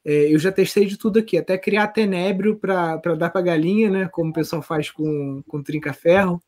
É, 0.04 0.34
eu 0.34 0.39
já 0.39 0.51
testei 0.51 0.86
de 0.86 0.97
tudo 0.97 1.19
aqui, 1.19 1.38
até 1.38 1.58
criar 1.58 1.88
tenébrio 1.89 2.58
para 2.58 2.97
dar 3.17 3.30
para 3.30 3.41
galinha, 3.41 3.89
né? 3.89 4.10
Como 4.12 4.32
o 4.32 4.34
pessoal 4.34 4.62
faz 4.62 4.89
com, 4.89 5.43
com 5.47 5.62
trinca-ferro. 5.62 6.41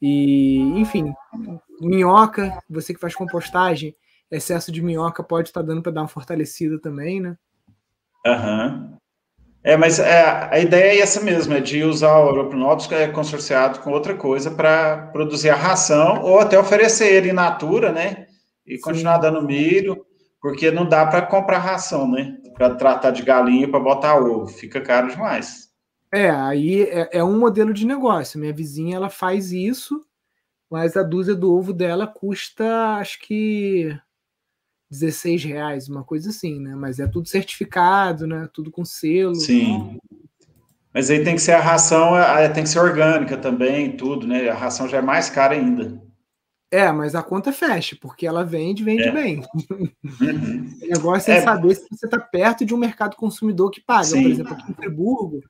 E, 0.00 0.58
enfim, 0.80 1.14
minhoca, 1.80 2.60
você 2.68 2.92
que 2.92 3.00
faz 3.00 3.14
compostagem, 3.14 3.94
excesso 4.28 4.72
de 4.72 4.82
minhoca 4.82 5.22
pode 5.22 5.48
estar 5.48 5.60
tá 5.60 5.66
dando 5.66 5.80
para 5.80 5.92
dar 5.92 6.02
uma 6.02 6.08
fortalecida 6.08 6.80
também, 6.80 7.20
né? 7.20 7.36
Aham. 8.26 8.90
Uhum. 8.90 9.01
É, 9.64 9.76
mas 9.76 10.00
é, 10.00 10.48
a 10.50 10.58
ideia 10.58 10.98
é 10.98 11.00
essa 11.00 11.20
mesmo, 11.20 11.54
é 11.54 11.60
de 11.60 11.84
usar 11.84 12.18
o 12.18 12.28
Europinópolis 12.30 12.90
é, 12.90 13.06
consorciado 13.06 13.78
com 13.78 13.92
outra 13.92 14.14
coisa 14.14 14.50
para 14.50 15.06
produzir 15.12 15.50
a 15.50 15.54
ração 15.54 16.22
ou 16.22 16.40
até 16.40 16.58
oferecer 16.58 17.12
ele 17.14 17.30
in 17.30 17.34
natura, 17.34 17.92
né? 17.92 18.26
E 18.66 18.76
Sim. 18.76 18.80
continuar 18.82 19.18
dando 19.18 19.42
milho, 19.42 20.04
porque 20.40 20.72
não 20.72 20.84
dá 20.84 21.06
para 21.06 21.22
comprar 21.22 21.58
ração, 21.58 22.10
né? 22.10 22.36
Para 22.54 22.74
tratar 22.74 23.12
de 23.12 23.22
galinha 23.22 23.68
para 23.68 23.78
botar 23.78 24.16
ovo, 24.16 24.48
fica 24.48 24.80
caro 24.80 25.08
demais. 25.08 25.70
É, 26.12 26.28
aí 26.28 26.82
é, 26.82 27.18
é, 27.18 27.24
um 27.24 27.38
modelo 27.38 27.72
de 27.72 27.86
negócio. 27.86 28.40
Minha 28.40 28.52
vizinha 28.52 28.96
ela 28.96 29.08
faz 29.08 29.52
isso, 29.52 30.04
mas 30.68 30.96
a 30.96 31.04
dúzia 31.04 31.36
do 31.36 31.54
ovo 31.54 31.72
dela 31.72 32.06
custa, 32.06 32.96
acho 32.96 33.20
que 33.20 33.96
16 34.92 35.44
reais, 35.44 35.88
uma 35.88 36.04
coisa 36.04 36.28
assim, 36.28 36.60
né? 36.60 36.74
Mas 36.74 36.98
é 36.98 37.06
tudo 37.06 37.26
certificado, 37.26 38.26
né? 38.26 38.46
Tudo 38.52 38.70
com 38.70 38.84
selo. 38.84 39.34
Sim. 39.34 39.98
Mas 40.92 41.08
aí 41.08 41.24
tem 41.24 41.34
que 41.34 41.40
ser 41.40 41.52
a 41.52 41.60
ração, 41.60 42.12
tem 42.54 42.62
que 42.62 42.68
ser 42.68 42.78
orgânica 42.78 43.38
também, 43.38 43.96
tudo, 43.96 44.26
né? 44.26 44.50
A 44.50 44.54
ração 44.54 44.86
já 44.86 44.98
é 44.98 45.02
mais 45.02 45.30
cara 45.30 45.54
ainda. 45.54 45.98
É, 46.70 46.92
mas 46.92 47.14
a 47.14 47.22
conta 47.22 47.52
fecha, 47.52 47.96
porque 48.00 48.26
ela 48.26 48.44
vende, 48.44 48.84
vende 48.84 49.04
é. 49.04 49.12
bem. 49.12 49.42
Uhum. 49.70 49.88
o 50.82 50.86
negócio 50.86 51.32
é, 51.32 51.38
é, 51.38 51.40
saber 51.40 51.74
se 51.74 51.86
você 51.90 52.06
está 52.06 52.20
perto 52.20 52.64
de 52.64 52.74
um 52.74 52.78
mercado 52.78 53.16
consumidor 53.16 53.70
que 53.70 53.80
paga. 53.80 54.04
Sim. 54.04 54.22
Por 54.22 54.30
exemplo, 54.30 54.52
aqui 54.52 54.70
em 54.70 54.74
Friburgo, 54.74 55.40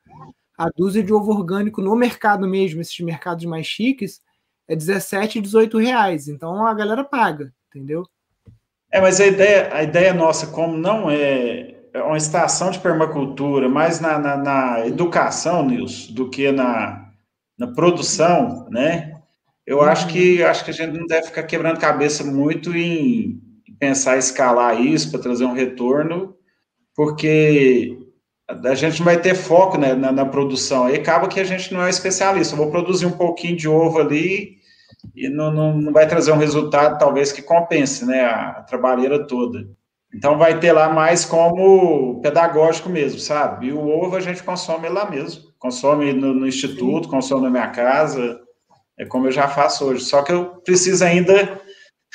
a 0.56 0.68
dúzia 0.68 1.02
de 1.02 1.12
ovo 1.12 1.32
orgânico 1.32 1.82
no 1.82 1.96
mercado 1.96 2.46
mesmo, 2.46 2.80
esses 2.80 2.98
mercados 3.00 3.44
mais 3.44 3.66
chiques, 3.66 4.20
é 4.68 4.76
17, 4.76 5.40
18 5.40 5.78
reais. 5.78 6.28
Então 6.28 6.64
a 6.64 6.74
galera 6.74 7.02
paga, 7.02 7.52
entendeu? 7.68 8.04
É, 8.92 9.00
mas 9.00 9.20
a 9.20 9.26
ideia, 9.26 9.70
a 9.72 9.82
ideia 9.82 10.12
nossa, 10.12 10.48
como 10.48 10.76
não 10.76 11.10
é, 11.10 11.74
é 11.94 12.02
uma 12.02 12.18
estação 12.18 12.70
de 12.70 12.78
permacultura, 12.78 13.66
mais 13.66 14.00
na, 14.00 14.18
na, 14.18 14.36
na 14.36 14.86
educação, 14.86 15.66
Nilson, 15.66 16.12
do 16.12 16.28
que 16.28 16.52
na, 16.52 17.08
na 17.58 17.68
produção, 17.68 18.68
né? 18.70 19.14
Eu 19.66 19.78
uhum. 19.78 19.84
acho 19.84 20.08
que 20.08 20.42
acho 20.42 20.64
que 20.64 20.70
a 20.70 20.74
gente 20.74 20.98
não 20.98 21.06
deve 21.06 21.28
ficar 21.28 21.44
quebrando 21.44 21.80
cabeça 21.80 22.22
muito 22.22 22.76
em 22.76 23.40
pensar 23.78 24.16
em 24.16 24.18
escalar 24.18 24.78
isso 24.80 25.10
para 25.10 25.20
trazer 25.20 25.44
um 25.44 25.54
retorno, 25.54 26.36
porque 26.94 27.98
a 28.48 28.74
gente 28.74 28.98
não 28.98 29.06
vai 29.06 29.20
ter 29.20 29.34
foco 29.34 29.78
né, 29.78 29.94
na, 29.94 30.12
na, 30.12 30.26
produção. 30.26 30.84
Aí 30.84 30.96
acaba 30.96 31.28
que 31.28 31.40
a 31.40 31.44
gente 31.44 31.72
não 31.72 31.82
é 31.82 31.88
especialista. 31.88 32.54
Eu 32.54 32.58
vou 32.58 32.70
produzir 32.70 33.06
um 33.06 33.12
pouquinho 33.12 33.56
de 33.56 33.68
ovo 33.68 33.98
ali 33.98 34.61
e 35.14 35.28
não, 35.28 35.52
não, 35.52 35.76
não 35.76 35.92
vai 35.92 36.06
trazer 36.06 36.32
um 36.32 36.38
resultado, 36.38 36.98
talvez, 36.98 37.32
que 37.32 37.42
compense 37.42 38.04
né, 38.06 38.24
a, 38.24 38.62
trabalheira 38.62 39.26
toda. 39.26 39.68
Então, 40.14 40.36
vai 40.36 40.58
ter 40.58 40.72
lá 40.72 40.88
mais 40.88 41.24
como 41.24 42.20
pedagógico 42.20 42.88
mesmo, 42.88 43.18
sabe? 43.18 43.68
E 43.68 43.72
o 43.72 43.88
ovo 43.88 44.16
a 44.16 44.20
gente 44.20 44.42
consome 44.42 44.88
lá 44.88 45.10
mesmo. 45.10 45.42
Consome 45.58 46.12
no, 46.12 46.34
no 46.34 46.46
instituto, 46.46 47.08
consome 47.08 47.44
na 47.44 47.50
minha 47.50 47.68
casa, 47.68 48.40
é 48.98 49.04
como 49.06 49.26
eu 49.26 49.32
já 49.32 49.48
faço 49.48 49.86
hoje. 49.86 50.04
Só 50.04 50.22
que 50.22 50.32
eu 50.32 50.56
preciso 50.64 51.04
ainda 51.04 51.60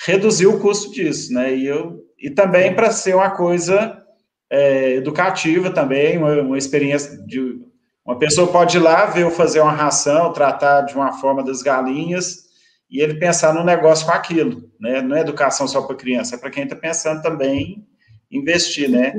reduzir 0.06 0.48
o 0.48 0.60
custo 0.60 0.92
disso, 0.92 1.34
né? 1.34 1.56
E, 1.56 1.66
eu, 1.66 2.04
e 2.20 2.30
também 2.30 2.76
para 2.76 2.92
ser 2.92 3.16
uma 3.16 3.32
coisa 3.32 4.04
é, 4.50 4.94
educativa 4.94 5.72
também, 5.72 6.18
uma, 6.18 6.42
uma, 6.42 6.58
experiência 6.58 7.18
de 7.26 7.60
uma 8.06 8.18
pessoa 8.18 8.48
pode 8.48 8.78
ir 8.78 8.80
lá 8.80 9.06
ver 9.06 9.24
eu 9.24 9.32
fazer 9.32 9.60
uma 9.60 9.72
ração, 9.72 10.32
tratar 10.32 10.82
de 10.82 10.96
uma 10.96 11.14
forma 11.14 11.44
das 11.44 11.62
galinhas 11.62 12.47
e 12.90 13.02
ele 13.02 13.16
pensar 13.16 13.54
no 13.54 13.64
negócio 13.64 14.06
com 14.06 14.12
aquilo, 14.12 14.72
né? 14.80 15.02
Não 15.02 15.16
é 15.16 15.22
educação 15.22 15.68
só 15.68 15.82
para 15.82 15.96
criança, 15.96 16.36
é 16.36 16.38
para 16.38 16.50
quem 16.50 16.64
está 16.64 16.76
pensando 16.76 17.22
também 17.22 17.86
em 18.32 18.40
investir, 18.40 18.90
né? 18.90 19.14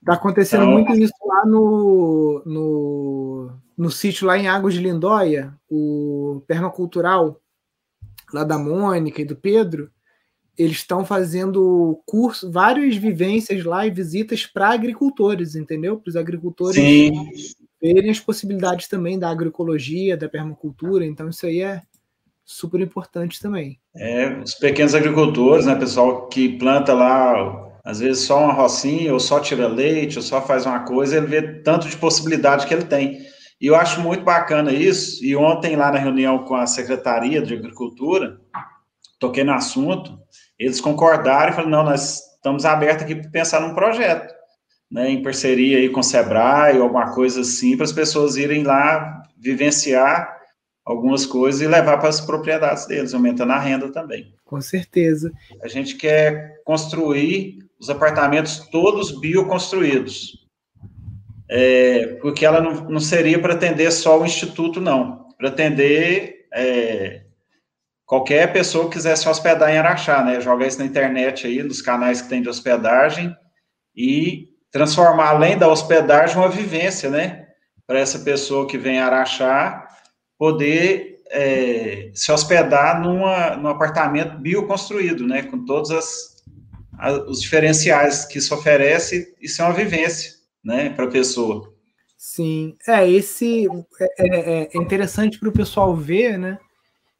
Está 0.00 0.14
acontecendo 0.14 0.64
então, 0.64 0.72
muito 0.72 0.92
isso 0.94 1.14
lá 1.24 1.46
no, 1.46 2.42
no, 2.44 3.52
no 3.76 3.90
sítio 3.90 4.26
lá 4.26 4.36
em 4.36 4.48
Águas 4.48 4.74
de 4.74 4.80
Lindóia, 4.80 5.54
o 5.70 6.42
permacultural 6.46 7.40
lá 8.32 8.42
da 8.42 8.58
Mônica 8.58 9.22
e 9.22 9.24
do 9.24 9.36
Pedro, 9.36 9.90
eles 10.56 10.78
estão 10.78 11.04
fazendo 11.04 12.00
curso, 12.04 12.50
várias 12.50 12.96
vivências 12.96 13.64
lá 13.64 13.86
e 13.86 13.90
visitas 13.90 14.44
para 14.44 14.70
agricultores, 14.70 15.54
entendeu? 15.54 15.98
Para 15.98 16.10
os 16.10 16.16
agricultores 16.16 16.76
Sim. 16.76 17.12
verem 17.80 18.10
as 18.10 18.20
possibilidades 18.20 18.88
também 18.88 19.18
da 19.18 19.30
agroecologia, 19.30 20.16
da 20.16 20.28
permacultura. 20.28 21.06
Então, 21.06 21.28
isso 21.28 21.46
aí 21.46 21.62
é 21.62 21.80
super 22.52 22.80
importante 22.80 23.40
também. 23.40 23.78
É, 23.96 24.28
os 24.38 24.54
pequenos 24.54 24.94
agricultores, 24.94 25.66
né, 25.66 25.74
pessoal 25.74 26.28
que 26.28 26.58
planta 26.58 26.92
lá, 26.92 27.70
às 27.84 28.00
vezes 28.00 28.24
só 28.24 28.44
uma 28.44 28.52
rocinha, 28.52 29.12
ou 29.12 29.18
só 29.18 29.40
tira 29.40 29.66
leite, 29.66 30.18
ou 30.18 30.22
só 30.22 30.40
faz 30.40 30.66
uma 30.66 30.80
coisa, 30.80 31.16
ele 31.16 31.26
vê 31.26 31.42
tanto 31.62 31.88
de 31.88 31.96
possibilidade 31.96 32.66
que 32.66 32.74
ele 32.74 32.84
tem. 32.84 33.18
E 33.60 33.66
eu 33.66 33.76
acho 33.76 34.00
muito 34.00 34.24
bacana 34.24 34.72
isso. 34.72 35.24
E 35.24 35.36
ontem, 35.36 35.76
lá 35.76 35.90
na 35.90 35.98
reunião 35.98 36.44
com 36.44 36.54
a 36.54 36.66
Secretaria 36.66 37.40
de 37.40 37.54
Agricultura, 37.54 38.38
toquei 39.18 39.44
no 39.44 39.52
assunto, 39.52 40.18
eles 40.58 40.80
concordaram 40.80 41.52
e 41.52 41.54
falaram: 41.54 41.70
não, 41.70 41.84
nós 41.84 42.20
estamos 42.34 42.64
abertos 42.64 43.04
aqui 43.04 43.14
para 43.14 43.30
pensar 43.30 43.60
num 43.60 43.74
projeto, 43.74 44.34
né, 44.90 45.08
em 45.10 45.22
parceria 45.22 45.78
aí 45.78 45.88
com 45.88 46.00
o 46.00 46.04
Sebrae, 46.04 46.78
alguma 46.78 47.14
coisa 47.14 47.40
assim, 47.40 47.76
para 47.76 47.84
as 47.84 47.92
pessoas 47.92 48.36
irem 48.36 48.64
lá 48.64 49.22
vivenciar 49.38 50.41
algumas 50.84 51.24
coisas 51.24 51.60
e 51.60 51.66
levar 51.66 51.98
para 51.98 52.08
as 52.08 52.20
propriedades 52.20 52.86
deles, 52.86 53.14
aumentando 53.14 53.52
a 53.52 53.58
renda 53.58 53.90
também. 53.90 54.34
Com 54.44 54.60
certeza. 54.60 55.32
A 55.62 55.68
gente 55.68 55.96
quer 55.96 56.60
construir 56.64 57.58
os 57.80 57.88
apartamentos 57.88 58.58
todos 58.70 59.18
bioconstruídos 59.18 60.42
é, 61.54 62.16
porque 62.22 62.46
ela 62.46 62.62
não, 62.62 62.72
não 62.88 62.98
seria 62.98 63.38
para 63.38 63.52
atender 63.52 63.92
só 63.92 64.18
o 64.18 64.24
Instituto, 64.24 64.80
não. 64.80 65.28
Para 65.36 65.48
atender 65.48 66.46
é, 66.50 67.24
qualquer 68.06 68.50
pessoa 68.54 68.86
que 68.86 68.92
quisesse 68.92 69.28
hospedar 69.28 69.68
em 69.70 69.76
Araxá, 69.76 70.24
né? 70.24 70.40
Joga 70.40 70.66
isso 70.66 70.78
na 70.78 70.86
internet 70.86 71.46
aí, 71.46 71.62
nos 71.62 71.82
canais 71.82 72.22
que 72.22 72.30
tem 72.30 72.40
de 72.40 72.48
hospedagem, 72.48 73.36
e 73.94 74.48
transformar, 74.70 75.28
além 75.28 75.58
da 75.58 75.68
hospedagem, 75.68 76.38
uma 76.38 76.48
vivência, 76.48 77.10
né? 77.10 77.48
Para 77.86 77.98
essa 77.98 78.20
pessoa 78.20 78.66
que 78.66 78.78
vem 78.78 78.98
a 78.98 79.04
Araxá 79.04 79.86
poder 80.42 81.22
é, 81.30 82.10
se 82.12 82.32
hospedar 82.32 83.00
numa, 83.00 83.54
num 83.54 83.68
apartamento 83.68 84.36
bioconstruído, 84.38 85.24
né? 85.24 85.44
Com 85.44 85.64
todos 85.64 85.92
as, 85.92 86.42
as, 86.98 87.18
os 87.28 87.40
diferenciais 87.40 88.24
que 88.24 88.38
isso 88.38 88.52
oferece, 88.52 89.36
isso 89.40 89.62
é 89.62 89.64
uma 89.64 89.72
vivência 89.72 90.32
né, 90.64 90.90
para 90.90 91.04
a 91.04 91.10
pessoa. 91.10 91.72
Sim, 92.18 92.76
é 92.88 93.08
esse 93.08 93.68
é, 94.00 94.06
é, 94.18 94.68
é 94.74 94.78
interessante 94.78 95.38
para 95.38 95.48
o 95.48 95.52
pessoal 95.52 95.94
ver, 95.94 96.36
né, 96.36 96.58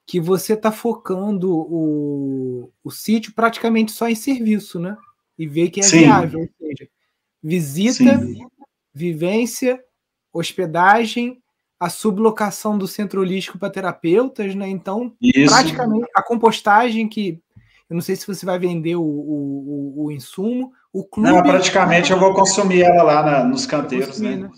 que 0.05 0.21
você 0.21 0.55
está 0.55 0.73
focando 0.73 1.49
o, 1.57 2.73
o 2.83 2.91
sítio 2.91 3.33
praticamente 3.33 3.93
só 3.93 4.09
em 4.09 4.17
serviço, 4.17 4.81
né, 4.81 4.97
e 5.39 5.47
ver 5.47 5.71
que 5.71 5.79
é 5.79 5.85
Sim. 5.85 6.01
viável, 6.01 6.41
ou 6.41 6.49
seja, 6.59 6.91
visita, 7.41 8.19
Sim. 8.19 8.47
vivência, 8.93 9.81
hospedagem, 10.33 11.41
a 11.83 11.89
sublocação 11.89 12.79
do 12.79 12.87
centro 12.87 13.21
holístico 13.21 13.59
para 13.59 13.69
terapeutas, 13.69 14.55
né? 14.55 14.69
Então, 14.69 15.13
Isso. 15.21 15.53
praticamente 15.53 16.07
a 16.15 16.23
compostagem 16.23 17.09
que 17.09 17.41
eu 17.91 17.95
não 17.97 18.01
sei 18.01 18.15
se 18.15 18.25
você 18.25 18.47
vai 18.47 18.57
vender 18.57 18.95
o, 18.95 19.03
o, 19.03 19.95
o, 19.97 20.05
o 20.05 20.13
insumo. 20.13 20.73
O 20.93 21.05
clube. 21.05 21.33
Não, 21.33 21.43
praticamente 21.43 22.13
eu 22.13 22.21
vou 22.21 22.33
consumir 22.35 22.83
ela 22.83 23.03
lá 23.03 23.23
na, 23.25 23.45
nos 23.45 23.67
canteiros, 23.67 24.11
consumir, 24.11 24.37
né? 24.37 24.43
né? 24.45 24.51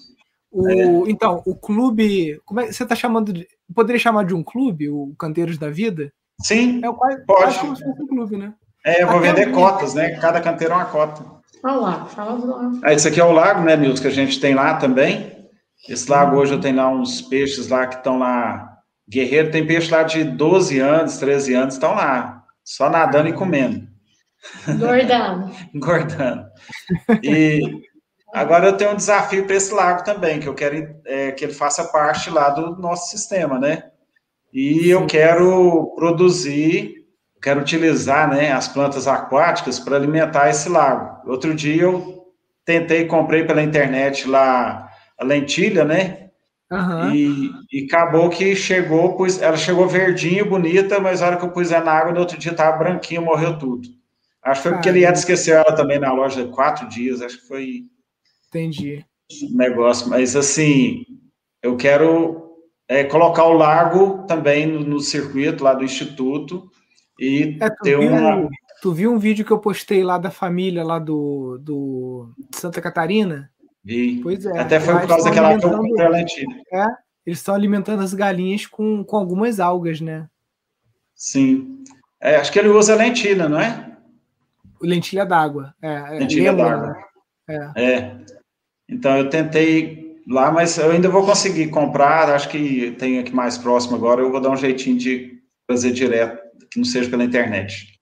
O, 0.52 0.68
é. 0.68 1.10
Então, 1.10 1.42
o 1.46 1.56
clube. 1.56 2.38
Como 2.44 2.60
é, 2.60 2.70
você 2.70 2.82
está 2.82 2.94
chamando 2.94 3.32
de. 3.32 3.48
Poderia 3.74 3.98
chamar 3.98 4.26
de 4.26 4.34
um 4.34 4.42
clube, 4.42 4.90
o 4.90 5.14
Canteiros 5.18 5.56
da 5.56 5.70
Vida? 5.70 6.12
Sim. 6.42 6.84
É 6.84 6.92
quase, 6.92 7.24
pode. 7.24 7.42
Quase 7.42 7.58
como 7.58 7.76
se 7.76 7.84
fosse 7.84 8.02
um 8.02 8.06
clube, 8.06 8.36
né? 8.36 8.52
É, 8.84 9.02
eu 9.02 9.08
vou 9.08 9.16
Até 9.16 9.32
vender 9.32 9.50
cotas, 9.50 9.94
né? 9.94 10.10
Cada 10.20 10.42
canteiro 10.42 10.74
é 10.74 10.76
uma 10.76 10.84
cota. 10.84 11.24
Olha 11.64 11.76
lá, 11.76 12.04
fala 12.04 12.36
do 12.36 12.46
lago. 12.46 12.80
Ah, 12.82 12.92
esse 12.92 13.08
aqui 13.08 13.18
é 13.18 13.24
o 13.24 13.32
lago, 13.32 13.62
né, 13.62 13.74
Nilson, 13.74 14.02
que 14.02 14.08
a 14.08 14.12
gente 14.12 14.38
tem 14.38 14.54
lá 14.54 14.74
também. 14.74 15.33
Esse 15.88 16.10
lago 16.10 16.36
hoje 16.36 16.54
eu 16.54 16.60
tenho 16.60 16.76
lá 16.76 16.88
uns 16.88 17.20
peixes 17.20 17.68
lá 17.68 17.86
que 17.86 17.96
estão 17.96 18.18
lá. 18.18 18.78
Guerreiro 19.08 19.50
tem 19.50 19.66
peixe 19.66 19.90
lá 19.90 20.02
de 20.02 20.24
12 20.24 20.78
anos, 20.78 21.18
13 21.18 21.54
anos, 21.54 21.74
estão 21.74 21.94
lá. 21.94 22.42
Só 22.64 22.88
nadando 22.88 23.28
e 23.28 23.32
comendo. 23.34 23.86
Engordando. 24.66 25.50
Engordando. 25.74 26.46
E 27.22 27.60
agora 28.32 28.68
eu 28.68 28.76
tenho 28.76 28.92
um 28.92 28.96
desafio 28.96 29.46
para 29.46 29.56
esse 29.56 29.74
lago 29.74 30.02
também, 30.04 30.40
que 30.40 30.48
eu 30.48 30.54
quero 30.54 30.96
é, 31.04 31.32
que 31.32 31.44
ele 31.44 31.52
faça 31.52 31.84
parte 31.84 32.30
lá 32.30 32.48
do 32.48 32.76
nosso 32.76 33.10
sistema, 33.10 33.58
né? 33.58 33.84
E 34.52 34.88
eu 34.88 35.06
quero 35.06 35.92
produzir, 35.96 36.94
quero 37.42 37.60
utilizar 37.60 38.30
né, 38.30 38.52
as 38.52 38.68
plantas 38.68 39.06
aquáticas 39.06 39.78
para 39.78 39.96
alimentar 39.96 40.48
esse 40.48 40.68
lago. 40.68 41.28
Outro 41.28 41.54
dia 41.54 41.82
eu 41.82 42.24
tentei, 42.64 43.04
comprei 43.04 43.44
pela 43.44 43.62
internet 43.62 44.26
lá 44.26 44.83
a 45.18 45.24
lentilha, 45.24 45.84
né? 45.84 46.30
Uhum. 46.70 47.14
E, 47.14 47.50
e, 47.72 47.84
acabou 47.84 48.28
que 48.30 48.56
chegou, 48.56 49.16
pois 49.16 49.40
ela 49.40 49.56
chegou 49.56 49.86
verdinha, 49.86 50.44
bonita, 50.44 50.98
mas 50.98 51.22
a 51.22 51.26
hora 51.26 51.36
que 51.36 51.44
eu 51.44 51.52
pus 51.52 51.70
ela 51.70 51.84
na 51.84 51.92
água, 51.92 52.12
no 52.12 52.20
outro 52.20 52.38
dia 52.38 52.52
estava 52.52 52.76
branquinha, 52.76 53.20
morreu 53.20 53.58
tudo. 53.58 53.88
Acho 54.42 54.62
que 54.62 54.68
foi 54.68 54.72
porque 54.72 54.88
ele 54.88 55.00
ia 55.00 55.10
esquecer 55.10 55.52
ela 55.52 55.74
também 55.74 55.98
na 55.98 56.12
loja 56.12 56.46
quatro 56.48 56.88
dias, 56.88 57.22
acho 57.22 57.40
que 57.40 57.48
foi. 57.48 57.84
Entendi. 58.48 59.04
Negócio, 59.52 60.08
mas 60.08 60.36
assim, 60.36 61.04
eu 61.62 61.76
quero 61.76 62.44
é, 62.88 63.04
colocar 63.04 63.44
o 63.44 63.54
lago 63.54 64.24
também 64.26 64.66
no, 64.66 64.80
no, 64.80 65.00
circuito 65.00 65.64
lá 65.64 65.72
do 65.72 65.84
Instituto 65.84 66.70
e 67.18 67.56
é, 67.60 67.70
ter 67.82 67.98
viu, 67.98 68.08
uma. 68.08 68.48
Tu 68.82 68.92
viu 68.92 69.12
um 69.12 69.18
vídeo 69.18 69.44
que 69.44 69.50
eu 69.50 69.58
postei 69.58 70.04
lá 70.04 70.18
da 70.18 70.30
família 70.30 70.84
lá 70.84 70.98
do, 70.98 71.58
do 71.58 72.28
Santa 72.54 72.82
Catarina? 72.82 73.50
Vi. 73.84 74.20
Pois 74.22 74.46
é. 74.46 74.58
Até 74.58 74.80
foi 74.80 74.98
por 74.98 75.08
causa 75.08 75.28
daquela 75.28 75.60
contra 75.60 76.08
lentilha. 76.08 76.56
É, 76.72 76.86
eles 77.26 77.38
estão 77.38 77.54
alimentando 77.54 78.02
as 78.02 78.14
galinhas 78.14 78.66
com, 78.66 79.04
com 79.04 79.16
algumas 79.16 79.60
algas, 79.60 80.00
né? 80.00 80.26
Sim. 81.14 81.84
É, 82.20 82.36
acho 82.36 82.50
que 82.50 82.58
ele 82.58 82.68
usa 82.68 82.94
lentilha, 82.94 83.48
não 83.48 83.60
é? 83.60 83.96
Lentilha 84.80 85.26
d'água. 85.26 85.74
É, 85.82 85.94
é 85.94 86.18
lentilha 86.18 86.52
d'água. 86.52 86.96
Né? 87.48 87.70
É. 87.76 87.92
é. 87.92 88.16
Então 88.88 89.16
eu 89.18 89.28
tentei 89.28 90.22
lá, 90.28 90.50
mas 90.50 90.78
eu 90.78 90.90
ainda 90.90 91.08
vou 91.08 91.24
conseguir 91.24 91.68
comprar. 91.68 92.30
Acho 92.30 92.48
que 92.48 92.92
tem 92.92 93.18
aqui 93.18 93.34
mais 93.34 93.58
próximo 93.58 93.96
agora. 93.96 94.22
Eu 94.22 94.30
vou 94.30 94.40
dar 94.40 94.50
um 94.50 94.56
jeitinho 94.56 94.96
de 94.96 95.38
fazer 95.66 95.92
direto, 95.92 96.42
que 96.70 96.78
não 96.78 96.84
seja 96.84 97.10
pela 97.10 97.24
internet. 97.24 97.98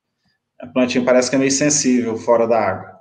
A 0.61 0.67
plantinha 0.69 1.05
parece 1.05 1.29
que 1.29 1.37
é 1.37 1.39
meio 1.39 1.51
sensível 1.51 2.17
fora 2.17 2.47
da 2.47 2.61
água. 2.61 2.92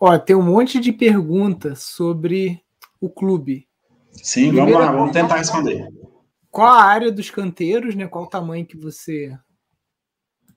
Ó, 0.00 0.16
tem 0.18 0.36
um 0.36 0.42
monte 0.42 0.78
de 0.78 0.92
perguntas 0.92 1.82
sobre 1.82 2.62
o 3.00 3.10
clube. 3.10 3.66
Sim, 4.12 4.48
Primeira, 4.48 4.70
vamos 4.70 4.86
lá, 4.86 4.92
vamos 4.92 5.12
tentar 5.12 5.36
responder. 5.36 5.88
Qual 6.50 6.68
a 6.68 6.82
área 6.82 7.10
dos 7.10 7.30
canteiros, 7.30 7.94
né? 7.94 8.06
Qual 8.06 8.24
o 8.24 8.28
tamanho 8.28 8.66
que 8.66 8.76
você. 8.76 9.36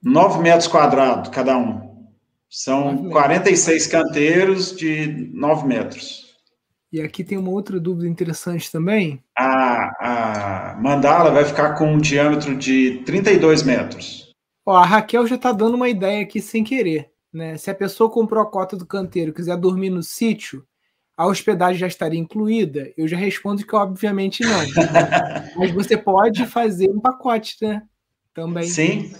9 0.02 0.40
metros 0.40 0.66
quadrados 0.66 1.30
cada 1.30 1.56
um. 1.56 1.92
São 2.48 3.08
46 3.08 3.86
canteiros 3.86 4.76
de 4.76 5.30
9 5.32 5.66
metros. 5.66 6.32
E 6.92 7.00
aqui 7.00 7.24
tem 7.24 7.38
uma 7.38 7.50
outra 7.50 7.80
dúvida 7.80 8.06
interessante 8.06 8.70
também. 8.70 9.24
A, 9.36 10.74
a 10.74 10.76
mandala 10.78 11.30
vai 11.30 11.44
ficar 11.44 11.74
com 11.74 11.94
um 11.94 11.98
diâmetro 11.98 12.54
de 12.54 13.02
32 13.06 13.62
metros. 13.62 14.30
Ó, 14.66 14.76
a 14.76 14.84
Raquel 14.84 15.26
já 15.26 15.36
está 15.36 15.52
dando 15.52 15.74
uma 15.74 15.88
ideia 15.88 16.22
aqui 16.22 16.40
sem 16.40 16.62
querer. 16.62 17.11
Né? 17.32 17.56
Se 17.56 17.70
a 17.70 17.74
pessoa 17.74 18.10
comprou 18.10 18.42
a 18.42 18.50
cota 18.50 18.76
do 18.76 18.86
canteiro 18.86 19.30
e 19.30 19.34
quiser 19.34 19.56
dormir 19.56 19.90
no 19.90 20.02
sítio, 20.02 20.66
a 21.16 21.26
hospedagem 21.26 21.78
já 21.78 21.86
estaria 21.86 22.18
incluída? 22.18 22.92
Eu 22.96 23.06
já 23.06 23.16
respondo 23.16 23.64
que 23.64 23.74
obviamente 23.74 24.42
não. 24.42 24.60
Mas 25.56 25.70
você 25.70 25.96
pode 25.96 26.46
fazer 26.46 26.90
um 26.90 27.00
pacote, 27.00 27.56
né? 27.62 27.82
Também. 28.34 28.64
Sim. 28.64 29.12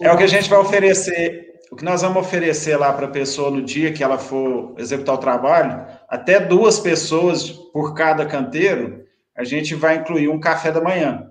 É 0.00 0.12
o 0.12 0.16
que 0.16 0.24
a 0.24 0.28
gente 0.28 0.48
vai 0.48 0.58
oferecer. 0.58 1.50
O 1.70 1.76
que 1.76 1.84
nós 1.84 2.02
vamos 2.02 2.18
oferecer 2.18 2.76
lá 2.76 2.92
para 2.92 3.06
a 3.06 3.10
pessoa 3.10 3.50
no 3.50 3.62
dia 3.62 3.92
que 3.92 4.02
ela 4.02 4.18
for 4.18 4.74
executar 4.78 5.14
o 5.14 5.18
trabalho, 5.18 5.86
até 6.08 6.40
duas 6.40 6.80
pessoas 6.80 7.48
por 7.50 7.94
cada 7.94 8.26
canteiro, 8.26 9.04
a 9.36 9.44
gente 9.44 9.74
vai 9.74 9.96
incluir 9.96 10.28
um 10.28 10.40
café 10.40 10.72
da 10.72 10.80
manhã. 10.80 11.30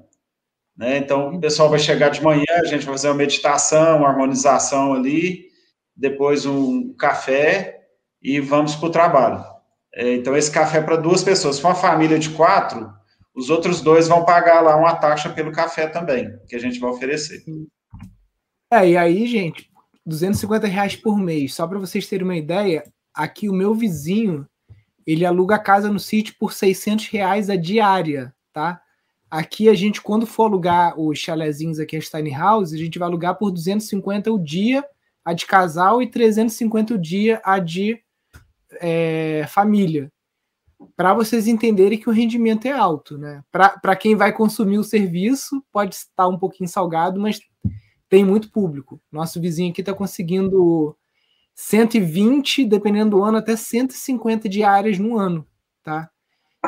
Né? 0.77 0.97
Então, 0.97 1.35
o 1.35 1.39
pessoal 1.41 1.69
vai 1.69 1.77
chegar 1.77 2.09
de 2.09 2.23
manhã, 2.23 2.45
a 2.51 2.65
gente 2.65 2.85
vai 2.85 2.95
fazer 2.95 3.09
uma 3.09 3.15
meditação, 3.15 3.97
uma 3.97 4.07
harmonização 4.07 4.93
ali, 4.93 5.48
depois 5.99 6.45
um 6.45 6.93
café 6.93 7.81
e 8.21 8.39
vamos 8.39 8.75
para 8.75 8.87
o 8.87 8.91
trabalho. 8.91 9.43
É, 9.93 10.13
então, 10.13 10.35
esse 10.35 10.49
café 10.49 10.77
é 10.77 10.81
para 10.81 10.95
duas 10.95 11.23
pessoas. 11.23 11.57
Se 11.57 11.61
for 11.61 11.69
uma 11.69 11.75
família 11.75 12.17
de 12.17 12.29
quatro, 12.29 12.91
os 13.35 13.49
outros 13.49 13.81
dois 13.81 14.07
vão 14.07 14.23
pagar 14.23 14.61
lá 14.61 14.75
uma 14.77 14.95
taxa 14.95 15.29
pelo 15.29 15.51
café 15.51 15.87
também, 15.87 16.31
que 16.47 16.55
a 16.55 16.59
gente 16.59 16.79
vai 16.79 16.89
oferecer. 16.89 17.43
É, 18.71 18.89
e 18.89 18.97
aí, 18.97 19.27
gente, 19.27 19.69
250 20.05 20.67
reais 20.67 20.95
por 20.95 21.17
mês. 21.17 21.53
Só 21.53 21.67
para 21.67 21.79
vocês 21.79 22.07
terem 22.07 22.25
uma 22.25 22.37
ideia, 22.37 22.83
aqui 23.13 23.49
o 23.49 23.53
meu 23.53 23.73
vizinho, 23.73 24.47
ele 25.05 25.25
aluga 25.25 25.55
a 25.55 25.59
casa 25.59 25.91
no 25.91 25.99
sítio 25.99 26.35
por 26.39 26.53
600 26.53 27.07
reais 27.07 27.49
a 27.49 27.55
diária, 27.55 28.33
tá? 28.53 28.81
Aqui 29.29 29.69
a 29.69 29.73
gente, 29.73 30.01
quando 30.01 30.25
for 30.25 30.45
alugar 30.45 30.99
os 30.99 31.19
chalezinhos 31.19 31.79
aqui, 31.79 31.97
as 31.97 32.09
tiny 32.09 32.33
houses, 32.35 32.79
a 32.79 32.83
gente 32.83 32.97
vai 32.97 33.07
alugar 33.07 33.37
por 33.37 33.51
250 33.51 34.31
o 34.31 34.39
dia, 34.39 34.83
a 35.29 35.33
de 35.33 35.45
casal, 35.45 36.01
e 36.01 36.09
350 36.09 36.95
o 36.95 36.97
dia, 36.97 37.39
a 37.45 37.59
de 37.59 38.01
é, 38.81 39.45
família. 39.47 40.11
Para 40.95 41.13
vocês 41.13 41.47
entenderem 41.47 41.99
que 41.99 42.09
o 42.09 42.11
rendimento 42.11 42.65
é 42.65 42.71
alto, 42.71 43.17
né? 43.17 43.43
Para 43.51 43.95
quem 43.95 44.15
vai 44.15 44.33
consumir 44.33 44.79
o 44.79 44.83
serviço, 44.83 45.63
pode 45.71 45.95
estar 45.95 46.27
um 46.27 46.37
pouquinho 46.37 46.67
salgado, 46.67 47.19
mas 47.19 47.39
tem 48.07 48.25
muito 48.25 48.51
público. 48.51 48.99
Nosso 49.11 49.39
vizinho 49.39 49.71
aqui 49.71 49.81
está 49.81 49.93
conseguindo 49.93 50.97
120, 51.53 52.65
dependendo 52.65 53.11
do 53.17 53.23
ano, 53.23 53.37
até 53.37 53.55
150 53.55 54.49
diárias 54.49 54.97
no 54.97 55.17
ano, 55.17 55.45
tá? 55.83 56.09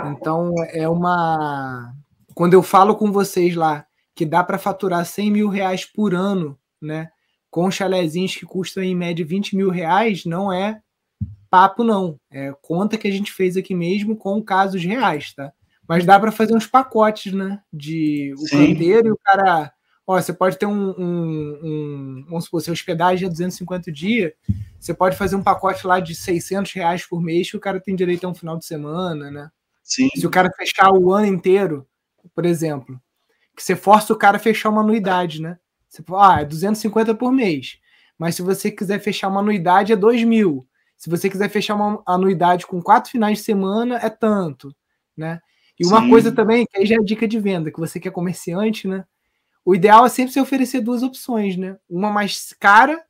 Então 0.06 0.54
é 0.70 0.88
uma. 0.88 1.94
Quando 2.36 2.54
eu 2.54 2.62
falo 2.62 2.96
com 2.96 3.12
vocês 3.12 3.56
lá 3.56 3.86
que 4.14 4.26
dá 4.26 4.44
para 4.44 4.60
faturar 4.60 5.04
100 5.04 5.32
mil 5.32 5.50
reais 5.50 5.84
por 5.84 6.14
ano, 6.14 6.60
né? 6.80 7.10
Com 7.52 7.70
chalezinhos 7.70 8.36
que 8.36 8.46
custam 8.46 8.82
em 8.82 8.96
média 8.96 9.24
20 9.24 9.56
mil 9.56 9.70
reais, 9.70 10.26
não 10.26 10.52
é 10.52 10.82
papo, 11.50 11.84
não. 11.84 12.18
É 12.32 12.52
conta 12.62 12.98
que 12.98 13.08
a 13.08 13.12
gente 13.12 13.32
fez 13.32 13.56
aqui 13.56 13.76
mesmo 13.76 14.16
com 14.16 14.42
casos 14.42 14.84
reais, 14.84 15.34
tá? 15.34 15.54
Mas 15.88 16.06
dá 16.06 16.20
para 16.20 16.32
fazer 16.32 16.56
uns 16.56 16.66
pacotes, 16.66 17.34
né? 17.34 17.62
De 17.72 18.34
o 18.36 18.48
Sim. 18.48 18.74
canteiro 18.74 19.10
e 19.10 19.12
o 19.12 19.20
cara 19.24 19.72
Ó, 20.12 20.20
você 20.20 20.34
pode 20.34 20.58
ter 20.58 20.66
um, 20.66 20.90
um, 20.98 21.60
um 21.64 22.26
vamos 22.28 22.46
supor, 22.46 22.62
se 22.62 22.72
hospedagem 22.72 23.28
é 23.28 23.30
250 23.30 23.92
dias, 23.92 24.34
você 24.80 24.94
pode 24.94 25.16
fazer 25.16 25.36
um 25.36 25.44
pacote 25.44 25.86
lá 25.86 26.00
de 26.00 26.16
600 26.16 26.74
reais 26.74 27.06
por 27.06 27.22
mês 27.22 27.50
que 27.50 27.58
o 27.58 27.62
cara 27.62 27.80
tem 27.80 27.96
direito 27.96 28.26
a 28.26 28.30
um 28.30 28.34
final 28.34 28.58
de 28.58 28.66
semana, 28.66 29.30
né? 29.30 29.50
Sim. 29.84 30.10
Se 30.16 30.26
o 30.26 30.30
cara 30.30 30.52
fechar 30.52 30.92
o 30.92 31.14
ano 31.14 31.28
inteiro, 31.28 31.88
por 32.36 32.46
exemplo, 32.46 33.00
que 33.56 33.64
você 33.64 33.76
força 33.76 34.12
o 34.12 34.18
cara 34.18 34.38
a 34.38 34.40
fechar 34.40 34.70
uma 34.70 34.82
anuidade, 34.82 35.42
né? 35.42 35.58
Você 35.92 36.02
fala, 36.04 36.38
ah, 36.38 36.42
é 36.42 36.46
250 36.46 37.14
por 37.16 37.32
mês. 37.32 37.78
Mas 38.18 38.36
se 38.36 38.42
você 38.42 38.72
quiser 38.72 39.00
fechar 39.00 39.28
uma 39.28 39.42
anuidade, 39.42 39.92
é 39.92 39.96
2 39.96 40.24
mil. 40.24 40.66
Se 40.96 41.10
você 41.10 41.30
quiser 41.30 41.50
fechar 41.50 41.76
uma 41.76 42.02
anuidade 42.08 42.66
com 42.66 42.82
quatro 42.82 43.12
finais 43.12 43.40
de 43.40 43.44
semana, 43.44 43.98
é 44.02 44.10
tanto, 44.10 44.74
né? 45.18 45.42
E 45.80 45.86
uma 45.86 46.02
Sim. 46.02 46.10
coisa 46.10 46.32
também, 46.32 46.66
que 46.66 46.78
aí 46.78 46.86
já 46.86 46.96
é 46.96 47.00
dica 47.00 47.28
de 47.28 47.40
venda, 47.40 47.72
que 47.72 47.80
você 47.80 48.00
que 48.00 48.08
é 48.08 48.12
comerciante, 48.12 48.88
né? 48.88 49.04
o 49.64 49.76
ideal 49.76 50.06
é 50.06 50.10
sempre 50.10 50.34
se 50.34 50.40
oferecer 50.40 50.82
duas 50.82 51.04
opções, 51.04 51.56
né? 51.56 51.78
Uma 51.90 52.10
mais 52.10 52.54
cara 52.60 53.04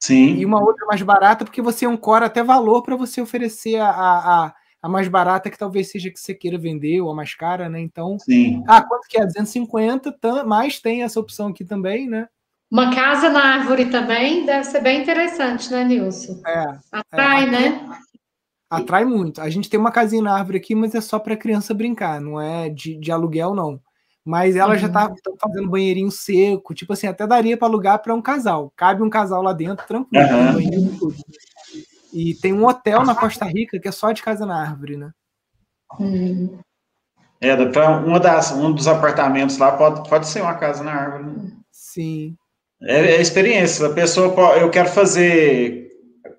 Sim. 0.00 0.36
e 0.36 0.44
uma 0.44 0.60
outra 0.60 0.86
mais 0.86 1.02
barata, 1.02 1.44
porque 1.44 1.60
você 1.60 1.86
ancora 1.86 2.26
até 2.26 2.42
valor 2.42 2.82
para 2.82 2.96
você 2.96 3.20
oferecer 3.20 3.76
a, 3.76 3.88
a, 3.88 4.46
a, 4.46 4.54
mais 4.88 5.08
barata, 5.08 5.50
que 5.50 5.58
talvez 5.58 5.90
seja 5.90 6.10
que 6.10 6.18
você 6.18 6.34
queira 6.34 6.58
vender, 6.58 7.00
ou 7.00 7.10
a 7.10 7.14
mais 7.14 7.34
cara, 7.34 7.68
né? 7.68 7.80
Então, 7.80 8.18
Sim. 8.18 8.62
ah, 8.66 8.82
quanto 8.82 9.08
que 9.08 9.18
é? 9.18 9.26
250, 9.26 10.16
mas 10.44 10.80
tem 10.80 11.02
essa 11.02 11.20
opção 11.20 11.48
aqui 11.48 11.64
também, 11.64 12.08
né? 12.08 12.28
Uma 12.70 12.94
casa 12.94 13.28
na 13.28 13.54
árvore 13.54 13.86
também 13.86 14.44
deve 14.44 14.64
ser 14.64 14.80
bem 14.80 15.02
interessante, 15.02 15.70
né, 15.70 15.84
Nilson? 15.84 16.40
É. 16.46 16.78
Atrai, 16.90 17.44
é, 17.44 17.50
né? 17.50 17.88
Atrai 18.68 19.04
muito. 19.04 19.40
A 19.40 19.48
gente 19.48 19.70
tem 19.70 19.78
uma 19.78 19.92
casinha 19.92 20.22
na 20.22 20.34
árvore 20.34 20.58
aqui, 20.58 20.74
mas 20.74 20.94
é 20.94 21.00
só 21.00 21.18
para 21.18 21.36
criança 21.36 21.72
brincar, 21.72 22.20
não 22.20 22.40
é 22.40 22.68
de, 22.68 22.96
de 22.98 23.12
aluguel, 23.12 23.54
não. 23.54 23.80
Mas 24.24 24.56
ela 24.56 24.72
uhum. 24.72 24.78
já 24.78 24.88
tá 24.88 25.14
fazendo 25.40 25.70
banheirinho 25.70 26.10
seco, 26.10 26.74
tipo 26.74 26.92
assim, 26.92 27.06
até 27.06 27.24
daria 27.24 27.56
para 27.56 27.68
alugar 27.68 28.02
para 28.02 28.12
um 28.12 28.20
casal. 28.20 28.72
Cabe 28.74 29.00
um 29.00 29.08
casal 29.08 29.40
lá 29.40 29.52
dentro, 29.52 29.86
tranquilo, 29.86 30.26
uhum. 30.26 30.52
banheiro 30.52 30.98
tudo. 30.98 31.14
E 32.12 32.34
tem 32.34 32.52
um 32.52 32.66
hotel 32.66 33.04
na 33.04 33.14
Costa 33.14 33.44
Rica 33.44 33.78
que 33.78 33.88
é 33.88 33.92
só 33.92 34.12
de 34.12 34.22
casa 34.22 34.46
na 34.46 34.60
árvore, 34.60 34.96
né? 34.96 35.10
Uhum. 35.98 36.58
É, 37.40 37.54
para 37.66 37.98
uma 37.98 38.18
das, 38.18 38.52
um 38.52 38.72
dos 38.72 38.88
apartamentos 38.88 39.58
lá 39.58 39.72
pode, 39.72 40.08
pode 40.08 40.26
ser 40.26 40.40
uma 40.40 40.54
casa 40.54 40.82
na 40.82 40.92
árvore. 40.92 41.24
Né? 41.24 41.52
Sim. 41.70 42.34
É, 42.82 43.16
é 43.16 43.20
experiência. 43.20 43.86
A 43.86 43.92
pessoa, 43.92 44.34
pode, 44.34 44.60
eu 44.60 44.70
quero 44.70 44.88
fazer, 44.88 45.90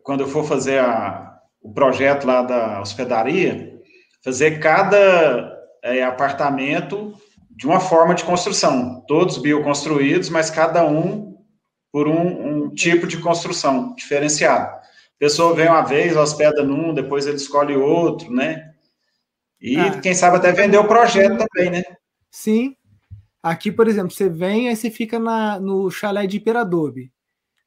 quando 0.03 0.21
eu 0.21 0.27
for 0.27 0.43
fazer 0.43 0.80
a, 0.80 1.39
o 1.62 1.71
projeto 1.71 2.25
lá 2.25 2.41
da 2.41 2.82
hospedaria, 2.82 3.80
fazer 4.23 4.60
cada 4.60 5.56
é, 5.84 6.03
apartamento 6.03 7.13
de 7.51 7.65
uma 7.65 7.80
forma 7.80 8.13
de 8.13 8.23
construção, 8.23 9.03
todos 9.08 9.38
bioconstruídos, 9.38 10.30
mas 10.30 10.49
cada 10.49 10.86
um 10.86 11.38
por 11.91 12.08
um, 12.08 12.65
um 12.65 12.69
tipo 12.73 13.08
de 13.08 13.17
construção 13.17 13.95
diferenciado. 13.95 14.77
A 15.17 15.19
pessoa 15.19 15.56
vem 15.56 15.67
uma 15.67 15.82
vez, 15.82 16.15
hospeda 16.15 16.63
num, 16.63 16.93
depois 16.93 17.25
ele 17.25 17.38
escolhe 17.38 17.75
outro, 17.75 18.32
né? 18.32 18.73
E 19.60 19.75
ah, 19.75 19.99
quem 19.99 20.13
sabe 20.13 20.38
até 20.38 20.51
vender 20.51 20.77
o 20.77 20.88
projeto 20.88 21.38
também, 21.38 21.71
né? 21.71 21.84
Sim. 22.30 22.75
Aqui, 23.41 23.71
por 23.71 23.88
exemplo, 23.88 24.12
você 24.12 24.30
vem, 24.30 24.69
aí 24.69 24.75
você 24.75 24.91
fica 24.91 25.17
na, 25.17 25.60
no 25.60 25.89
chalé 25.89 26.27
de 26.27 26.38
Iperadobe. 26.38 27.12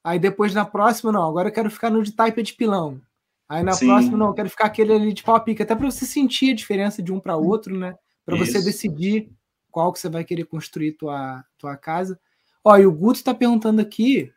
Aí 0.04 0.18
depois 0.18 0.54
na 0.54 0.64
próxima, 0.64 1.10
não, 1.10 1.28
agora 1.28 1.48
eu 1.48 1.52
quero 1.52 1.70
ficar 1.70 1.90
no 1.90 2.02
de 2.02 2.12
Taipa 2.12 2.40
de 2.42 2.54
Pilão. 2.54 3.00
Aí 3.48 3.64
na 3.64 3.72
Sim. 3.72 3.86
próxima, 3.86 4.16
não, 4.16 4.28
eu 4.28 4.34
quero 4.34 4.48
ficar 4.48 4.66
aquele 4.66 4.92
ali 4.92 5.12
de 5.12 5.24
pau 5.24 5.40
pica, 5.42 5.64
até 5.64 5.74
para 5.74 5.90
você 5.90 6.06
sentir 6.06 6.52
a 6.52 6.54
diferença 6.54 7.02
de 7.02 7.12
um 7.12 7.18
para 7.18 7.36
outro, 7.36 7.76
né? 7.76 7.96
Para 8.24 8.36
você 8.36 8.62
decidir 8.62 9.28
qual 9.72 9.92
que 9.92 9.98
você 9.98 10.08
vai 10.08 10.22
querer 10.22 10.44
construir 10.44 10.92
tua, 10.92 11.44
tua 11.58 11.76
casa. 11.76 12.18
Ó, 12.64 12.76
e 12.76 12.86
o 12.86 12.92
Guto 12.92 13.18
está 13.18 13.34
perguntando 13.34 13.80
aqui, 13.80 14.32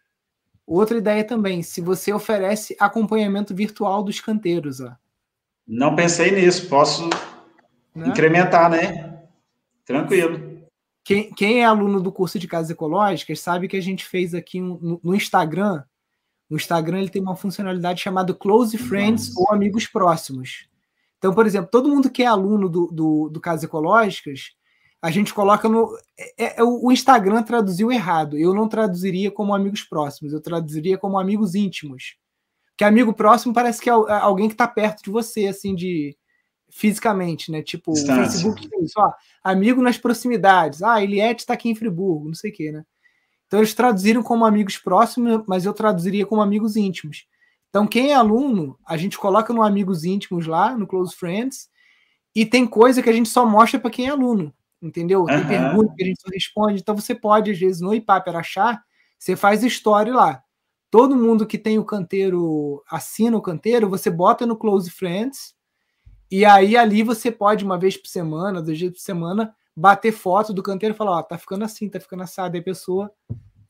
outra 0.65 0.97
ideia 0.97 1.23
também, 1.23 1.61
se 1.61 1.81
você 1.81 2.13
oferece 2.13 2.75
acompanhamento 2.79 3.53
virtual 3.55 4.03
dos 4.03 4.19
canteiros, 4.19 4.79
ó. 4.79 4.95
Não 5.65 5.95
pensei 5.95 6.31
nisso, 6.31 6.67
posso 6.67 7.09
né? 7.95 8.07
incrementar, 8.07 8.69
né? 8.69 9.23
Tranquilo. 9.85 10.63
Quem, 11.03 11.33
quem, 11.33 11.59
é 11.61 11.65
aluno 11.65 12.01
do 12.01 12.11
curso 12.11 12.39
de 12.39 12.47
casas 12.47 12.71
ecológicas 12.71 13.39
sabe 13.39 13.67
que 13.67 13.75
a 13.75 13.81
gente 13.81 14.05
fez 14.05 14.33
aqui 14.33 14.61
no, 14.61 14.99
no 15.03 15.15
Instagram. 15.15 15.83
O 16.49 16.55
Instagram 16.55 16.99
ele 16.99 17.09
tem 17.09 17.21
uma 17.21 17.35
funcionalidade 17.35 18.01
chamada 18.01 18.33
Close 18.33 18.77
Friends 18.77 19.29
Nossa. 19.29 19.41
ou 19.41 19.51
Amigos 19.53 19.87
Próximos. 19.87 20.67
Então, 21.17 21.33
por 21.33 21.45
exemplo, 21.45 21.69
todo 21.71 21.89
mundo 21.89 22.09
que 22.09 22.23
é 22.23 22.25
aluno 22.25 22.69
do, 22.69 22.87
do, 22.87 23.29
do 23.29 23.41
Casas 23.41 23.63
Ecológicas, 23.63 24.51
a 25.03 25.11
gente 25.11 25.33
coloca 25.33 25.67
no. 25.67 25.93
É, 26.37 26.61
é, 26.61 26.63
o 26.63 26.89
Instagram 26.89 27.43
traduziu 27.43 27.91
errado. 27.91 28.37
Eu 28.37 28.53
não 28.53 28.69
traduziria 28.69 29.29
como 29.29 29.53
amigos 29.53 29.83
próximos, 29.83 30.31
eu 30.31 30.39
traduziria 30.39 30.97
como 30.97 31.19
amigos 31.19 31.55
íntimos. 31.55 32.15
Que 32.77 32.85
amigo 32.85 33.13
próximo 33.13 33.53
parece 33.53 33.81
que 33.81 33.89
é, 33.89 33.93
é 33.93 34.13
alguém 34.13 34.47
que 34.47 34.53
está 34.53 34.65
perto 34.65 35.03
de 35.03 35.09
você, 35.11 35.47
assim, 35.47 35.75
de 35.75 36.15
fisicamente, 36.71 37.51
né? 37.51 37.61
Tipo, 37.61 37.91
o 37.91 37.97
Facebook 37.97 38.69
tem 38.69 38.81
isso, 38.81 38.93
ó, 38.97 39.11
amigo 39.43 39.81
nas 39.81 39.97
proximidades. 39.97 40.81
Ah, 40.81 41.03
Eliette 41.03 41.41
está 41.41 41.53
aqui 41.53 41.69
em 41.69 41.75
Friburgo, 41.75 42.27
não 42.27 42.33
sei 42.33 42.49
o 42.49 42.53
quê, 42.53 42.71
né? 42.71 42.85
Então 43.45 43.59
eles 43.59 43.73
traduziram 43.73 44.23
como 44.23 44.45
amigos 44.45 44.77
próximos, 44.77 45.43
mas 45.45 45.65
eu 45.65 45.73
traduziria 45.73 46.25
como 46.25 46.41
amigos 46.41 46.77
íntimos. 46.77 47.27
Então, 47.69 47.85
quem 47.85 48.11
é 48.11 48.13
aluno, 48.13 48.79
a 48.87 48.95
gente 48.95 49.17
coloca 49.17 49.51
no 49.51 49.63
amigos 49.63 50.05
íntimos 50.05 50.47
lá, 50.47 50.77
no 50.77 50.87
Close 50.87 51.13
Friends, 51.13 51.67
e 52.33 52.45
tem 52.45 52.65
coisa 52.65 53.03
que 53.03 53.09
a 53.09 53.13
gente 53.13 53.27
só 53.27 53.45
mostra 53.45 53.79
para 53.79 53.91
quem 53.91 54.07
é 54.07 54.09
aluno 54.09 54.53
entendeu? 54.83 55.25
Tem 55.25 55.37
uhum. 55.37 55.47
pergunta 55.47 55.93
que 55.95 56.03
a 56.03 56.05
gente 56.05 56.21
só 56.21 56.29
responde. 56.29 56.81
Então 56.81 56.95
você 56.95 57.15
pode, 57.15 57.51
às 57.51 57.57
vezes, 57.57 57.81
no 57.81 57.93
IPAP 57.93 58.29
achar, 58.29 58.83
você 59.17 59.35
faz 59.35 59.63
story 59.63 60.11
lá. 60.11 60.43
Todo 60.91 61.15
mundo 61.15 61.47
que 61.47 61.57
tem 61.57 61.79
o 61.79 61.85
canteiro, 61.85 62.83
assina 62.89 63.35
o 63.35 63.41
canteiro, 63.41 63.89
você 63.89 64.11
bota 64.11 64.45
no 64.45 64.55
Close 64.55 64.91
Friends, 64.91 65.55
e 66.29 66.45
aí 66.45 66.77
ali 66.77 67.01
você 67.01 67.31
pode, 67.31 67.65
uma 67.65 67.79
vez 67.79 67.97
por 67.97 68.07
semana, 68.07 68.61
dois 68.61 68.77
dias 68.77 68.91
por 68.91 68.99
semana, 68.99 69.55
bater 69.75 70.11
foto 70.11 70.53
do 70.53 70.61
canteiro 70.61 70.93
e 70.93 70.97
falar, 70.97 71.17
ó, 71.17 71.23
tá 71.23 71.37
ficando 71.37 71.63
assim, 71.63 71.89
tá 71.89 71.99
ficando 71.99 72.23
assado, 72.23 72.55
aí 72.55 72.61
a 72.61 72.63
pessoa 72.63 73.11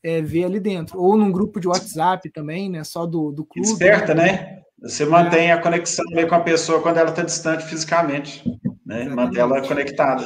é, 0.03 0.21
vê 0.21 0.43
ali 0.43 0.59
dentro. 0.59 0.99
Ou 0.99 1.15
num 1.15 1.31
grupo 1.31 1.59
de 1.59 1.67
WhatsApp 1.67 2.29
também, 2.29 2.69
né? 2.69 2.83
Só 2.83 3.05
do, 3.05 3.31
do 3.31 3.45
clube. 3.45 3.67
Esperta, 3.67 4.13
né? 4.13 4.23
né? 4.23 4.63
Você 4.81 5.05
mantém 5.05 5.47
é. 5.47 5.53
a 5.53 5.61
conexão 5.61 6.03
com 6.27 6.35
a 6.35 6.41
pessoa 6.41 6.81
quando 6.81 6.97
ela 6.97 7.09
está 7.09 7.23
distante 7.23 7.63
fisicamente, 7.65 8.43
né? 8.85 9.05
Manter 9.05 9.39
ela 9.39 9.65
conectada. 9.65 10.25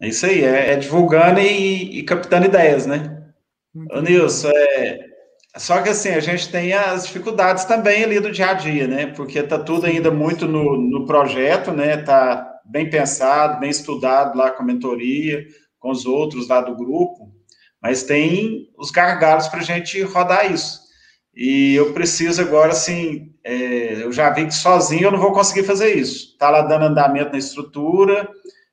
É 0.00 0.08
isso 0.08 0.26
aí, 0.26 0.44
é, 0.44 0.72
é 0.72 0.76
divulgando 0.76 1.40
e, 1.40 1.98
e, 1.98 2.02
captando 2.02 2.46
ideias, 2.46 2.86
né? 2.86 3.22
Ô, 3.92 4.00
Nilson, 4.00 4.50
é, 4.50 5.00
só 5.56 5.82
que 5.82 5.88
assim, 5.88 6.10
a 6.10 6.20
gente 6.20 6.50
tem 6.50 6.72
as 6.72 7.06
dificuldades 7.06 7.64
também 7.64 8.04
ali 8.04 8.20
do 8.20 8.30
dia 8.30 8.50
a 8.50 8.54
dia, 8.54 8.86
né? 8.86 9.06
Porque 9.06 9.42
tá 9.42 9.58
tudo 9.58 9.86
ainda 9.86 10.10
muito 10.10 10.46
no, 10.46 10.76
no 10.76 11.06
projeto, 11.06 11.72
né? 11.72 11.96
Tá 11.98 12.60
bem 12.64 12.90
pensado, 12.90 13.60
bem 13.60 13.70
estudado 13.70 14.36
lá 14.36 14.50
com 14.50 14.62
a 14.62 14.66
mentoria, 14.66 15.44
com 15.78 15.90
os 15.90 16.04
outros 16.04 16.48
lá 16.48 16.60
do 16.60 16.76
grupo, 16.76 17.32
mas 17.80 18.02
tem 18.02 18.68
os 18.76 18.90
gargalos 18.90 19.48
para 19.48 19.60
a 19.60 19.64
gente 19.64 20.00
rodar 20.02 20.50
isso. 20.50 20.80
E 21.34 21.74
eu 21.74 21.92
preciso 21.92 22.40
agora, 22.40 22.72
assim, 22.72 23.34
é, 23.44 24.02
eu 24.02 24.12
já 24.12 24.30
vi 24.30 24.46
que 24.46 24.54
sozinho 24.54 25.04
eu 25.04 25.12
não 25.12 25.20
vou 25.20 25.32
conseguir 25.32 25.64
fazer 25.64 25.94
isso. 25.94 26.32
Está 26.32 26.50
lá 26.50 26.62
dando 26.62 26.86
andamento 26.86 27.32
na 27.32 27.38
estrutura, 27.38 28.28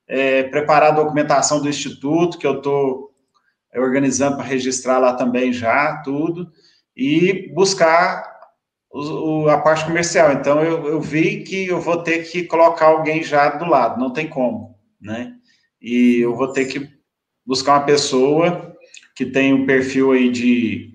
é, 0.07 0.43
preparar 0.43 0.91
a 0.91 0.95
documentação 0.95 1.61
do 1.61 1.69
instituto, 1.69 2.37
que 2.37 2.47
eu 2.47 2.57
estou 2.57 3.11
organizando 3.75 4.37
para 4.37 4.45
registrar 4.45 4.99
lá 4.99 5.13
também 5.13 5.51
já, 5.51 5.97
tudo, 6.03 6.51
e 6.95 7.51
buscar 7.53 8.31
o, 8.91 9.49
a 9.49 9.57
parte 9.57 9.85
comercial. 9.85 10.31
Então, 10.31 10.61
eu, 10.61 10.87
eu 10.87 11.01
vi 11.01 11.43
que 11.43 11.67
eu 11.67 11.81
vou 11.81 12.03
ter 12.03 12.29
que 12.29 12.43
colocar 12.43 12.87
alguém 12.87 13.23
já 13.23 13.49
do 13.49 13.65
lado, 13.65 13.99
não 13.99 14.13
tem 14.13 14.27
como, 14.27 14.75
né? 15.01 15.33
E 15.81 16.19
eu 16.21 16.35
vou 16.35 16.53
ter 16.53 16.65
que 16.65 16.89
buscar 17.45 17.73
uma 17.73 17.85
pessoa 17.85 18.73
que 19.15 19.25
tem 19.25 19.53
um 19.53 19.65
perfil 19.65 20.11
aí 20.11 20.29
de 20.31 20.93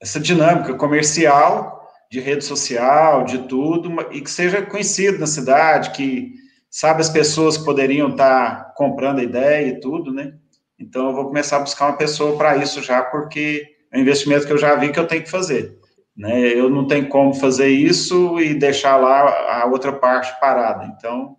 essa 0.00 0.18
dinâmica 0.18 0.74
comercial, 0.74 1.88
de 2.10 2.20
rede 2.20 2.44
social, 2.44 3.24
de 3.24 3.46
tudo, 3.46 3.90
e 4.10 4.20
que 4.20 4.30
seja 4.30 4.62
conhecido 4.62 5.18
na 5.18 5.26
cidade, 5.26 5.90
que 5.90 6.32
sabe 6.70 7.00
as 7.00 7.08
pessoas 7.08 7.58
que 7.58 7.64
poderiam 7.64 8.10
estar 8.10 8.72
comprando 8.74 9.18
a 9.18 9.24
ideia 9.24 9.66
e 9.66 9.80
tudo, 9.80 10.12
né? 10.12 10.34
Então 10.78 11.08
eu 11.08 11.14
vou 11.14 11.26
começar 11.26 11.56
a 11.56 11.60
buscar 11.60 11.88
uma 11.88 11.96
pessoa 11.96 12.38
para 12.38 12.56
isso 12.56 12.82
já, 12.82 13.02
porque 13.02 13.66
é 13.92 13.98
um 13.98 14.00
investimento 14.00 14.46
que 14.46 14.52
eu 14.52 14.58
já 14.58 14.74
vi 14.76 14.92
que 14.92 14.98
eu 14.98 15.06
tenho 15.06 15.22
que 15.22 15.30
fazer. 15.30 15.78
Né? 16.16 16.48
Eu 16.48 16.70
não 16.70 16.86
tenho 16.86 17.08
como 17.08 17.34
fazer 17.34 17.68
isso 17.68 18.40
e 18.40 18.54
deixar 18.54 18.96
lá 18.96 19.62
a 19.62 19.66
outra 19.66 19.92
parte 19.92 20.38
parada. 20.40 20.86
Então, 20.96 21.36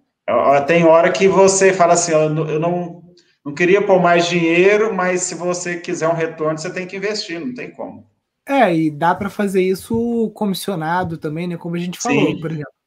tem 0.68 0.84
hora 0.86 1.12
que 1.12 1.28
você 1.28 1.74
fala 1.74 1.94
assim, 1.94 2.12
eu 2.12 2.60
não, 2.60 3.02
não 3.44 3.54
queria 3.54 3.82
pôr 3.82 4.00
mais 4.00 4.28
dinheiro, 4.28 4.94
mas 4.94 5.22
se 5.22 5.36
você 5.36 5.78
quiser 5.78 6.08
um 6.08 6.16
retorno, 6.16 6.58
você 6.58 6.72
tem 6.72 6.86
que 6.86 6.98
investir, 6.98 7.40
não 7.40 7.54
tem 7.54 7.72
como. 7.72 8.06
É, 8.48 8.76
e 8.76 8.90
dá 8.90 9.14
para 9.14 9.30
fazer 9.30 9.62
isso 9.62 10.32
comissionado 10.34 11.18
também, 11.18 11.48
né? 11.48 11.58
Como 11.58 11.76
a 11.76 11.80
gente 11.80 12.00
falou, 12.00 12.28
Sim. 12.28 12.40
por 12.40 12.52
exemplo. 12.52 12.81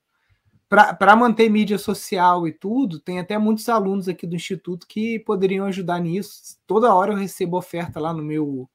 Para 0.74 1.14
manter 1.16 1.48
mídia 1.48 1.78
social 1.78 2.48
e 2.48 2.52
tudo, 2.52 2.98
tem 2.98 3.20
até 3.20 3.38
muitos 3.38 3.68
alunos 3.68 4.08
aqui 4.08 4.26
do 4.26 4.34
Instituto 4.34 4.86
que 4.86 5.18
poderiam 5.20 5.66
ajudar 5.66 6.00
nisso. 6.00 6.58
Toda 6.66 6.94
hora 6.94 7.12
eu 7.12 7.16
recebo 7.16 7.56
oferta 7.56 8.00
lá 8.00 8.12
no 8.12 8.22
meu 8.22 8.68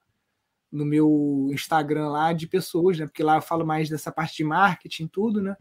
no 0.71 0.85
meu 0.85 1.49
Instagram 1.51 2.09
lá 2.09 2.31
de 2.31 2.47
pessoas, 2.47 2.99
né? 2.99 3.05
Porque 3.05 3.23
lá 3.23 3.37
eu 3.37 3.41
falo 3.41 3.65
mais 3.65 3.89
dessa 3.89 4.11
parte 4.11 4.37
de 4.37 4.43
marketing 4.43 5.07
tudo, 5.07 5.41
né? 5.41 5.55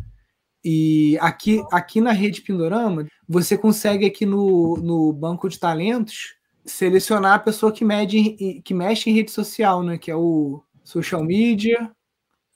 E 0.63 1.17
aqui, 1.21 1.63
aqui 1.73 2.01
na 2.01 2.13
rede 2.13 2.43
Pindorama, 2.43 3.07
você 3.27 3.57
consegue 3.57 4.05
aqui 4.05 4.27
no, 4.27 4.77
no 4.77 5.13
banco 5.13 5.49
de 5.49 5.59
talentos 5.59 6.35
selecionar 6.65 7.35
a 7.35 7.39
pessoa 7.39 7.73
que, 7.73 7.85
mede, 7.85 8.61
que 8.63 8.75
mexe 8.75 9.09
em 9.09 9.15
rede 9.15 9.31
social, 9.31 9.83
né? 9.83 9.97
Que 9.97 10.11
é 10.11 10.17
o 10.17 10.63
social 10.85 11.25
media 11.25 11.91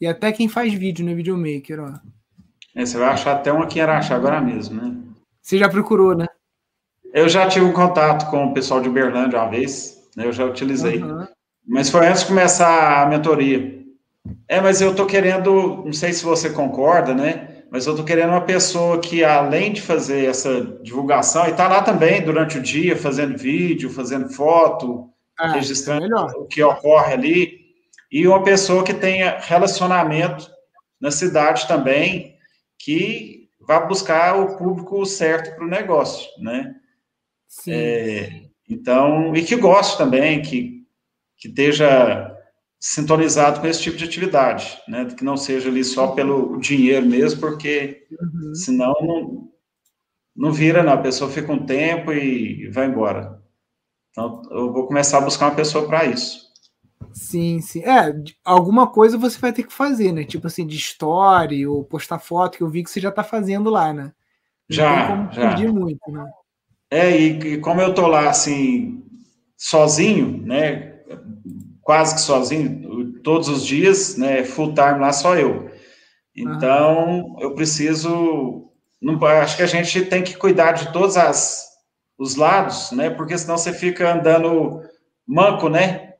e 0.00 0.06
até 0.06 0.30
quem 0.32 0.48
faz 0.48 0.74
vídeo, 0.74 1.04
né? 1.04 1.14
Videomaker, 1.14 1.80
ó. 1.80 2.21
É, 2.74 2.86
você 2.86 2.98
vai 2.98 3.08
achar 3.08 3.36
até 3.36 3.52
um 3.52 3.62
aqui 3.62 3.78
em 3.78 3.82
Araxá 3.82 4.14
agora 4.14 4.40
mesmo, 4.40 4.80
né? 4.80 4.96
Você 5.40 5.58
já 5.58 5.68
procurou, 5.68 6.14
né? 6.14 6.26
Eu 7.12 7.28
já 7.28 7.46
tive 7.46 7.66
um 7.66 7.72
contato 7.72 8.30
com 8.30 8.46
o 8.46 8.54
pessoal 8.54 8.80
de 8.80 8.88
Uberlândia 8.88 9.38
uma 9.38 9.50
vez, 9.50 10.08
né? 10.16 10.26
eu 10.26 10.32
já 10.32 10.44
utilizei. 10.44 11.02
Uhum. 11.02 11.26
Mas 11.66 11.90
foi 11.90 12.06
antes 12.06 12.22
de 12.22 12.28
começar 12.28 13.02
a 13.02 13.06
mentoria. 13.06 13.82
É, 14.48 14.60
mas 14.60 14.80
eu 14.80 14.94
tô 14.94 15.04
querendo, 15.04 15.82
não 15.84 15.92
sei 15.92 16.12
se 16.12 16.24
você 16.24 16.50
concorda, 16.50 17.12
né? 17.12 17.64
Mas 17.70 17.86
eu 17.86 17.96
tô 17.96 18.04
querendo 18.04 18.30
uma 18.30 18.42
pessoa 18.42 18.98
que, 18.98 19.24
além 19.24 19.72
de 19.72 19.80
fazer 19.80 20.26
essa 20.26 20.60
divulgação, 20.82 21.46
e 21.48 21.54
tá 21.54 21.68
lá 21.68 21.82
também 21.82 22.22
durante 22.22 22.58
o 22.58 22.62
dia, 22.62 22.96
fazendo 22.96 23.36
vídeo, 23.36 23.90
fazendo 23.90 24.28
foto, 24.28 25.08
ah, 25.38 25.52
registrando 25.52 26.04
é 26.04 26.20
o 26.36 26.44
que 26.44 26.62
ocorre 26.62 27.14
ali, 27.14 27.60
e 28.10 28.28
uma 28.28 28.42
pessoa 28.42 28.84
que 28.84 28.92
tenha 28.92 29.38
relacionamento 29.40 30.50
na 31.00 31.10
cidade 31.10 31.66
também, 31.66 32.31
que 32.82 33.48
vá 33.60 33.80
buscar 33.80 34.38
o 34.38 34.56
público 34.56 35.04
certo 35.06 35.54
para 35.54 35.64
o 35.64 35.70
negócio, 35.70 36.28
né? 36.38 36.74
Sim. 37.48 37.72
É, 37.72 38.42
então, 38.68 39.34
e 39.36 39.42
que 39.42 39.56
goste 39.56 39.98
também, 39.98 40.42
que 40.42 40.82
que 41.42 41.48
esteja 41.48 42.38
sintonizado 42.78 43.60
com 43.60 43.66
esse 43.66 43.82
tipo 43.82 43.96
de 43.96 44.04
atividade, 44.04 44.80
né? 44.86 45.06
Que 45.06 45.24
não 45.24 45.36
seja 45.36 45.68
ali 45.68 45.82
só 45.82 46.12
pelo 46.12 46.56
dinheiro 46.60 47.04
mesmo, 47.04 47.40
porque 47.40 48.06
uhum. 48.12 48.54
senão 48.54 48.94
não, 49.00 49.48
não 50.36 50.52
vira, 50.52 50.84
não. 50.84 50.92
A 50.92 50.98
pessoa 50.98 51.28
fica 51.28 51.52
um 51.52 51.66
tempo 51.66 52.12
e 52.12 52.68
vai 52.70 52.86
embora. 52.86 53.42
Então, 54.10 54.42
eu 54.52 54.72
vou 54.72 54.86
começar 54.86 55.18
a 55.18 55.22
buscar 55.22 55.46
uma 55.46 55.56
pessoa 55.56 55.88
para 55.88 56.04
isso. 56.04 56.51
Sim, 57.12 57.60
sim. 57.60 57.80
É, 57.80 58.14
alguma 58.44 58.86
coisa 58.86 59.18
você 59.18 59.38
vai 59.38 59.52
ter 59.52 59.64
que 59.64 59.72
fazer, 59.72 60.12
né? 60.12 60.24
Tipo 60.24 60.46
assim, 60.46 60.66
de 60.66 60.76
story 60.76 61.66
ou 61.66 61.84
postar 61.84 62.18
foto, 62.18 62.58
que 62.58 62.62
eu 62.62 62.68
vi 62.68 62.84
que 62.84 62.90
você 62.90 63.00
já 63.00 63.08
está 63.08 63.24
fazendo 63.24 63.70
lá, 63.70 63.92
né? 63.92 64.04
Não 64.04 64.12
já, 64.68 65.30
já. 65.32 65.72
muito, 65.72 66.10
né? 66.10 66.30
É, 66.90 67.10
e, 67.10 67.54
e 67.54 67.58
como 67.58 67.80
eu 67.80 67.94
tô 67.94 68.06
lá, 68.06 68.28
assim, 68.28 69.02
sozinho, 69.56 70.42
né? 70.44 70.92
quase 71.82 72.14
que 72.14 72.20
sozinho, 72.20 73.20
todos 73.22 73.48
os 73.48 73.66
dias, 73.66 74.16
né, 74.16 74.44
full 74.44 74.74
time 74.74 74.98
lá 74.98 75.12
só 75.12 75.36
eu. 75.36 75.70
Então, 76.34 77.36
eu 77.40 77.54
preciso, 77.54 78.70
não, 79.00 79.22
acho 79.26 79.56
que 79.56 79.62
a 79.62 79.66
gente 79.66 80.04
tem 80.06 80.22
que 80.22 80.36
cuidar 80.36 80.72
de 80.72 80.92
todos 80.92 81.16
as, 81.16 81.68
os 82.18 82.36
lados, 82.36 82.92
né, 82.92 83.10
porque 83.10 83.36
senão 83.36 83.58
você 83.58 83.72
fica 83.72 84.14
andando 84.14 84.80
manco, 85.26 85.68
né, 85.68 86.11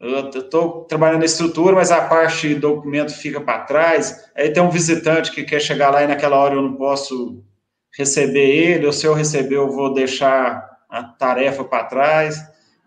eu 0.00 0.30
estou 0.30 0.84
trabalhando 0.84 1.20
na 1.20 1.26
estrutura, 1.26 1.74
mas 1.74 1.90
a 1.90 2.00
parte 2.00 2.54
do 2.54 2.60
documento 2.60 3.12
fica 3.12 3.40
para 3.40 3.64
trás, 3.64 4.30
aí 4.34 4.50
tem 4.50 4.62
um 4.62 4.70
visitante 4.70 5.30
que 5.30 5.44
quer 5.44 5.60
chegar 5.60 5.90
lá 5.90 6.02
e 6.02 6.06
naquela 6.06 6.38
hora 6.38 6.54
eu 6.54 6.62
não 6.62 6.74
posso 6.74 7.44
receber 7.96 8.48
ele, 8.48 8.86
ou 8.86 8.92
se 8.92 9.06
eu 9.06 9.12
receber 9.12 9.56
eu 9.56 9.70
vou 9.70 9.92
deixar 9.92 10.70
a 10.88 11.02
tarefa 11.02 11.64
para 11.64 11.84
trás, 11.84 12.40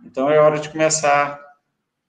então 0.04 0.30
é 0.30 0.40
hora 0.40 0.60
de 0.60 0.70
começar 0.70 1.40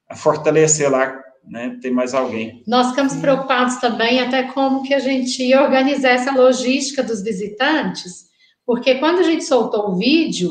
a 0.09 0.17
fortalecer 0.17 0.91
lá, 0.91 1.23
né, 1.47 1.77
ter 1.83 1.91
mais 1.91 2.15
alguém. 2.15 2.63
Nós 2.67 2.89
ficamos 2.91 3.15
preocupados 3.17 3.77
também 3.77 4.21
até 4.21 4.45
como 4.45 4.83
que 4.83 4.95
a 4.95 4.99
gente 4.99 5.43
ia 5.43 5.63
organizar 5.63 6.11
essa 6.11 6.33
logística 6.33 7.03
dos 7.03 7.23
visitantes, 7.23 8.25
porque 8.65 8.95
quando 8.95 9.19
a 9.19 9.25
gente 9.25 9.45
soltou 9.45 9.91
o 9.91 9.97
vídeo, 9.97 10.51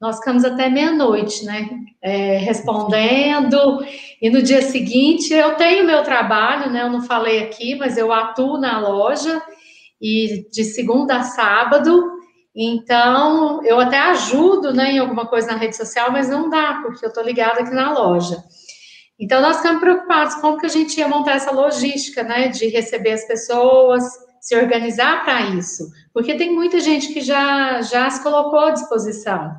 nós 0.00 0.16
ficamos 0.16 0.44
até 0.44 0.70
meia-noite, 0.70 1.44
né, 1.44 1.68
é, 2.00 2.38
respondendo, 2.38 3.84
e 4.20 4.30
no 4.30 4.42
dia 4.42 4.62
seguinte 4.62 5.34
eu 5.34 5.54
tenho 5.56 5.84
meu 5.84 6.02
trabalho, 6.02 6.70
né, 6.70 6.82
eu 6.82 6.90
não 6.90 7.02
falei 7.02 7.42
aqui, 7.42 7.74
mas 7.74 7.98
eu 7.98 8.10
atuo 8.10 8.56
na 8.56 8.80
loja, 8.80 9.42
e 10.00 10.48
de 10.50 10.64
segunda 10.64 11.16
a 11.18 11.22
sábado, 11.22 12.02
então 12.56 13.62
eu 13.62 13.78
até 13.78 13.98
ajudo, 13.98 14.72
né, 14.72 14.92
em 14.92 14.98
alguma 14.98 15.26
coisa 15.26 15.52
na 15.52 15.58
rede 15.58 15.76
social, 15.76 16.10
mas 16.10 16.30
não 16.30 16.48
dá, 16.48 16.80
porque 16.82 17.04
eu 17.04 17.10
estou 17.10 17.22
ligada 17.22 17.60
aqui 17.60 17.74
na 17.74 17.92
loja. 17.92 18.42
Então, 19.22 19.42
nós 19.42 19.58
ficamos 19.58 19.80
preocupados 19.80 20.36
como 20.36 20.56
que 20.56 20.64
a 20.64 20.70
gente 20.70 20.98
ia 20.98 21.06
montar 21.06 21.32
essa 21.32 21.50
logística, 21.50 22.22
né, 22.22 22.48
de 22.48 22.68
receber 22.68 23.12
as 23.12 23.26
pessoas, 23.26 24.02
se 24.40 24.56
organizar 24.56 25.22
para 25.22 25.42
isso, 25.50 25.90
porque 26.14 26.34
tem 26.34 26.54
muita 26.54 26.80
gente 26.80 27.12
que 27.12 27.20
já, 27.20 27.82
já 27.82 28.08
se 28.08 28.22
colocou 28.22 28.60
à 28.60 28.70
disposição 28.70 29.54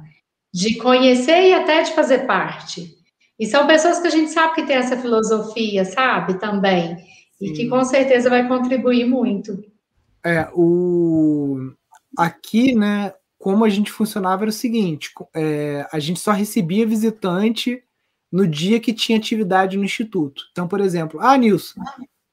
de 0.54 0.78
conhecer 0.78 1.50
e 1.50 1.54
até 1.54 1.82
de 1.84 1.94
fazer 1.94 2.26
parte. 2.26 2.98
E 3.40 3.48
são 3.48 3.66
pessoas 3.66 4.00
que 4.00 4.08
a 4.08 4.12
gente 4.12 4.32
sabe 4.32 4.56
que 4.56 4.66
tem 4.66 4.76
essa 4.76 4.98
filosofia, 4.98 5.84
sabe, 5.86 6.40
também, 6.40 6.98
e 7.40 7.52
que 7.54 7.68
com 7.68 7.84
certeza 7.84 8.30
vai 8.30 8.48
contribuir 8.48 9.06
muito. 9.06 9.64
É, 10.24 10.48
o... 10.54 11.72
aqui, 12.18 12.76
né, 12.76 13.14
como 13.40 13.66
a 13.66 13.70
gente 13.70 13.92
funcionava 13.92 14.44
era 14.44 14.50
o 14.50 14.54
seguinte, 14.54 15.12
é, 15.34 15.88
a 15.92 15.98
gente 15.98 16.20
só 16.20 16.32
recebia 16.32 16.86
visitante 16.86 17.84
no 18.32 18.48
dia 18.48 18.80
que 18.80 18.94
tinha 18.94 19.18
atividade 19.18 19.76
no 19.76 19.84
instituto. 19.84 20.44
Então, 20.52 20.68
por 20.68 20.80
exemplo, 20.80 21.20
ah, 21.20 21.36
Nilson, 21.36 21.82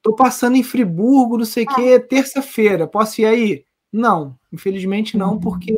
tô 0.03 0.14
passando 0.14 0.57
em 0.57 0.62
Friburgo, 0.62 1.39
não 1.39 1.47
sei 1.47 1.64
o 1.64 1.75
quê, 1.75 1.99
terça-feira, 1.99 2.87
posso 2.87 3.23
ir 3.23 3.27
aí? 3.27 3.64
Não, 3.91 4.39
infelizmente 4.53 5.16
não, 5.16 5.33
uhum. 5.33 5.41
porque 5.41 5.75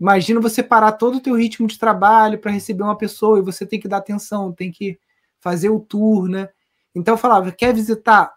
imagina 0.00 0.40
você 0.40 0.62
parar 0.62 0.92
todo 0.92 1.16
o 1.16 1.20
teu 1.20 1.34
ritmo 1.34 1.66
de 1.66 1.78
trabalho 1.78 2.38
para 2.38 2.50
receber 2.50 2.82
uma 2.82 2.96
pessoa 2.96 3.38
e 3.38 3.42
você 3.42 3.66
tem 3.66 3.80
que 3.80 3.88
dar 3.88 3.98
atenção, 3.98 4.52
tem 4.52 4.70
que 4.70 4.98
fazer 5.40 5.70
o 5.70 5.80
tour, 5.80 6.28
né? 6.28 6.48
Então 6.94 7.14
eu 7.14 7.18
falava, 7.18 7.52
quer 7.52 7.74
visitar? 7.74 8.32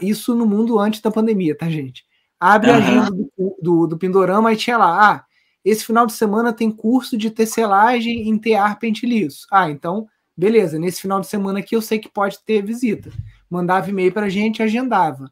Isso 0.00 0.34
no 0.34 0.46
mundo 0.46 0.78
antes 0.78 1.00
da 1.00 1.10
pandemia, 1.10 1.56
tá, 1.56 1.68
gente? 1.68 2.04
Abre 2.38 2.70
uhum. 2.70 2.76
a 2.76 2.78
agenda 2.78 3.10
do, 3.10 3.56
do, 3.62 3.86
do 3.86 3.98
Pindorama 3.98 4.52
e 4.52 4.56
tinha 4.56 4.76
lá, 4.76 5.12
ah, 5.12 5.24
esse 5.64 5.84
final 5.84 6.06
de 6.06 6.12
semana 6.12 6.52
tem 6.52 6.70
curso 6.70 7.16
de 7.16 7.30
tecelagem 7.30 8.28
em 8.28 8.36
tear 8.36 8.78
pente 8.78 9.06
liso. 9.06 9.46
Ah, 9.50 9.70
então 9.70 10.06
Beleza, 10.36 10.78
nesse 10.80 11.00
final 11.00 11.20
de 11.20 11.28
semana 11.28 11.60
aqui 11.60 11.76
eu 11.76 11.82
sei 11.82 11.98
que 11.98 12.08
pode 12.08 12.40
ter 12.44 12.64
visita. 12.64 13.10
Mandava 13.48 13.88
e-mail 13.88 14.12
para 14.12 14.26
a 14.26 14.28
gente, 14.28 14.62
agendava. 14.62 15.30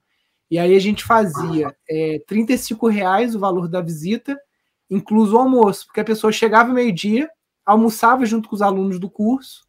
E 0.48 0.58
aí 0.58 0.76
a 0.76 0.78
gente 0.78 1.02
fazia 1.02 1.74
é, 1.88 2.22
35 2.26 2.86
reais 2.86 3.34
o 3.34 3.40
valor 3.40 3.68
da 3.68 3.80
visita, 3.80 4.38
incluso 4.92 5.34
o 5.34 5.38
almoço, 5.38 5.86
porque 5.86 6.00
a 6.00 6.04
pessoa 6.04 6.30
chegava 6.30 6.72
meio-dia, 6.72 7.28
almoçava 7.64 8.26
junto 8.26 8.48
com 8.48 8.54
os 8.54 8.60
alunos 8.60 8.98
do 8.98 9.08
curso, 9.08 9.66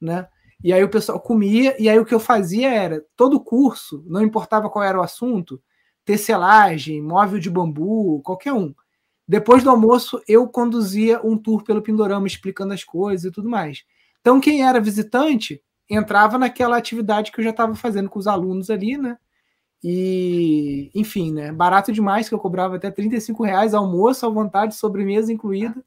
né? 0.00 0.26
E 0.64 0.72
aí 0.72 0.82
o 0.82 0.88
pessoal 0.88 1.20
comia, 1.20 1.76
e 1.78 1.88
aí 1.88 1.98
o 1.98 2.04
que 2.06 2.14
eu 2.14 2.20
fazia 2.20 2.72
era, 2.72 3.04
todo 3.14 3.40
curso, 3.40 4.02
não 4.06 4.22
importava 4.22 4.70
qual 4.70 4.82
era 4.82 4.98
o 4.98 5.02
assunto, 5.02 5.60
tecelagem, 6.04 7.02
móvel 7.02 7.38
de 7.38 7.50
bambu, 7.50 8.22
qualquer 8.22 8.52
um. 8.52 8.74
Depois 9.28 9.62
do 9.62 9.70
almoço, 9.70 10.22
eu 10.26 10.48
conduzia 10.48 11.20
um 11.22 11.36
tour 11.36 11.62
pelo 11.64 11.82
Pindorama, 11.82 12.26
explicando 12.26 12.72
as 12.72 12.82
coisas 12.82 13.26
e 13.26 13.30
tudo 13.30 13.50
mais. 13.50 13.84
Então, 14.20 14.40
quem 14.40 14.66
era 14.66 14.80
visitante 14.80 15.62
entrava 15.88 16.38
naquela 16.38 16.76
atividade 16.76 17.30
que 17.30 17.40
eu 17.40 17.44
já 17.44 17.50
estava 17.50 17.74
fazendo 17.74 18.08
com 18.08 18.18
os 18.18 18.26
alunos 18.26 18.70
ali, 18.70 18.96
né? 18.96 19.18
E, 19.82 20.90
enfim, 20.94 21.32
né? 21.32 21.50
Barato 21.50 21.92
demais, 21.92 22.28
que 22.28 22.34
eu 22.34 22.38
cobrava 22.38 22.76
até 22.76 22.90
35 22.90 23.42
reais, 23.42 23.74
almoço 23.74 24.24
à 24.24 24.28
vontade, 24.28 24.76
sobremesa 24.76 25.32
incluída, 25.32 25.82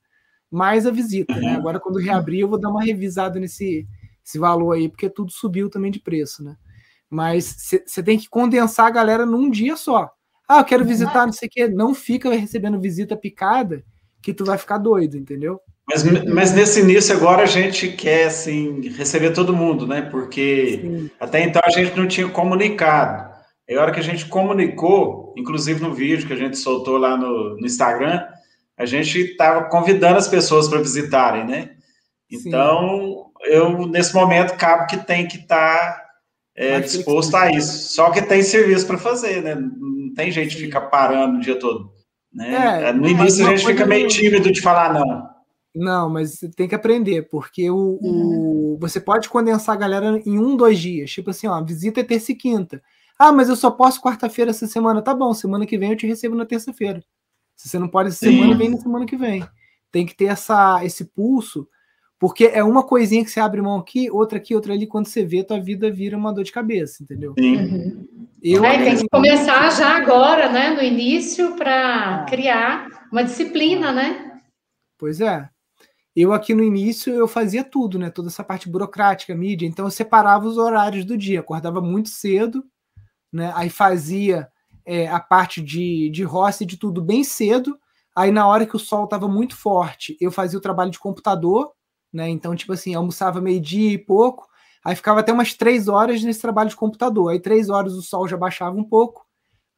mais 0.52 0.86
a 0.86 0.92
visita, 0.92 1.34
né? 1.36 1.52
Uhum. 1.52 1.58
Agora, 1.58 1.80
quando 1.80 2.00
reabrir, 2.00 2.42
eu 2.42 2.50
vou 2.50 2.60
dar 2.60 2.70
uma 2.70 2.84
revisada 2.84 3.40
nesse 3.40 3.88
esse 4.26 4.40
valor 4.40 4.72
aí, 4.72 4.90
porque 4.90 5.08
tudo 5.08 5.32
subiu 5.32 5.70
também 5.70 5.92
de 5.92 6.00
preço, 6.00 6.44
né? 6.44 6.58
Mas 7.08 7.56
você 7.86 8.02
tem 8.02 8.18
que 8.18 8.28
condensar 8.28 8.88
a 8.88 8.92
galera 8.92 9.26
num 9.26 9.50
dia 9.50 9.78
só. 9.78 10.10
Ah, 10.50 10.60
eu 10.60 10.66
quero 10.66 10.82
uhum. 10.82 10.90
visitar, 10.90 11.26
não 11.26 11.34
sei 11.34 11.48
o 11.48 11.52
quê. 11.52 11.68
Não 11.68 11.94
fica 11.94 12.34
recebendo 12.34 12.80
visita 12.80 13.16
picada, 13.16 13.84
que 14.22 14.34
tu 14.34 14.44
vai 14.44 14.58
ficar 14.58 14.80
doido, 14.80 15.16
entendeu? 15.16 15.62
Mas, 15.88 16.04
mas 16.26 16.54
nesse 16.54 16.80
início 16.80 17.16
agora 17.16 17.44
a 17.44 17.46
gente 17.46 17.90
quer 17.90 18.26
assim 18.26 18.82
receber 18.90 19.32
todo 19.32 19.56
mundo, 19.56 19.86
né? 19.86 20.02
Porque 20.02 20.80
Sim. 20.82 21.12
até 21.20 21.44
então 21.44 21.62
a 21.64 21.70
gente 21.70 21.96
não 21.96 22.08
tinha 22.08 22.28
comunicado. 22.28 23.35
E 23.68 23.76
a 23.76 23.82
hora 23.82 23.92
que 23.92 24.00
a 24.00 24.04
gente 24.04 24.28
comunicou, 24.28 25.34
inclusive 25.38 25.82
no 25.82 25.94
vídeo 25.94 26.28
que 26.28 26.34
a 26.34 26.38
gente 26.38 26.58
soltou 26.58 26.98
lá 26.98 27.18
no, 27.18 27.58
no 27.58 27.66
Instagram, 27.66 28.24
a 28.78 28.86
gente 28.86 29.20
estava 29.20 29.70
convidando 29.70 30.18
as 30.18 30.28
pessoas 30.28 30.68
para 30.68 30.80
visitarem, 30.80 31.46
né? 31.46 31.72
Então, 32.32 33.32
Sim. 33.44 33.52
eu 33.52 33.88
nesse 33.88 34.14
momento 34.14 34.58
cabo 34.58 34.86
que 34.88 34.98
tem 34.98 35.28
que 35.28 35.38
estar 35.38 35.78
tá, 35.78 36.06
é, 36.56 36.80
disposto 36.80 37.36
a 37.36 37.52
isso. 37.52 37.94
Só 37.94 38.12
que 38.12 38.22
tem 38.22 38.44
serviço 38.44 38.86
para 38.86 38.98
fazer, 38.98 39.42
né? 39.42 39.56
Não 39.56 40.14
tem 40.14 40.32
gente 40.32 40.56
que 40.56 40.64
fica 40.64 40.82
parando 40.82 41.38
o 41.38 41.42
dia 41.42 41.58
todo. 41.58 41.92
Né? 42.34 42.90
É, 42.90 42.94
no 42.94 43.08
início 43.08 43.48
a 43.48 43.50
gente 43.50 43.66
fica 43.66 43.86
meio 43.86 44.08
tímido 44.08 44.52
de 44.52 44.62
falar 44.62 44.94
não. 44.94 45.36
Não, 45.74 46.10
mas 46.10 46.40
tem 46.56 46.70
que 46.70 46.76
aprender, 46.76 47.24
porque 47.24 47.70
o, 47.70 48.00
uhum. 48.02 48.76
o, 48.76 48.78
você 48.80 49.00
pode 49.00 49.28
condensar 49.28 49.76
a 49.76 49.80
galera 49.80 50.22
em 50.26 50.40
um, 50.40 50.56
dois 50.56 50.80
dias. 50.80 51.12
Tipo 51.12 51.32
assim, 51.32 51.48
ó, 51.48 51.62
visita 51.62 52.00
é 52.00 52.04
terça 52.04 52.32
e 52.32 52.36
quinta. 52.36 52.82
Ah, 53.18 53.32
mas 53.32 53.50
eu 53.50 53.56
só 53.56 53.72
posso 53.72 54.02
quarta-feira 54.02 54.52
essa 54.52 54.68
semana. 54.68 55.02
Tá 55.02 55.14
bom, 55.14 55.34
semana 55.34 55.66
que 55.66 55.78
vem 55.78 55.92
eu 55.92 55.98
te 55.98 56.08
recebo 56.08 56.36
na 56.36 56.46
terça-feira. 56.46 57.04
Se 57.56 57.70
você 57.70 57.80
não 57.80 57.88
pode 57.88 58.10
essa 58.10 58.26
Sim. 58.26 58.32
semana, 58.32 58.58
vem 58.58 58.70
na 58.70 58.78
semana 58.78 59.06
que 59.06 59.16
vem. 59.16 59.48
Tem 59.92 60.06
que 60.06 60.16
ter 60.16 60.26
essa, 60.26 60.84
esse 60.84 61.06
pulso, 61.06 61.68
porque 62.20 62.46
é 62.46 62.64
uma 62.64 62.84
coisinha 62.84 63.24
que 63.24 63.32
você 63.32 63.40
abre 63.40 63.62
mão 63.62 63.78
aqui, 63.78 64.10
outra 64.12 64.38
aqui, 64.38 64.54
outra 64.54 64.74
ali. 64.74 64.86
Quando 64.86 65.08
você 65.08 65.24
vê, 65.24 65.44
tua 65.44 65.60
vida 65.60 65.90
vira 65.90 66.18
uma 66.18 66.34
dor 66.34 66.44
de 66.44 66.52
cabeça, 66.52 67.04
entendeu? 67.04 67.34
Sim. 67.40 67.58
Uhum. 67.58 68.08
Eu, 68.42 68.64
é, 68.64 68.84
tem 68.84 68.98
que 68.98 69.10
começar 69.10 69.70
já 69.72 69.96
agora, 69.98 70.52
né? 70.52 70.72
No 70.72 70.82
início, 70.82 71.56
para 71.56 72.22
ah. 72.22 72.26
criar 72.26 73.08
uma 73.12 73.24
disciplina, 73.24 73.92
né? 73.92 74.40
Pois 74.98 75.22
é. 75.22 75.50
Eu 76.16 76.32
aqui 76.32 76.54
no 76.54 76.64
início 76.64 77.14
eu 77.14 77.28
fazia 77.28 77.64
tudo, 77.64 78.00
né? 78.00 78.10
Toda 78.10 78.30
essa 78.30 78.44
parte 78.44 78.70
burocrática, 78.70 79.36
mídia. 79.36 79.66
Então 79.66 79.86
eu 79.86 79.92
separava 79.92 80.48
os 80.48 80.58
horários 80.58 81.04
do 81.04 81.18
dia, 81.18 81.42
acordava 81.42 81.82
muito 81.82 82.10
cedo, 82.10 82.64
né? 83.36 83.52
Aí 83.54 83.70
fazia 83.70 84.48
é, 84.86 85.08
a 85.08 85.20
parte 85.20 85.62
de, 85.62 86.10
de 86.10 86.24
roça 86.24 86.64
e 86.64 86.66
de 86.66 86.78
tudo 86.78 87.02
bem 87.02 87.24
cedo. 87.24 87.78
Aí 88.16 88.32
na 88.32 88.48
hora 88.48 88.66
que 88.66 88.78
o 88.78 88.80
sol 88.80 89.04
estava 89.04 89.28
muito 89.28 89.58
forte, 89.58 90.16
eu 90.22 90.32
fazia 90.32 90.58
o 90.58 90.62
trabalho 90.62 90.90
de 90.90 91.00
computador, 91.00 91.74
né? 92.14 92.30
Então, 92.30 92.56
tipo 92.56 92.72
assim, 92.72 92.96
almoçava 92.96 93.42
meio-dia 93.42 93.92
e 93.92 93.98
pouco, 93.98 94.48
aí 94.84 94.96
ficava 94.96 95.20
até 95.20 95.34
umas 95.34 95.54
três 95.54 95.90
horas 95.90 96.24
nesse 96.24 96.40
trabalho 96.42 96.70
de 96.70 96.78
computador. 96.78 97.32
Aí 97.32 97.40
três 97.40 97.70
horas 97.70 97.94
o 97.94 98.02
sol 98.02 98.26
já 98.26 98.38
baixava 98.38 98.78
um 98.78 98.86
pouco, 98.86 99.26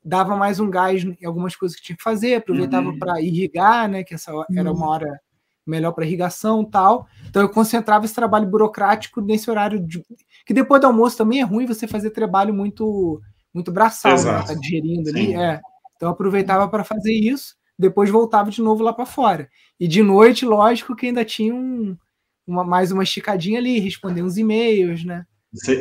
dava 0.06 0.38
mais 0.38 0.60
um 0.60 0.70
gás 0.70 1.04
em 1.04 1.26
algumas 1.26 1.56
coisas 1.56 1.76
que 1.76 1.84
tinha 1.84 1.98
que 1.98 2.04
fazer, 2.04 2.36
aproveitava 2.36 2.90
uhum. 2.90 3.00
para 3.00 3.20
irrigar, 3.20 3.90
né? 3.90 4.04
Que 4.04 4.14
essa 4.14 4.32
era 4.56 4.72
uma 4.72 4.86
uhum. 4.86 4.92
hora 4.92 5.20
melhor 5.66 5.94
para 5.94 6.06
irrigação 6.06 6.64
tal. 6.64 7.08
Então 7.28 7.42
eu 7.42 7.50
concentrava 7.50 8.06
esse 8.06 8.14
trabalho 8.14 8.48
burocrático 8.48 9.20
nesse 9.20 9.50
horário 9.50 9.80
de... 9.80 10.04
que 10.46 10.54
depois 10.54 10.80
do 10.80 10.88
almoço 10.88 11.18
também 11.18 11.42
é 11.42 11.44
ruim 11.44 11.66
você 11.66 11.88
fazer 11.88 12.12
trabalho 12.12 12.54
muito 12.54 13.20
muito 13.58 13.72
braçal, 13.72 14.16
né? 14.24 14.44
tá 14.46 14.54
digerindo 14.54 15.10
ali, 15.10 15.34
é. 15.34 15.60
Então 15.96 16.10
eu 16.10 16.14
aproveitava 16.14 16.68
para 16.68 16.84
fazer 16.84 17.12
isso, 17.12 17.56
depois 17.78 18.10
voltava 18.10 18.52
de 18.52 18.62
novo 18.62 18.84
lá 18.84 18.94
para 18.94 19.06
fora. 19.06 19.50
E 19.80 19.88
de 19.88 20.04
noite, 20.04 20.46
lógico 20.46 20.96
que 20.96 21.08
ainda 21.08 21.26
tinha 21.26 21.56
um, 21.56 21.98
uma, 22.46 22.64
mais 22.64 22.92
uma 22.92 23.02
esticadinha 23.02 23.58
ali, 23.58 23.80
responder 23.80 24.22
uns 24.22 24.38
e-mails, 24.38 25.04
né? 25.04 25.26
Isso, 25.52 25.72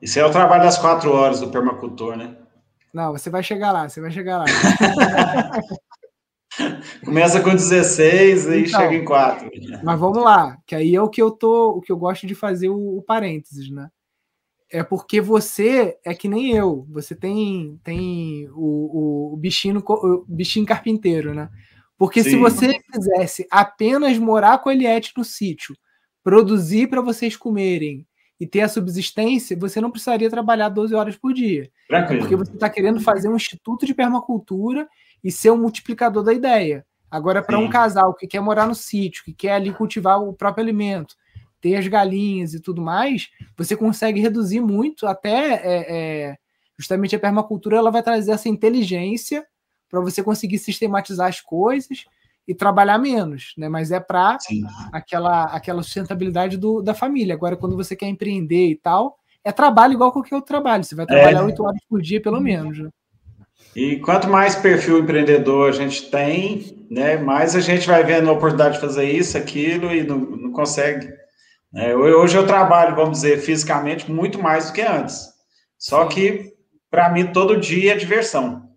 isso 0.00 0.20
é 0.20 0.24
o 0.24 0.30
trabalho 0.30 0.62
das 0.62 0.78
quatro 0.78 1.12
horas 1.12 1.40
do 1.40 1.50
permacultor, 1.50 2.16
né? 2.16 2.36
Não, 2.94 3.10
você 3.10 3.28
vai 3.28 3.42
chegar 3.42 3.72
lá, 3.72 3.88
você 3.88 4.00
vai 4.00 4.12
chegar 4.12 4.38
lá. 4.38 4.44
Começa 7.04 7.42
com 7.42 7.50
16 7.50 8.46
e 8.46 8.60
então, 8.60 8.80
chega 8.80 8.94
em 8.94 9.04
4. 9.04 9.50
Mas 9.82 10.00
vamos 10.00 10.22
lá, 10.22 10.56
que 10.64 10.76
aí 10.76 10.94
é 10.94 11.02
o 11.02 11.08
que 11.08 11.20
eu 11.20 11.32
tô, 11.32 11.70
o 11.70 11.80
que 11.80 11.90
eu 11.90 11.96
gosto 11.96 12.26
de 12.26 12.36
fazer 12.36 12.68
o, 12.68 12.98
o 12.98 13.02
parênteses, 13.02 13.68
né? 13.68 13.90
É 14.76 14.82
porque 14.82 15.22
você 15.22 15.96
é 16.04 16.14
que 16.14 16.28
nem 16.28 16.52
eu, 16.52 16.86
você 16.90 17.14
tem 17.14 17.80
tem 17.82 18.46
o, 18.52 19.32
o, 19.32 19.36
bichinho, 19.38 19.82
o 19.86 20.24
bichinho 20.28 20.66
carpinteiro, 20.66 21.32
né? 21.32 21.48
Porque 21.96 22.22
Sim. 22.22 22.30
se 22.30 22.36
você 22.36 22.78
quisesse 22.80 23.46
apenas 23.50 24.18
morar 24.18 24.58
com 24.58 24.68
a 24.68 24.74
Eliette 24.74 25.14
no 25.16 25.24
sítio, 25.24 25.74
produzir 26.22 26.88
para 26.88 27.00
vocês 27.00 27.34
comerem 27.36 28.06
e 28.38 28.46
ter 28.46 28.60
a 28.60 28.68
subsistência, 28.68 29.56
você 29.58 29.80
não 29.80 29.90
precisaria 29.90 30.28
trabalhar 30.28 30.68
12 30.68 30.94
horas 30.94 31.16
por 31.16 31.32
dia. 31.32 31.70
Tranquilo. 31.88 32.20
Porque 32.20 32.36
você 32.36 32.52
está 32.52 32.68
querendo 32.68 33.00
fazer 33.00 33.30
um 33.30 33.36
instituto 33.36 33.86
de 33.86 33.94
permacultura 33.94 34.86
e 35.24 35.32
ser 35.32 35.52
um 35.52 35.56
multiplicador 35.56 36.22
da 36.22 36.34
ideia. 36.34 36.84
Agora, 37.10 37.42
para 37.42 37.58
um 37.58 37.70
casal 37.70 38.12
que 38.12 38.26
quer 38.26 38.40
morar 38.40 38.66
no 38.66 38.74
sítio, 38.74 39.24
que 39.24 39.32
quer 39.32 39.52
ali 39.52 39.72
cultivar 39.72 40.20
o 40.20 40.34
próprio 40.34 40.62
alimento, 40.62 41.14
ter 41.66 41.74
as 41.74 41.88
galinhas 41.88 42.54
e 42.54 42.60
tudo 42.60 42.80
mais, 42.80 43.28
você 43.56 43.76
consegue 43.76 44.20
reduzir 44.20 44.60
muito, 44.60 45.04
até 45.04 45.54
é, 45.54 45.86
é, 45.88 46.36
justamente 46.78 47.16
a 47.16 47.18
permacultura 47.18 47.76
ela 47.76 47.90
vai 47.90 48.04
trazer 48.04 48.30
essa 48.30 48.48
inteligência 48.48 49.44
para 49.90 50.00
você 50.00 50.22
conseguir 50.22 50.58
sistematizar 50.58 51.26
as 51.26 51.40
coisas 51.40 52.04
e 52.46 52.54
trabalhar 52.54 52.98
menos, 52.98 53.52
né? 53.58 53.68
Mas 53.68 53.90
é 53.90 53.98
para 53.98 54.38
aquela, 54.92 55.44
aquela 55.46 55.82
sustentabilidade 55.82 56.56
do, 56.56 56.80
da 56.80 56.94
família. 56.94 57.34
Agora, 57.34 57.56
quando 57.56 57.74
você 57.74 57.96
quer 57.96 58.06
empreender 58.06 58.68
e 58.68 58.76
tal, 58.76 59.18
é 59.42 59.50
trabalho 59.50 59.94
igual 59.94 60.12
qualquer 60.12 60.36
outro 60.36 60.46
trabalho. 60.46 60.84
Você 60.84 60.94
vai 60.94 61.06
trabalhar 61.06 61.40
é. 61.40 61.42
oito 61.42 61.64
é. 61.64 61.66
horas 61.66 61.80
por 61.88 62.00
dia, 62.00 62.22
pelo 62.22 62.40
menos. 62.40 62.78
Né? 62.78 62.90
E 63.74 63.96
quanto 63.96 64.28
mais 64.28 64.54
perfil 64.54 65.00
empreendedor 65.00 65.70
a 65.70 65.72
gente 65.72 66.08
tem, 66.10 66.86
né, 66.88 67.16
mais 67.16 67.56
a 67.56 67.60
gente 67.60 67.88
vai 67.88 68.04
vendo 68.04 68.30
a 68.30 68.32
oportunidade 68.32 68.76
de 68.76 68.80
fazer 68.80 69.10
isso, 69.10 69.36
aquilo 69.36 69.92
e 69.92 70.04
não, 70.04 70.18
não 70.18 70.52
consegue. 70.52 71.25
É, 71.74 71.94
hoje 71.94 72.36
eu 72.36 72.46
trabalho, 72.46 72.96
vamos 72.96 73.20
dizer, 73.20 73.38
fisicamente 73.38 74.10
muito 74.10 74.38
mais 74.38 74.66
do 74.66 74.72
que 74.72 74.82
antes. 74.82 75.28
Só 75.78 76.06
que, 76.06 76.54
para 76.90 77.10
mim, 77.10 77.32
todo 77.32 77.60
dia 77.60 77.92
é 77.92 77.96
diversão, 77.96 78.70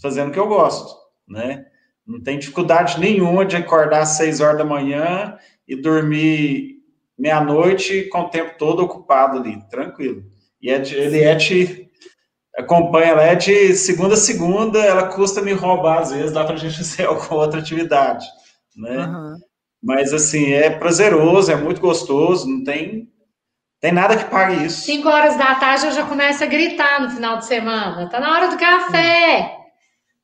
fazendo 0.00 0.28
o 0.28 0.32
que 0.32 0.38
eu 0.38 0.48
gosto, 0.48 0.96
né? 1.28 1.66
Não 2.06 2.22
tem 2.22 2.38
dificuldade 2.38 3.00
nenhuma 3.00 3.44
de 3.44 3.56
acordar 3.56 4.02
às 4.02 4.10
seis 4.10 4.40
horas 4.40 4.58
da 4.58 4.64
manhã 4.64 5.36
e 5.66 5.74
dormir 5.74 6.76
meia-noite 7.18 8.04
com 8.04 8.20
o 8.20 8.28
tempo 8.28 8.56
todo 8.58 8.84
ocupado 8.84 9.38
ali, 9.38 9.60
tranquilo. 9.68 10.22
E 10.60 10.70
é 10.70 10.76
ele 10.94 11.22
é 11.22 11.34
te 11.34 11.90
acompanha, 12.56 13.08
ela 13.08 13.22
é 13.22 13.34
de 13.34 13.74
segunda 13.74 14.14
a 14.14 14.16
segunda, 14.18 14.78
ela 14.78 15.08
custa 15.08 15.42
me 15.42 15.52
roubar, 15.52 16.00
às 16.00 16.10
vezes 16.12 16.32
dá 16.32 16.44
para 16.44 16.54
a 16.54 16.58
gente 16.58 16.76
fazer 16.78 17.06
alguma 17.06 17.42
outra 17.42 17.60
atividade, 17.60 18.26
né? 18.76 19.06
Uhum. 19.06 19.36
Mas, 19.82 20.12
assim, 20.12 20.52
é 20.52 20.70
prazeroso, 20.70 21.50
é 21.50 21.56
muito 21.56 21.80
gostoso, 21.80 22.48
não 22.48 22.64
tem, 22.64 23.10
tem 23.80 23.92
nada 23.92 24.16
que 24.16 24.30
pague 24.30 24.66
isso. 24.66 24.82
Cinco 24.82 25.08
horas 25.08 25.36
da 25.36 25.54
tarde 25.56 25.86
eu 25.86 25.92
já 25.92 26.06
começo 26.06 26.42
a 26.42 26.46
gritar 26.46 27.00
no 27.00 27.10
final 27.10 27.38
de 27.38 27.46
semana, 27.46 28.08
tá 28.08 28.18
na 28.18 28.32
hora 28.32 28.48
do 28.48 28.58
café! 28.58 29.56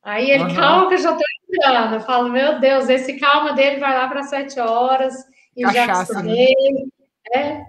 Aí 0.03 0.29
ele, 0.29 0.43
uhum. 0.43 0.55
calma 0.55 0.87
que 0.89 0.95
eu 0.95 0.99
já 0.99 1.13
tô 1.13 1.23
entrando. 1.49 1.93
Eu 1.95 2.01
falo, 2.01 2.29
meu 2.29 2.59
Deus, 2.59 2.89
esse 2.89 3.17
calma 3.17 3.53
dele 3.53 3.79
vai 3.79 3.97
lá 3.97 4.07
para 4.09 4.23
sete 4.23 4.59
horas 4.59 5.15
e 5.55 5.63
Cachaça, 5.63 6.15
já 6.15 6.23
né? 6.23 6.45
É, 7.33 7.65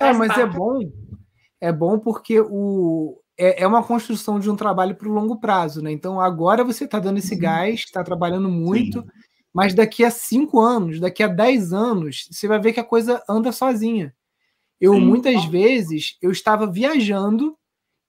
é 0.00 0.12
mas 0.12 0.28
parte. 0.28 0.40
é 0.40 0.46
bom, 0.46 0.78
é 1.60 1.72
bom 1.72 1.98
porque 1.98 2.40
o, 2.40 3.20
é, 3.36 3.64
é 3.64 3.66
uma 3.66 3.82
construção 3.82 4.38
de 4.38 4.48
um 4.48 4.54
trabalho 4.54 4.94
para 4.94 5.08
o 5.08 5.12
longo 5.12 5.40
prazo, 5.40 5.82
né? 5.82 5.90
Então 5.90 6.20
agora 6.20 6.62
você 6.62 6.84
está 6.84 7.00
dando 7.00 7.18
esse 7.18 7.34
uhum. 7.34 7.40
gás, 7.40 7.80
está 7.80 8.04
trabalhando 8.04 8.48
muito, 8.48 9.02
Sim. 9.02 9.08
Mas 9.58 9.74
daqui 9.74 10.04
a 10.04 10.10
cinco 10.12 10.60
anos, 10.60 11.00
daqui 11.00 11.20
a 11.20 11.26
dez 11.26 11.72
anos, 11.72 12.28
você 12.30 12.46
vai 12.46 12.60
ver 12.60 12.72
que 12.72 12.78
a 12.78 12.84
coisa 12.84 13.20
anda 13.28 13.50
sozinha. 13.50 14.14
Eu 14.80 14.94
Sim. 14.94 15.00
muitas 15.00 15.44
vezes 15.46 16.16
eu 16.22 16.30
estava 16.30 16.64
viajando 16.64 17.58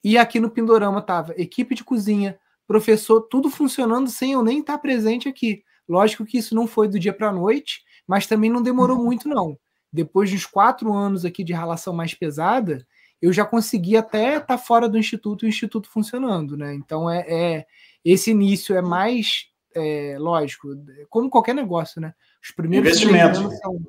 e 0.04 0.16
aqui 0.16 0.39
no 0.39 0.52
Pindorama 0.52 1.00
estava 1.00 1.34
equipe 1.36 1.74
de 1.74 1.84
cozinha, 1.84 2.39
professor, 2.68 3.22
tudo 3.22 3.50
funcionando 3.50 4.12
sem 4.12 4.34
eu 4.34 4.43
nem 4.43 4.60
estar 4.60 4.78
presente 4.78 5.28
aqui. 5.28 5.64
Lógico 5.88 6.24
que 6.24 6.38
isso 6.38 6.54
não 6.54 6.68
foi 6.68 6.88
do 6.88 7.00
dia 7.00 7.14
para 7.14 7.30
a 7.30 7.34
noite, 7.34 7.82
mas 8.06 8.28
também 8.28 8.52
não 8.52 8.62
demorou 8.62 9.00
uhum. 9.00 9.06
muito 9.06 9.28
não. 9.28 9.58
Depois 9.91 10.30
dos 10.30 10.45
quatro 10.45 10.93
anos 10.93 11.26
aqui 11.26 11.43
de 11.43 11.52
relação 11.52 11.95
mais 11.95 12.14
pesada, 12.14 12.86
eu 13.20 13.34
já 13.34 13.43
consegui 13.43 13.97
até 13.97 14.34
estar 14.34 14.45
tá 14.45 14.58
fora 14.60 14.88
do 14.88 15.00
instituto 15.00 15.45
e 15.45 15.47
o 15.47 15.50
instituto 15.50 15.89
funcionando, 15.89 16.56
né? 16.56 16.76
Então 16.76 17.10
é, 17.10 17.26
é, 17.28 17.66
Esse 18.06 18.30
início 18.30 18.76
é 18.76 18.84
mais, 18.84 19.49
é, 19.76 20.15
lógico, 20.20 20.67
como 21.09 21.30
qualquer 21.30 21.53
negócio, 21.53 22.01
né? 22.01 22.13
Os 22.41 22.51
primeiros 22.51 22.89
investimento. 22.89 23.51
São, 23.57 23.80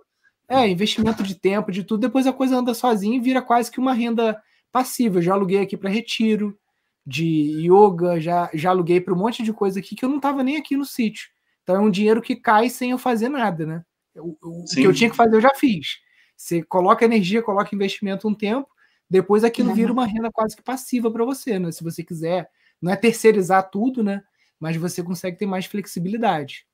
é, 0.49 0.69
investimento 0.69 1.23
de 1.23 1.35
tempo, 1.35 1.71
de 1.71 1.85
tudo. 1.85 2.01
Depois 2.01 2.27
a 2.27 2.33
coisa 2.33 2.57
anda 2.57 2.75
sozinha 2.75 3.17
e 3.17 3.21
vira 3.21 3.41
quase 3.41 3.71
que 3.71 3.79
uma 3.79 3.95
renda 3.95 4.41
passiva. 4.73 5.19
Eu 5.19 5.23
já 5.23 5.33
aluguei 5.33 5.61
aqui 5.61 5.77
para 5.77 5.89
retiro, 5.89 6.59
de 7.07 7.67
yoga, 7.67 8.21
já, 8.21 8.51
já 8.53 8.71
aluguei 8.71 9.01
para 9.01 9.15
um 9.15 9.19
monte 9.19 9.43
de 9.43 9.53
coisa 9.53 9.81
aqui 9.81 9.95
que 9.95 10.05
eu 10.05 10.09
não 10.09 10.17
estava 10.17 10.43
nem 10.43 10.57
aqui 10.57 10.77
no 10.77 10.85
sítio. 10.85 11.29
Então 11.63 11.77
é 11.77 11.81
um 11.81 11.91
dinheiro 11.91 12.21
que 12.21 12.37
cai 12.37 12.69
sem 12.69 12.91
eu 12.91 12.99
fazer 12.99 13.29
nada, 13.29 13.65
né? 13.65 13.85
O, 14.17 14.37
o 14.43 14.65
que 14.65 14.83
eu 14.83 14.93
tinha 14.93 15.09
que 15.09 15.17
fazer 15.17 15.37
eu 15.37 15.41
já 15.41 15.55
fiz. 15.55 15.99
Você 16.37 16.63
coloca 16.63 17.05
energia, 17.05 17.43
coloca 17.43 17.75
investimento 17.75 18.27
um 18.27 18.35
tempo, 18.35 18.69
depois 19.09 19.45
aquilo 19.45 19.69
uhum. 19.69 19.75
vira 19.75 19.93
uma 19.93 20.07
renda 20.07 20.31
quase 20.33 20.57
que 20.57 20.63
passiva 20.63 21.11
para 21.11 21.25
você, 21.25 21.59
né? 21.59 21.71
Se 21.71 21.85
você 21.85 22.03
quiser, 22.03 22.49
não 22.81 22.91
é 22.91 22.97
terceirizar 22.97 23.71
tudo, 23.71 24.03
né? 24.03 24.23
Mas 24.61 24.77
você 24.77 25.03
consegue 25.03 25.39
ter 25.39 25.47
mais 25.47 25.65
flexibilidade. 25.65 26.67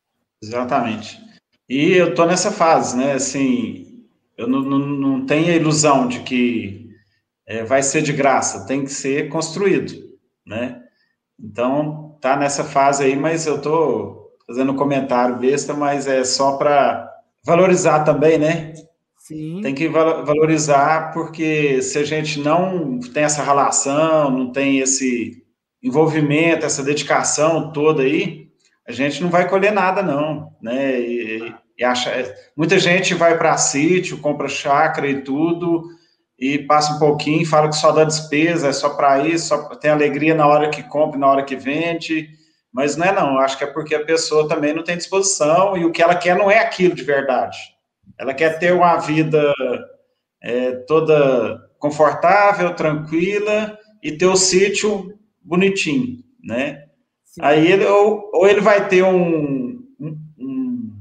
Exatamente. 0.43 1.19
E 1.69 1.93
eu 1.93 2.15
tô 2.15 2.27
nessa 2.27 2.51
fase, 2.51 2.97
né? 2.97 3.13
Assim, 3.13 4.05
eu 4.37 4.47
não, 4.47 4.61
não, 4.61 4.79
não 4.79 5.27
tenho 5.27 5.49
a 5.49 5.57
ilusão 5.57 6.07
de 6.09 6.21
que 6.21 6.91
é, 7.47 7.65
vai 7.65 7.83
ser 7.83 8.03
de 8.03 8.13
graça, 8.13 8.67
tem 8.67 8.85
que 8.85 8.91
ser 8.91 9.29
construído, 9.29 9.95
né? 10.45 10.83
Então, 11.39 12.19
tá 12.21 12.37
nessa 12.37 12.65
fase 12.65 13.05
aí, 13.05 13.17
mas 13.17 13.47
eu 13.47 13.61
tô 13.61 14.33
fazendo 14.47 14.73
um 14.73 14.77
comentário 14.77 15.39
besta, 15.39 15.75
mas 15.75 16.07
é 16.07 16.25
só 16.25 16.57
para 16.57 17.11
valorizar 17.45 18.05
também, 18.05 18.39
né? 18.39 18.75
Sim. 19.19 19.61
Tem 19.61 19.75
que 19.75 19.89
valorizar, 19.89 21.13
porque 21.13 21.83
se 21.83 21.99
a 21.99 22.05
gente 22.05 22.39
não 22.39 23.01
tem 23.01 23.25
essa 23.25 23.43
relação, 23.43 24.31
não 24.31 24.53
tem 24.53 24.79
esse 24.79 25.45
envolvimento, 25.83 26.67
essa 26.67 26.83
dedicação 26.83 27.73
toda 27.73 28.03
aí, 28.03 28.47
a 28.87 28.93
gente 28.93 29.23
não 29.23 29.31
vai 29.31 29.49
colher 29.49 29.73
nada, 29.73 30.03
não, 30.03 30.53
né? 30.63 31.01
E, 31.01 31.55
e 31.79 31.85
acha, 31.85 32.35
muita 32.57 32.79
gente 32.79 33.15
vai 33.15 33.37
para 33.37 33.57
sítio, 33.59 34.19
compra 34.19 34.49
chácara 34.49 35.09
e 35.09 35.23
tudo, 35.23 35.85
e 36.39 36.59
passa 36.59 36.95
um 36.95 36.99
pouquinho, 36.99 37.47
fala 37.47 37.69
que 37.69 37.77
só 37.77 37.93
dá 37.93 38.05
despesa, 38.05 38.69
é 38.69 38.73
só 38.73 38.91
para 38.91 39.27
isso, 39.27 39.49
só 39.49 39.75
tem 39.77 39.91
alegria 39.91 40.35
na 40.35 40.47
hora 40.47 40.71
que 40.71 40.83
compra, 40.83 41.19
na 41.19 41.29
hora 41.29 41.45
que 41.45 41.57
vende, 41.57 42.29
mas 42.73 42.97
não 42.97 43.07
é 43.07 43.13
não, 43.13 43.39
acho 43.39 43.57
que 43.57 43.65
é 43.65 43.67
porque 43.67 43.95
a 43.95 44.05
pessoa 44.05 44.49
também 44.49 44.75
não 44.75 44.85
tem 44.85 44.97
disposição 44.97 45.77
e 45.77 45.85
o 45.85 45.91
que 45.91 46.03
ela 46.03 46.15
quer 46.15 46.37
não 46.37 46.51
é 46.51 46.59
aquilo 46.59 46.95
de 46.95 47.03
verdade. 47.03 47.57
Ela 48.19 48.35
quer 48.35 48.59
ter 48.59 48.73
uma 48.73 48.97
vida 48.99 49.53
é, 50.43 50.73
toda 50.87 51.59
confortável, 51.79 52.75
tranquila 52.75 53.79
e 54.03 54.13
ter 54.13 54.27
o 54.27 54.37
sítio 54.37 55.19
bonitinho, 55.47 56.19
né? 56.43 56.85
Sim. 57.25 57.41
Aí 57.43 57.71
ele, 57.71 57.85
ou, 57.85 58.31
ou, 58.35 58.49
ele 58.49 58.61
vai 58.61 58.89
ter 58.89 59.03
um, 59.03 59.79
um, 60.01 60.19
um, 60.39 60.93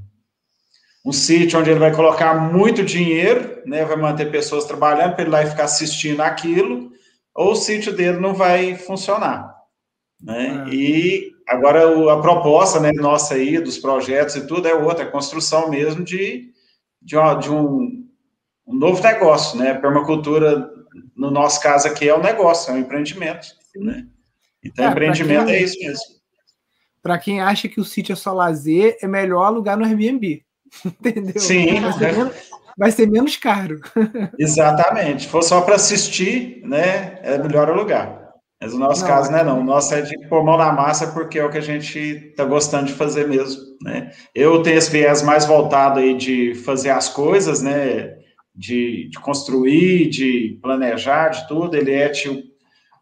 um, 1.05 1.11
sítio 1.11 1.59
onde 1.59 1.69
ele 1.69 1.79
vai 1.79 1.93
colocar 1.93 2.33
muito 2.51 2.83
dinheiro, 2.83 3.61
né? 3.65 3.83
Vai 3.85 3.97
manter 3.97 4.31
pessoas 4.31 4.65
trabalhando 4.65 5.15
para 5.15 5.23
ele 5.23 5.31
lá 5.31 5.43
e 5.43 5.49
ficar 5.49 5.65
assistindo 5.65 6.21
aquilo, 6.21 6.91
ou 7.33 7.51
o 7.51 7.55
sítio 7.55 7.93
dele 7.93 8.19
não 8.19 8.33
vai 8.33 8.75
funcionar, 8.75 9.53
né? 10.21 10.65
É. 10.67 10.73
E 10.73 11.31
agora 11.47 12.13
a 12.13 12.21
proposta, 12.21 12.79
né, 12.79 12.91
nossa 12.93 13.35
aí 13.35 13.59
dos 13.59 13.77
projetos 13.77 14.35
e 14.35 14.47
tudo 14.47 14.67
é 14.67 14.73
outra, 14.73 15.03
é 15.03 15.09
construção 15.09 15.69
mesmo 15.69 16.03
de 16.03 16.55
de, 17.05 17.15
uma, 17.15 17.35
de 17.35 17.51
um, 17.51 18.03
um, 18.65 18.75
novo 18.75 19.01
negócio, 19.01 19.59
né? 19.59 19.75
Permacultura, 19.75 20.67
no 21.15 21.29
nosso 21.29 21.61
caso 21.61 21.87
aqui, 21.87 22.09
é 22.09 22.17
um 22.17 22.21
negócio, 22.21 22.71
é 22.71 22.73
um 22.73 22.79
empreendimento, 22.79 23.47
né? 23.75 24.07
Então, 24.65 24.85
é, 24.85 24.89
empreendimento 24.89 25.45
quem, 25.45 25.55
é 25.55 25.61
isso 25.61 25.79
mesmo. 25.79 26.15
Para 27.03 27.19
quem 27.19 27.39
acha 27.39 27.69
que 27.69 27.79
o 27.79 27.85
sítio 27.85 28.13
é 28.13 28.15
só 28.15 28.33
lazer, 28.33 28.97
é 29.01 29.07
melhor 29.07 29.43
alugar 29.43 29.77
no 29.77 29.85
Airbnb, 29.85 30.43
entendeu? 30.85 31.39
Sim. 31.39 31.79
Vai 31.79 31.93
ser, 31.93 32.11
menos, 32.13 32.35
vai 32.77 32.91
ser 32.91 33.07
menos 33.07 33.37
caro. 33.37 33.79
Exatamente. 34.39 35.23
Se 35.23 35.29
for 35.29 35.43
só 35.43 35.61
para 35.61 35.75
assistir, 35.75 36.61
né, 36.63 37.19
é 37.21 37.37
melhor 37.37 37.69
alugar. 37.69 38.25
Mas 38.59 38.73
o 38.73 38.79
nosso 38.79 39.01
não, 39.01 39.07
caso 39.07 39.31
não 39.31 39.37
é 39.37 39.43
não. 39.43 39.59
O 39.59 39.63
nosso 39.63 39.93
é 39.93 40.01
de 40.01 40.17
pôr 40.27 40.43
mão 40.43 40.57
na 40.57 40.71
massa 40.71 41.07
porque 41.07 41.37
é 41.37 41.45
o 41.45 41.51
que 41.51 41.57
a 41.57 41.61
gente 41.61 41.99
está 41.99 42.45
gostando 42.45 42.87
de 42.87 42.93
fazer 42.93 43.27
mesmo, 43.27 43.61
né? 43.81 44.11
Eu 44.33 44.63
tenho 44.63 44.77
esse 44.77 44.89
viés 44.89 45.21
mais 45.21 45.45
voltado 45.45 45.99
aí 45.99 46.15
de 46.17 46.55
fazer 46.55 46.89
as 46.89 47.09
coisas, 47.09 47.61
né? 47.61 48.15
De, 48.55 49.09
de 49.09 49.19
construir, 49.19 50.09
de 50.09 50.57
planejar, 50.61 51.29
de 51.29 51.47
tudo. 51.47 51.75
Ele 51.75 51.91
é 51.91 52.09
tipo, 52.09 52.41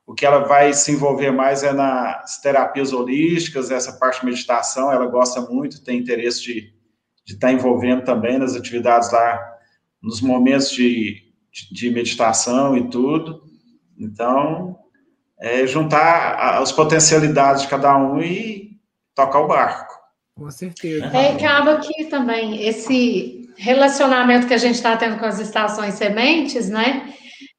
o 0.06 0.14
que 0.14 0.26
ela 0.26 0.40
vai 0.40 0.74
se 0.74 0.92
envolver 0.92 1.32
mais 1.32 1.64
é 1.64 1.72
nas 1.72 2.40
terapias 2.42 2.92
holísticas, 2.92 3.72
essa 3.72 3.94
parte 3.94 4.20
de 4.20 4.26
meditação, 4.26 4.92
ela 4.92 5.06
gosta 5.06 5.42
muito, 5.42 5.84
tem 5.84 6.00
interesse 6.00 6.44
de 6.44 6.74
de 7.26 7.34
estar 7.34 7.48
tá 7.48 7.54
envolvendo 7.54 8.04
também 8.04 8.38
nas 8.38 8.56
atividades 8.56 9.12
lá, 9.12 9.40
nos 10.02 10.22
momentos 10.22 10.72
de, 10.72 11.24
de, 11.52 11.74
de 11.74 11.90
meditação 11.90 12.78
e 12.78 12.90
tudo. 12.90 13.44
Então, 13.98 14.78
é, 15.40 15.66
juntar 15.66 16.60
as 16.62 16.72
potencialidades 16.72 17.64
de 17.64 17.68
cada 17.70 17.98
um 17.98 18.22
e 18.22 18.78
tocar 19.16 19.40
o 19.40 19.48
barco. 19.48 19.94
Com 20.36 20.50
certeza. 20.50 21.06
É, 21.06 21.34
acaba 21.34 21.78
que 21.78 22.06
também 22.06 22.68
esse 22.68 23.50
relacionamento 23.56 24.48
que 24.48 24.54
a 24.54 24.58
gente 24.58 24.76
está 24.76 24.98
tendo 24.98 25.18
com 25.20 25.26
as 25.26 25.40
estações 25.40 25.94
sementes, 25.94 26.70
né, 26.70 27.14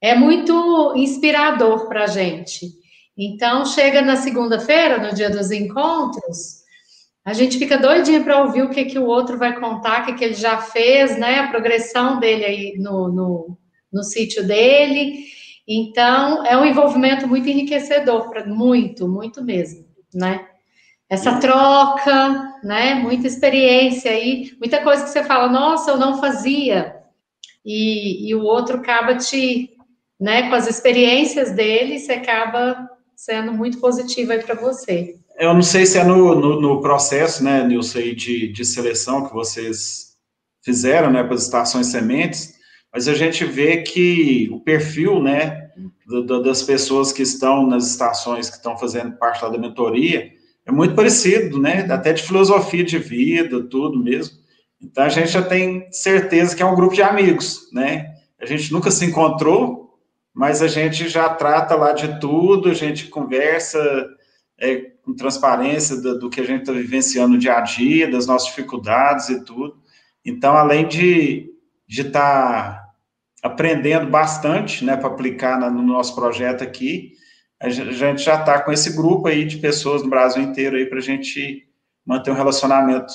é 0.05 0.14
muito 0.14 0.92
inspirador 0.96 1.88
para 1.88 2.05
a 2.05 2.07
gente. 2.07 2.68
Então, 3.16 3.64
chega 3.64 4.02
na 4.02 4.16
segunda-feira, 4.16 4.98
no 4.98 5.14
dia 5.14 5.30
dos 5.30 5.50
encontros, 5.50 6.62
a 7.24 7.32
gente 7.32 7.57
fica 7.57 7.78
doidinho 7.78 8.22
para 8.22 8.42
ouvir 8.42 8.64
o 8.64 8.68
que, 8.68 8.84
que 8.84 8.98
o 8.98 9.07
outro 9.07 9.38
vai 9.38 9.59
contar, 9.59 10.02
o 10.02 10.05
que, 10.05 10.12
que 10.12 10.24
ele 10.24 10.34
já 10.34 10.59
fez, 10.59 11.16
né, 11.16 11.38
a 11.38 11.48
progressão 11.48 12.20
dele 12.20 12.44
aí 12.44 12.74
no, 12.76 13.09
no, 13.09 13.59
no 13.90 14.05
sítio 14.05 14.46
dele. 14.46 15.24
Então, 15.66 16.44
é 16.44 16.55
um 16.55 16.66
envolvimento 16.66 17.26
muito 17.26 17.48
enriquecedor, 17.48 18.28
para 18.28 18.44
muito, 18.44 19.09
muito 19.09 19.42
mesmo, 19.42 19.86
né? 20.12 20.46
Essa 21.09 21.38
troca, 21.38 22.61
né? 22.62 22.94
Muita 22.96 23.26
experiência 23.26 24.11
aí, 24.11 24.52
muita 24.59 24.82
coisa 24.82 25.02
que 25.02 25.09
você 25.09 25.24
fala, 25.24 25.48
nossa, 25.48 25.92
eu 25.92 25.96
não 25.96 26.20
fazia. 26.20 26.94
E, 27.64 28.28
e 28.28 28.34
o 28.34 28.42
outro 28.42 28.76
acaba 28.76 29.16
te, 29.16 29.74
né, 30.25 30.49
com 30.49 30.55
as 30.55 30.66
experiências 30.66 31.51
dele, 31.51 31.99
você 31.99 32.12
acaba 32.12 32.89
sendo 33.14 33.53
muito 33.53 33.79
positivo 33.79 34.33
aí 34.33 34.43
para 34.43 34.55
você. 34.55 35.16
Eu 35.39 35.53
não 35.53 35.61
sei 35.61 35.85
se 35.85 35.99
é 35.99 36.05
no, 36.05 36.35
no, 36.35 36.59
no 36.59 36.81
processo, 36.81 37.45
né, 37.45 37.62
Nilson, 37.62 38.14
de, 38.16 38.51
de 38.51 38.64
seleção 38.64 39.27
que 39.27 39.35
vocês 39.35 40.14
fizeram, 40.64 41.11
né, 41.11 41.22
para 41.22 41.35
as 41.35 41.43
estações 41.43 41.89
sementes, 41.89 42.55
mas 42.91 43.07
a 43.07 43.12
gente 43.12 43.45
vê 43.45 43.83
que 43.83 44.49
o 44.51 44.61
perfil, 44.61 45.22
né, 45.22 45.68
das 46.43 46.62
pessoas 46.62 47.12
que 47.12 47.20
estão 47.20 47.66
nas 47.66 47.87
estações 47.87 48.49
que 48.49 48.57
estão 48.57 48.79
fazendo 48.79 49.18
parte 49.18 49.43
da 49.43 49.59
mentoria 49.59 50.33
é 50.64 50.72
muito 50.72 50.95
parecido, 50.95 51.61
né, 51.61 51.87
até 51.91 52.14
de 52.14 52.22
filosofia 52.22 52.83
de 52.83 52.97
vida, 52.97 53.62
tudo 53.64 54.03
mesmo. 54.03 54.39
Então 54.81 55.05
a 55.05 55.11
gente 55.11 55.29
já 55.29 55.43
tem 55.43 55.87
certeza 55.91 56.57
que 56.57 56.62
é 56.62 56.66
um 56.66 56.75
grupo 56.75 56.95
de 56.95 57.03
amigos, 57.03 57.68
né? 57.75 58.14
A 58.41 58.47
gente 58.47 58.72
nunca 58.72 58.91
se 58.91 59.05
encontrou, 59.05 59.84
mas 60.35 60.61
a 60.61 60.66
gente 60.66 61.09
já 61.09 61.28
trata 61.28 61.76
lá 61.76 61.93
de 61.93 62.18
tudo, 62.18 62.68
a 62.68 62.74
gente 62.74 63.07
conversa 63.07 63.80
é, 64.59 64.76
com 65.03 65.14
transparência 65.14 65.97
do, 66.01 66.18
do 66.18 66.30
que 66.30 66.41
a 66.41 66.45
gente 66.45 66.62
está 66.62 66.72
vivenciando 66.72 67.39
dia 67.39 67.57
a 67.57 67.61
dia, 67.61 68.11
das 68.11 68.26
nossas 68.26 68.49
dificuldades 68.49 69.28
e 69.28 69.45
tudo. 69.45 69.78
Então, 70.24 70.57
além 70.57 70.89
de 70.89 71.55
estar 71.89 72.03
de 72.05 72.11
tá 72.11 72.85
aprendendo 73.45 74.11
bastante, 74.11 74.82
né, 74.87 74.97
para 74.97 75.09
aplicar 75.09 75.61
na, 75.61 75.70
no 75.70 75.82
nosso 75.82 76.14
projeto 76.14 76.64
aqui. 76.64 77.12
A 77.61 77.68
gente 77.68 78.22
já 78.22 78.41
está 78.41 78.61
com 78.61 78.72
esse 78.72 78.97
grupo 78.97 79.28
aí 79.28 79.45
de 79.45 79.59
pessoas 79.59 80.03
no 80.03 80.09
Brasil 80.09 80.43
inteiro 80.43 80.76
aí 80.76 80.87
para 80.87 80.99
a 80.99 81.03
gente 81.03 81.68
manter 82.07 82.30
um 82.30 82.35
relacionamento 82.35 83.12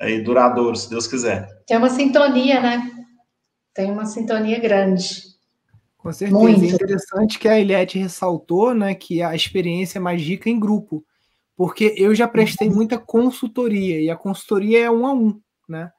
aí 0.00 0.20
duradouro, 0.20 0.74
se 0.74 0.90
Deus 0.90 1.06
quiser. 1.06 1.48
Tem 1.64 1.76
uma 1.76 1.90
sintonia, 1.90 2.60
né? 2.60 2.90
Tem 3.72 3.90
uma 3.90 4.04
sintonia 4.04 4.58
grande. 4.58 5.31
Com 6.02 6.12
certeza. 6.12 6.38
Muito. 6.38 6.64
É 6.64 6.66
interessante 6.66 7.38
que 7.38 7.46
a 7.46 7.58
Eliette 7.58 7.96
ressaltou, 7.96 8.74
né, 8.74 8.92
que 8.92 9.22
a 9.22 9.36
experiência 9.36 9.98
é 9.98 10.02
mais 10.02 10.20
rica 10.20 10.50
em 10.50 10.58
grupo, 10.58 11.04
porque 11.56 11.94
eu 11.96 12.12
já 12.12 12.26
prestei 12.26 12.68
uhum. 12.68 12.74
muita 12.74 12.98
consultoria 12.98 14.00
e 14.00 14.10
a 14.10 14.16
consultoria 14.16 14.84
é 14.84 14.90
um 14.90 15.06
a 15.06 15.12
um, 15.12 15.40
né? 15.68 15.92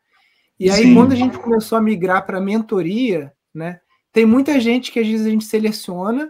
E 0.59 0.69
aí 0.69 0.83
Sim. 0.83 0.93
quando 0.93 1.13
a 1.13 1.15
gente 1.15 1.39
começou 1.39 1.77
a 1.77 1.81
migrar 1.81 2.25
para 2.25 2.41
mentoria, 2.41 3.31
né? 3.53 3.79
Tem 4.11 4.25
muita 4.25 4.59
gente 4.59 4.91
que 4.91 4.99
às 4.99 5.07
vezes 5.07 5.25
a 5.25 5.29
gente 5.29 5.45
seleciona 5.45 6.29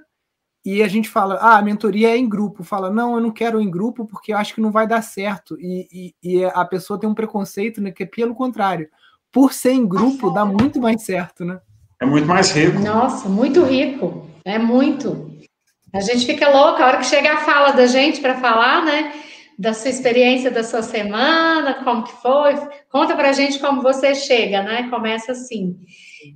e 0.64 0.84
a 0.84 0.88
gente 0.88 1.10
fala, 1.10 1.36
ah, 1.36 1.58
a 1.58 1.62
mentoria 1.62 2.12
é 2.12 2.18
em 2.18 2.30
grupo. 2.30 2.64
Fala, 2.64 2.92
não, 2.92 3.16
eu 3.16 3.22
não 3.22 3.32
quero 3.32 3.60
em 3.60 3.70
grupo 3.70 4.06
porque 4.06 4.34
eu 4.34 4.38
acho 4.38 4.54
que 4.54 4.62
não 4.62 4.72
vai 4.72 4.88
dar 4.88 5.02
certo. 5.02 5.58
E, 5.60 5.88
e, 5.92 6.16
e 6.24 6.46
a 6.46 6.64
pessoa 6.64 7.00
tem 7.00 7.10
um 7.10 7.16
preconceito, 7.16 7.82
né? 7.82 7.92
Que 7.92 8.04
é 8.04 8.06
pelo 8.06 8.36
contrário. 8.36 8.88
Por 9.32 9.52
ser 9.52 9.72
em 9.72 9.86
grupo, 9.86 10.30
dá 10.30 10.46
muito 10.46 10.80
mais 10.80 11.02
certo, 11.04 11.44
né? 11.44 11.60
É 12.04 12.06
muito 12.06 12.28
mais 12.28 12.52
rico. 12.52 12.80
Nossa, 12.80 13.30
muito 13.30 13.64
rico. 13.64 14.28
É 14.44 14.60
muito. 14.60 15.32
A 15.94 16.02
gente 16.02 16.26
fica 16.26 16.50
louca, 16.50 16.84
a 16.84 16.88
hora 16.88 16.98
que 16.98 17.06
chega 17.06 17.32
a 17.32 17.38
fala 17.38 17.72
da 17.72 17.88
gente 17.88 18.20
para 18.20 18.36
falar, 18.36 18.84
né? 18.84 19.14
da 19.58 19.74
sua 19.74 19.90
experiência 19.90 20.50
da 20.50 20.64
sua 20.64 20.82
semana, 20.82 21.84
como 21.84 22.04
que 22.04 22.12
foi. 22.22 22.56
Conta 22.92 23.16
pra 23.16 23.32
gente 23.32 23.60
como 23.60 23.82
você 23.82 24.16
chega, 24.16 24.64
né? 24.64 24.90
Começa 24.90 25.32
assim. 25.32 25.78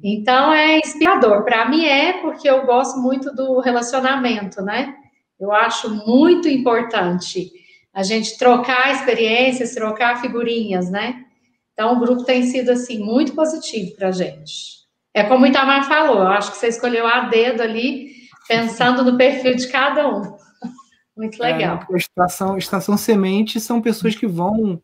Então 0.01 0.53
é 0.53 0.77
inspirador. 0.77 1.43
Para 1.43 1.67
mim 1.67 1.83
é 1.83 2.13
porque 2.21 2.49
eu 2.49 2.65
gosto 2.65 2.99
muito 2.99 3.33
do 3.33 3.59
relacionamento, 3.59 4.61
né? 4.61 4.95
Eu 5.37 5.51
acho 5.51 5.89
muito 6.05 6.47
importante 6.47 7.51
a 7.93 8.03
gente 8.03 8.37
trocar 8.37 8.93
experiências, 8.93 9.73
trocar 9.73 10.21
figurinhas, 10.21 10.89
né? 10.89 11.25
Então 11.73 11.97
o 11.97 11.99
grupo 11.99 12.23
tem 12.23 12.43
sido 12.43 12.69
assim 12.69 12.99
muito 12.99 13.33
positivo 13.33 13.95
para 13.95 14.09
a 14.09 14.11
gente. 14.11 14.76
É 15.17 15.23
como 15.23 15.45
o 15.45 15.47
Itamar 15.47 15.87
falou, 15.87 16.19
eu 16.19 16.27
acho 16.27 16.51
que 16.51 16.57
você 16.57 16.67
escolheu 16.67 17.07
a 17.07 17.21
dedo 17.21 17.63
ali, 17.63 18.11
pensando 18.47 19.03
no 19.03 19.17
perfil 19.17 19.55
de 19.55 19.67
cada 19.67 20.07
um. 20.07 20.21
Muito 21.17 21.43
é, 21.43 21.53
legal. 21.53 21.83
É, 21.91 21.97
estação, 21.97 22.55
estação 22.55 22.95
Semente 22.95 23.59
são 23.59 23.81
pessoas 23.81 24.13
que 24.13 24.27
vão 24.27 24.79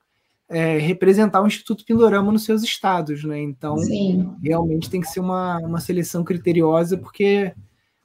é, 0.49 0.79
representar 0.79 1.39
o 1.39 1.45
Instituto 1.45 1.85
Pindorama 1.85 2.31
nos 2.31 2.45
seus 2.45 2.63
estados, 2.63 3.23
né? 3.23 3.39
Então, 3.39 3.77
Sim. 3.77 4.35
realmente 4.43 4.89
tem 4.89 5.01
que 5.01 5.07
ser 5.07 5.19
uma, 5.19 5.59
uma 5.59 5.79
seleção 5.79 6.23
criteriosa, 6.23 6.97
porque, 6.97 7.53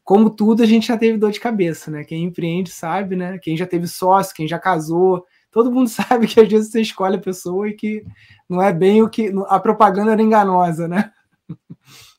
como 0.04 0.28
tudo, 0.28 0.62
a 0.62 0.66
gente 0.66 0.88
já 0.88 0.98
teve 0.98 1.16
dor 1.16 1.30
de 1.30 1.40
cabeça, 1.40 1.90
né? 1.90 2.04
Quem 2.04 2.24
empreende 2.24 2.70
sabe, 2.70 3.16
né? 3.16 3.38
Quem 3.38 3.56
já 3.56 3.66
teve 3.66 3.86
sócio, 3.86 4.36
quem 4.36 4.46
já 4.46 4.58
casou, 4.58 5.24
todo 5.50 5.72
mundo 5.72 5.88
sabe 5.88 6.26
que 6.26 6.38
às 6.38 6.48
vezes 6.48 6.70
você 6.70 6.82
escolhe 6.82 7.16
a 7.16 7.20
pessoa 7.20 7.66
e 7.70 7.72
que 7.72 8.04
não 8.46 8.60
é 8.60 8.70
bem 8.70 9.00
o 9.02 9.08
que. 9.08 9.32
A 9.46 9.58
propaganda 9.58 10.12
era 10.12 10.20
enganosa, 10.20 10.86
né? 10.86 11.10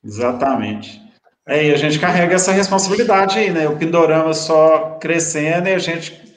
Exatamente. 0.03 1.01
É, 1.47 1.67
e 1.67 1.73
a 1.73 1.77
gente 1.77 1.99
carrega 1.99 2.35
essa 2.35 2.51
responsabilidade 2.51 3.39
aí, 3.39 3.49
né? 3.49 3.67
O 3.67 3.77
Pindorama 3.77 4.33
só 4.33 4.97
crescendo 5.01 5.67
e 5.67 5.73
a 5.73 5.79
gente 5.79 6.29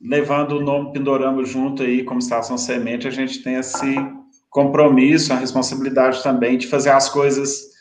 levando 0.00 0.52
o 0.52 0.60
nome 0.60 0.92
Pindorama 0.92 1.44
junto 1.44 1.82
aí 1.82 2.04
como 2.04 2.18
estação 2.18 2.58
semente, 2.58 3.08
a 3.08 3.10
gente 3.10 3.42
tem 3.42 3.54
esse 3.54 3.96
compromisso, 4.50 5.32
a 5.32 5.36
responsabilidade 5.36 6.22
também 6.22 6.58
de 6.58 6.66
fazer 6.66 6.90
as 6.90 7.08
coisas 7.08 7.76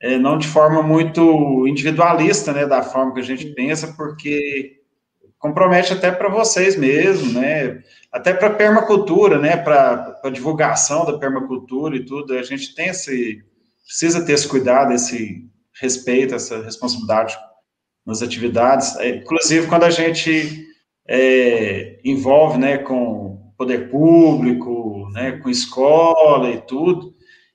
é, 0.00 0.18
não 0.18 0.36
de 0.36 0.46
forma 0.46 0.82
muito 0.82 1.66
individualista, 1.66 2.52
né, 2.52 2.66
da 2.66 2.82
forma 2.82 3.14
que 3.14 3.20
a 3.20 3.24
gente 3.24 3.46
pensa, 3.54 3.94
porque 3.96 4.80
compromete 5.38 5.94
até 5.94 6.10
para 6.10 6.28
vocês 6.28 6.76
mesmo, 6.76 7.32
né, 7.32 7.82
até 8.12 8.34
para 8.34 8.50
permacultura, 8.50 9.38
né, 9.38 9.56
para 9.56 10.20
a 10.22 10.30
divulgação 10.30 11.06
da 11.06 11.18
permacultura 11.18 11.96
e 11.96 12.04
tudo, 12.04 12.34
a 12.34 12.42
gente 12.42 12.74
tem 12.74 12.88
esse, 12.88 13.42
precisa 13.84 14.24
ter 14.24 14.32
esse 14.32 14.48
cuidado, 14.48 14.92
esse 14.92 15.48
respeito, 15.80 16.34
essa 16.34 16.62
responsabilidade 16.62 17.36
nas 18.06 18.22
atividades, 18.22 18.96
é, 18.96 19.16
inclusive 19.16 19.66
quando 19.66 19.84
a 19.84 19.90
gente 19.90 20.66
é, 21.06 22.00
envolve, 22.04 22.58
né, 22.58 22.78
com 22.78 23.52
poder 23.56 23.90
público, 23.90 25.08
né, 25.12 25.32
com 25.32 25.48
escola 25.48 26.50
e 26.50 26.60
tudo. 26.60 27.14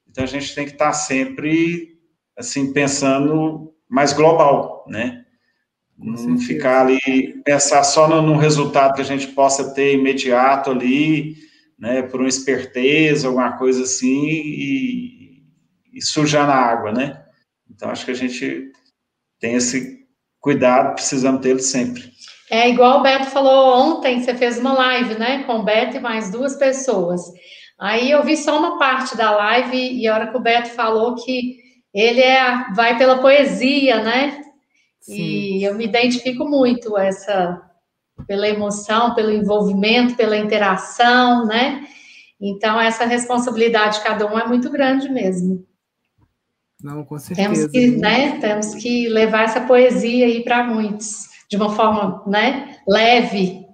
Então 0.10 0.24
a 0.24 0.28
gente 0.28 0.54
tem 0.56 0.66
que 0.66 0.72
estar 0.72 0.94
sempre 0.94 1.98
assim 2.38 2.74
pensando 2.74 3.74
mais 3.88 4.14
global, 4.14 4.86
né? 4.88 5.26
Não 5.98 6.38
ficar 6.38 6.86
ali 6.86 7.42
pensar 7.44 7.84
só 7.84 8.08
no, 8.08 8.22
no, 8.22 8.38
resultado 8.38 8.94
que 8.94 9.02
a 9.02 9.06
gente 9.06 9.28
possa 9.28 9.74
ter 9.74 9.96
imediato 9.96 10.72
ali, 10.72 11.36
né, 11.78 12.02
por 12.04 12.22
uma 12.22 12.30
esperteza, 12.30 13.28
alguma 13.28 13.58
coisa 13.58 13.84
assim 13.84 14.26
e, 14.26 15.19
e 15.94 16.02
sujar 16.02 16.48
na 16.48 16.56
água, 16.56 16.92
né? 16.92 17.24
Então 17.70 17.90
acho 17.90 18.06
que 18.06 18.12
a 18.12 18.16
gente 18.16 18.72
tem 19.40 19.56
esse 19.56 20.00
cuidado, 20.40 20.96
precisamos 20.96 21.46
ele 21.46 21.62
sempre. 21.62 22.12
É 22.50 22.68
igual 22.68 23.00
o 23.00 23.04
Beto 23.04 23.26
falou 23.26 23.78
ontem, 23.80 24.22
você 24.22 24.34
fez 24.34 24.58
uma 24.58 24.74
live, 24.74 25.20
né, 25.20 25.44
com 25.44 25.60
o 25.60 25.64
Beto 25.64 25.98
e 25.98 26.00
mais 26.00 26.32
duas 26.32 26.56
pessoas. 26.56 27.22
Aí 27.80 28.10
eu 28.10 28.24
vi 28.24 28.36
só 28.36 28.58
uma 28.58 28.78
parte 28.80 29.16
da 29.16 29.32
live 29.32 29.78
e 29.78 30.08
a 30.08 30.14
hora 30.14 30.28
que 30.28 30.38
o 30.38 30.42
Beto 30.42 30.70
falou 30.70 31.16
que 31.16 31.58
ele 31.94 32.22
é, 32.22 32.66
vai 32.74 32.98
pela 32.98 33.20
poesia, 33.20 34.04
né? 34.04 34.42
Sim. 35.00 35.16
E 35.16 35.64
eu 35.64 35.76
me 35.76 35.86
identifico 35.86 36.46
muito 36.46 36.98
essa 36.98 37.62
pela 38.28 38.50
emoção, 38.50 39.16
pelo 39.16 39.32
envolvimento, 39.32 40.16
pela 40.16 40.38
interação, 40.38 41.46
né? 41.46 41.88
Então 42.40 42.80
essa 42.80 43.06
responsabilidade 43.06 43.98
de 43.98 44.04
cada 44.04 44.26
um 44.32 44.38
é 44.38 44.46
muito 44.46 44.70
grande 44.70 45.08
mesmo. 45.10 45.66
Não, 46.84 47.04
com 47.04 47.20
certeza. 47.20 47.50
Temos 47.50 47.72
que, 47.72 47.88
né? 47.98 48.40
Temos 48.40 48.76
que 48.76 49.10
levar 49.10 49.44
essa 49.44 49.62
poesia 49.62 50.26
aí 50.26 50.44
para 50.44 50.64
muitos 50.64 51.30
de 51.50 51.58
uma 51.58 51.72
forma, 51.72 52.24
né, 52.28 52.78
leve 52.88 53.66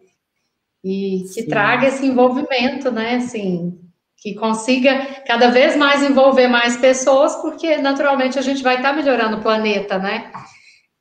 e 0.84 1.24
que 1.34 1.41
Sim. 1.41 1.47
traga 1.47 1.88
esse 1.88 2.06
envolvimento, 2.06 2.89
né, 2.89 3.16
assim, 3.16 3.78
que 4.16 4.34
consiga 4.36 5.24
cada 5.28 5.49
vez 5.49 5.76
mais 5.76 6.01
envolver 6.01 6.47
mais 6.47 6.78
pessoas, 6.78 7.36
porque 7.38 7.78
naturalmente 7.78 8.39
a 8.39 8.41
gente 8.41 8.64
vai 8.64 8.78
estar 8.78 8.93
melhorando 8.93 9.38
o 9.38 9.41
planeta, 9.41 9.99
né? 9.99 10.32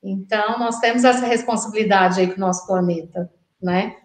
Então, 0.03 0.59
nós 0.59 0.81
temos 0.81 1.05
essa 1.05 1.25
responsabilidade 1.25 2.21
aí 2.21 2.27
com 2.27 2.37
o 2.37 2.41
nosso 2.41 2.67
planeta, 2.67 3.31
né? 3.63 3.97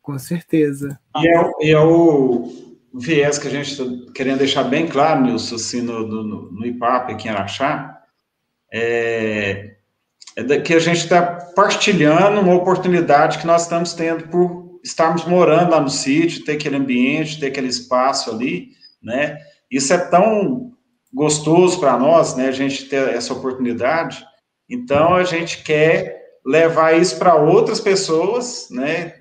Com 0.00 0.18
certeza. 0.18 0.98
E 1.16 1.28
é, 1.28 1.50
e 1.60 1.70
é 1.70 1.80
o 1.80 2.73
viés 2.94 3.38
que 3.38 3.48
a 3.48 3.50
gente 3.50 3.72
está 3.72 3.84
querendo 4.12 4.38
deixar 4.38 4.64
bem 4.64 4.86
claro, 4.86 5.22
Nilson, 5.22 5.56
assim, 5.56 5.80
no, 5.82 6.06
no, 6.06 6.52
no 6.52 6.66
IPAP 6.66 7.12
aqui 7.12 7.28
em 7.28 7.30
Araxá, 7.30 8.00
é, 8.72 9.76
é 10.36 10.60
que 10.60 10.74
a 10.74 10.78
gente 10.78 10.98
está 10.98 11.22
partilhando 11.54 12.40
uma 12.40 12.54
oportunidade 12.54 13.38
que 13.38 13.46
nós 13.46 13.62
estamos 13.62 13.92
tendo 13.94 14.28
por 14.28 14.80
estarmos 14.84 15.24
morando 15.24 15.72
lá 15.72 15.80
no 15.80 15.90
sítio, 15.90 16.44
ter 16.44 16.52
aquele 16.52 16.76
ambiente, 16.76 17.40
ter 17.40 17.46
aquele 17.46 17.68
espaço 17.68 18.30
ali, 18.30 18.70
né? 19.02 19.38
Isso 19.70 19.92
é 19.92 19.98
tão 19.98 20.72
gostoso 21.12 21.80
para 21.80 21.96
nós, 21.96 22.36
né? 22.36 22.48
A 22.48 22.52
gente 22.52 22.84
ter 22.84 23.08
essa 23.08 23.32
oportunidade. 23.32 24.24
Então 24.68 25.14
a 25.14 25.24
gente 25.24 25.62
quer 25.62 26.22
levar 26.44 26.92
isso 26.92 27.18
para 27.18 27.34
outras 27.34 27.80
pessoas, 27.80 28.68
né? 28.70 29.14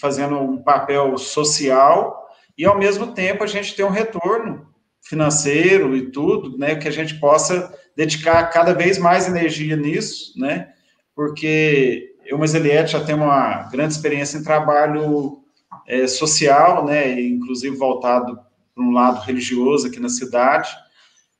Fazendo 0.00 0.38
um 0.38 0.62
papel 0.62 1.18
social 1.18 2.21
e 2.56 2.64
ao 2.64 2.78
mesmo 2.78 3.08
tempo 3.08 3.42
a 3.42 3.46
gente 3.46 3.74
ter 3.74 3.84
um 3.84 3.90
retorno 3.90 4.66
financeiro 5.02 5.96
e 5.96 6.10
tudo, 6.10 6.56
né? 6.56 6.76
Que 6.76 6.88
a 6.88 6.92
gente 6.92 7.18
possa 7.18 7.72
dedicar 7.96 8.44
cada 8.50 8.72
vez 8.72 8.98
mais 8.98 9.26
energia 9.26 9.76
nisso, 9.76 10.38
né? 10.38 10.72
Porque 11.14 12.14
eu, 12.24 12.38
mas 12.38 12.54
Eliette, 12.54 12.92
já 12.92 13.04
tem 13.04 13.14
uma 13.14 13.68
grande 13.70 13.94
experiência 13.94 14.38
em 14.38 14.44
trabalho 14.44 15.42
é, 15.86 16.06
social, 16.06 16.84
né? 16.84 17.20
Inclusive 17.20 17.76
voltado 17.76 18.38
para 18.74 18.84
um 18.84 18.92
lado 18.92 19.20
religioso 19.20 19.88
aqui 19.88 20.00
na 20.00 20.08
cidade. 20.08 20.70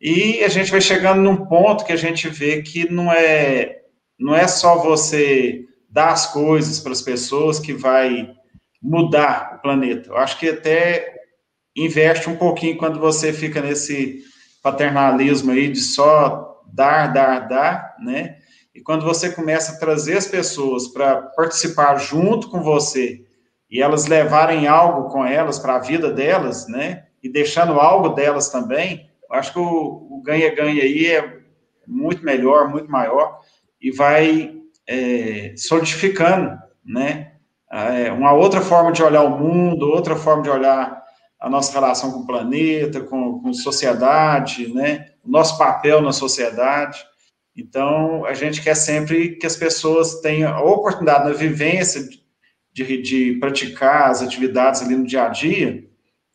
E 0.00 0.42
a 0.42 0.48
gente 0.48 0.70
vai 0.70 0.80
chegando 0.80 1.22
num 1.22 1.46
ponto 1.46 1.84
que 1.84 1.92
a 1.92 1.96
gente 1.96 2.28
vê 2.28 2.60
que 2.62 2.90
não 2.90 3.12
é 3.12 3.78
não 4.18 4.34
é 4.34 4.46
só 4.46 4.76
você 4.78 5.64
dar 5.88 6.10
as 6.10 6.32
coisas 6.32 6.78
para 6.80 6.92
as 6.92 7.02
pessoas 7.02 7.58
que 7.58 7.72
vai 7.72 8.34
mudar 8.82 9.56
o 9.56 9.62
planeta. 9.62 10.10
Eu 10.10 10.16
acho 10.16 10.38
que 10.38 10.48
até 10.48 11.14
investe 11.76 12.28
um 12.28 12.36
pouquinho 12.36 12.76
quando 12.76 12.98
você 12.98 13.32
fica 13.32 13.60
nesse 13.60 14.24
paternalismo 14.62 15.52
aí 15.52 15.68
de 15.68 15.80
só 15.80 16.62
dar, 16.72 17.08
dar, 17.08 17.48
dar, 17.48 17.96
né? 18.02 18.38
E 18.74 18.80
quando 18.80 19.04
você 19.04 19.30
começa 19.30 19.72
a 19.72 19.78
trazer 19.78 20.16
as 20.16 20.26
pessoas 20.26 20.88
para 20.88 21.22
participar 21.36 21.96
junto 21.96 22.48
com 22.48 22.62
você 22.62 23.24
e 23.70 23.80
elas 23.80 24.06
levarem 24.06 24.66
algo 24.66 25.10
com 25.10 25.24
elas 25.24 25.58
para 25.58 25.76
a 25.76 25.80
vida 25.80 26.10
delas, 26.10 26.66
né? 26.68 27.04
E 27.22 27.28
deixando 27.28 27.74
algo 27.74 28.10
delas 28.10 28.48
também, 28.48 29.08
eu 29.30 29.36
acho 29.36 29.52
que 29.52 29.58
o 29.58 30.22
ganha-ganha 30.24 30.82
aí 30.82 31.06
é 31.06 31.38
muito 31.86 32.24
melhor, 32.24 32.68
muito 32.68 32.90
maior 32.90 33.40
e 33.80 33.90
vai 33.90 34.56
é, 34.86 35.54
solidificando, 35.56 36.58
né? 36.84 37.31
É, 37.72 38.12
uma 38.12 38.32
outra 38.32 38.60
forma 38.60 38.92
de 38.92 39.02
olhar 39.02 39.22
o 39.22 39.38
mundo, 39.38 39.88
outra 39.88 40.14
forma 40.14 40.42
de 40.42 40.50
olhar 40.50 41.02
a 41.40 41.48
nossa 41.48 41.72
relação 41.72 42.12
com 42.12 42.20
o 42.20 42.26
planeta, 42.26 43.00
com, 43.00 43.40
com 43.40 43.52
sociedade, 43.54 44.72
né? 44.72 45.06
o 45.24 45.30
nosso 45.30 45.56
papel 45.56 46.02
na 46.02 46.12
sociedade. 46.12 47.02
Então, 47.56 48.24
a 48.26 48.34
gente 48.34 48.62
quer 48.62 48.74
sempre 48.74 49.36
que 49.36 49.46
as 49.46 49.56
pessoas 49.56 50.20
tenham 50.20 50.52
a 50.52 50.62
oportunidade 50.62 51.24
na 51.24 51.34
vivência 51.34 52.06
de, 52.72 53.02
de 53.02 53.38
praticar 53.40 54.10
as 54.10 54.22
atividades 54.22 54.82
ali 54.82 54.96
no 54.96 55.06
dia 55.06 55.24
a 55.24 55.28
dia, 55.28 55.84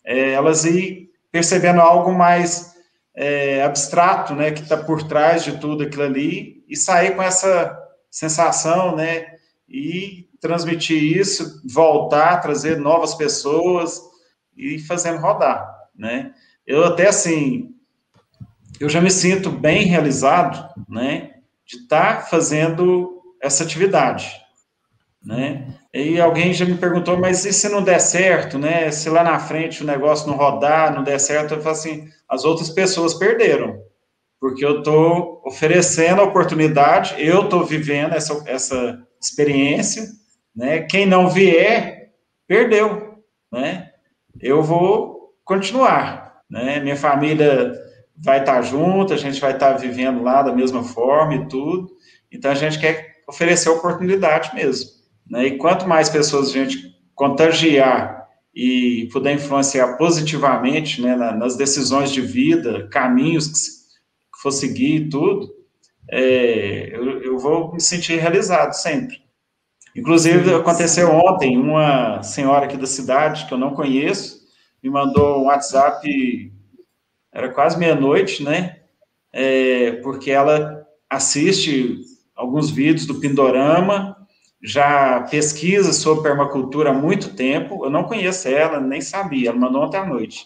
é, 0.05 0.31
elas 0.31 0.65
ir 0.65 1.09
percebendo 1.31 1.81
algo 1.81 2.11
mais 2.11 2.73
é, 3.15 3.63
abstrato, 3.63 4.33
né, 4.35 4.51
que 4.51 4.61
está 4.61 4.77
por 4.77 5.03
trás 5.03 5.43
de 5.43 5.59
tudo 5.59 5.83
aquilo 5.83 6.03
ali, 6.03 6.63
e 6.67 6.75
sair 6.75 7.15
com 7.15 7.21
essa 7.21 7.77
sensação, 8.09 8.95
né, 8.95 9.27
e 9.67 10.26
transmitir 10.39 11.17
isso, 11.17 11.61
voltar, 11.65 12.41
trazer 12.41 12.77
novas 12.77 13.15
pessoas, 13.15 14.01
e 14.57 14.79
fazendo 14.79 15.21
rodar, 15.21 15.69
né? 15.95 16.33
Eu 16.65 16.83
até 16.83 17.07
assim, 17.07 17.75
eu 18.79 18.89
já 18.89 18.99
me 18.99 19.11
sinto 19.11 19.49
bem 19.49 19.85
realizado, 19.85 20.67
né, 20.89 21.35
de 21.65 21.77
estar 21.77 22.17
tá 22.17 22.21
fazendo 22.23 23.21
essa 23.41 23.63
atividade. 23.63 24.31
né? 25.23 25.75
E 25.93 26.19
alguém 26.19 26.53
já 26.53 26.65
me 26.65 26.77
perguntou, 26.77 27.17
mas 27.17 27.45
e 27.45 27.51
se 27.51 27.67
não 27.69 27.83
der 27.83 27.99
certo, 27.99 28.57
né? 28.57 28.91
Se 28.91 29.09
lá 29.09 29.23
na 29.23 29.39
frente 29.39 29.83
o 29.83 29.85
negócio 29.85 30.27
não 30.27 30.38
rodar, 30.38 30.93
não 30.93 31.03
der 31.03 31.19
certo, 31.19 31.53
eu 31.55 31.61
falo 31.61 31.75
assim, 31.75 32.07
as 32.29 32.45
outras 32.45 32.69
pessoas 32.69 33.13
perderam, 33.13 33.77
porque 34.39 34.63
eu 34.63 34.79
estou 34.79 35.41
oferecendo 35.45 36.21
a 36.21 36.25
oportunidade, 36.25 37.15
eu 37.17 37.43
estou 37.43 37.65
vivendo 37.65 38.13
essa, 38.13 38.41
essa 38.45 38.99
experiência, 39.21 40.07
né? 40.57 40.81
Quem 40.81 41.05
não 41.05 41.29
vier, 41.29 42.09
perdeu, 42.47 43.19
né? 43.51 43.91
Eu 44.41 44.63
vou 44.63 45.35
continuar, 45.45 46.41
né? 46.49 46.79
Minha 46.79 46.95
família 46.95 47.73
vai 48.17 48.39
estar 48.39 48.63
junto, 48.63 49.13
a 49.13 49.17
gente 49.17 49.39
vai 49.39 49.53
estar 49.53 49.73
vivendo 49.73 50.23
lá 50.23 50.41
da 50.41 50.51
mesma 50.51 50.83
forma 50.83 51.35
e 51.35 51.47
tudo, 51.47 51.87
então 52.31 52.49
a 52.49 52.55
gente 52.55 52.79
quer 52.79 53.17
oferecer 53.27 53.69
oportunidade 53.69 54.55
mesmo. 54.55 54.89
Né? 55.29 55.47
E 55.47 55.57
quanto 55.57 55.87
mais 55.87 56.09
pessoas 56.09 56.49
a 56.49 56.53
gente 56.53 56.95
contagiar 57.13 58.25
e 58.55 59.07
puder 59.11 59.33
influenciar 59.33 59.97
positivamente 59.97 60.99
né, 60.99 61.15
nas 61.15 61.55
decisões 61.55 62.11
de 62.11 62.21
vida, 62.21 62.87
caminhos 62.89 63.47
que 63.47 64.41
for 64.41 64.51
seguir 64.51 64.95
e 64.95 65.09
tudo, 65.09 65.47
é, 66.09 66.89
eu, 66.91 67.21
eu, 67.21 67.37
vou 67.37 67.73
me 67.73 67.81
sentir 67.81 68.15
realizado 68.17 68.73
sempre. 68.73 69.26
Inclusive, 69.97 70.53
aconteceu 70.53 71.09
ontem, 71.09 71.57
uma 71.57 72.21
senhora 72.21 72.65
aqui 72.65 72.77
da 72.77 72.85
cidade, 72.85 73.45
que 73.47 73.53
eu 73.53 73.57
não 73.57 73.73
conheço, 73.73 74.41
me 74.83 74.89
mandou 74.89 75.41
um 75.41 75.45
WhatsApp, 75.45 76.53
era 77.33 77.49
quase 77.49 77.79
meia-noite, 77.79 78.43
né? 78.43 78.77
É, 79.33 79.93
porque 80.03 80.31
ela 80.31 80.85
assiste 81.09 81.99
alguns 82.35 82.69
vídeos 82.69 83.05
do 83.05 83.19
Pindorama 83.19 84.15
já 84.61 85.21
pesquisa 85.29 85.93
sobre 85.93 86.23
permacultura 86.23 86.89
há 86.89 86.93
muito 86.93 87.35
tempo. 87.35 87.85
Eu 87.85 87.89
não 87.89 88.03
conheço 88.03 88.47
ela, 88.47 88.79
nem 88.79 89.01
sabia. 89.01 89.49
Ela 89.49 89.57
mandou 89.57 89.83
ontem 89.83 89.97
à 89.97 90.05
noite. 90.05 90.45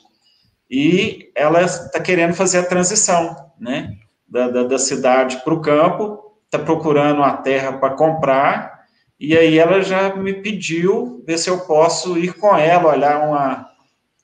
E 0.70 1.32
ela 1.36 1.62
está 1.62 2.00
querendo 2.00 2.34
fazer 2.34 2.60
a 2.60 2.66
transição, 2.66 3.36
né? 3.60 3.98
Da, 4.28 4.50
da, 4.50 4.64
da 4.64 4.80
cidade 4.80 5.44
para 5.44 5.54
o 5.54 5.62
campo, 5.62 6.38
está 6.46 6.58
procurando 6.60 7.18
uma 7.18 7.36
terra 7.38 7.74
para 7.74 7.96
comprar. 7.96 8.81
E 9.22 9.38
aí 9.38 9.60
ela 9.60 9.84
já 9.84 10.16
me 10.16 10.34
pediu 10.34 11.24
ver 11.28 11.38
se 11.38 11.48
eu 11.48 11.60
posso 11.60 12.18
ir 12.18 12.34
com 12.34 12.58
ela, 12.58 12.92
olhar 12.92 13.30
uma, 13.30 13.70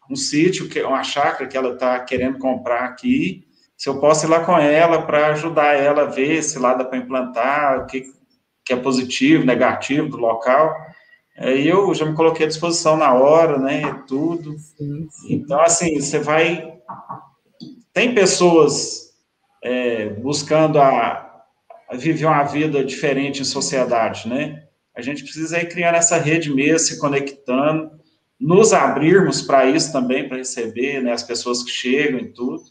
um 0.10 0.16
sítio, 0.16 0.68
uma 0.88 1.04
chácara 1.04 1.48
que 1.48 1.56
ela 1.56 1.76
está 1.76 2.00
querendo 2.00 2.40
comprar 2.40 2.86
aqui. 2.86 3.46
Se 3.78 3.88
eu 3.88 4.00
posso 4.00 4.26
ir 4.26 4.30
lá 4.30 4.44
com 4.44 4.58
ela 4.58 5.04
para 5.04 5.28
ajudar 5.28 5.76
ela 5.76 6.02
a 6.02 6.06
ver 6.08 6.42
se 6.42 6.58
lá 6.58 6.74
dá 6.74 6.84
para 6.84 6.98
implantar, 6.98 7.82
o 7.82 7.86
que, 7.86 8.06
que 8.66 8.74
é 8.74 8.76
positivo, 8.76 9.46
negativo 9.46 10.10
do 10.10 10.18
local. 10.18 10.76
Aí 11.38 11.68
eu 11.68 11.94
já 11.94 12.04
me 12.04 12.16
coloquei 12.16 12.48
à 12.48 12.50
disposição 12.50 12.98
na 12.98 13.14
hora, 13.14 13.60
né, 13.60 14.04
tudo. 14.08 14.58
Sim, 14.58 15.08
sim. 15.12 15.34
Então, 15.36 15.62
assim, 15.62 16.02
você 16.02 16.18
vai... 16.18 16.74
Tem 17.94 18.16
pessoas 18.16 19.12
é, 19.64 20.10
buscando 20.10 20.80
a, 20.80 21.44
a, 21.88 21.96
viver 21.96 22.26
uma 22.26 22.44
vida 22.46 22.84
diferente 22.84 23.44
em 23.44 23.46
sociedade, 23.46 24.28
né? 24.28 24.64
A 24.98 25.02
gente 25.04 25.22
precisa 25.22 25.60
ir 25.60 25.70
criando 25.70 25.94
essa 25.94 26.18
rede 26.18 26.52
mesmo, 26.52 26.80
se 26.80 27.00
conectando, 27.00 27.92
nos 28.40 28.74
abrirmos 28.74 29.44
para 29.44 29.68
isso 29.68 29.92
também, 29.92 30.28
para 30.28 30.38
receber 30.38 31.04
né, 31.04 31.12
as 31.12 31.22
pessoas 31.22 31.62
que 31.62 31.70
chegam 31.70 32.20
e 32.20 32.34
tudo. 32.34 32.64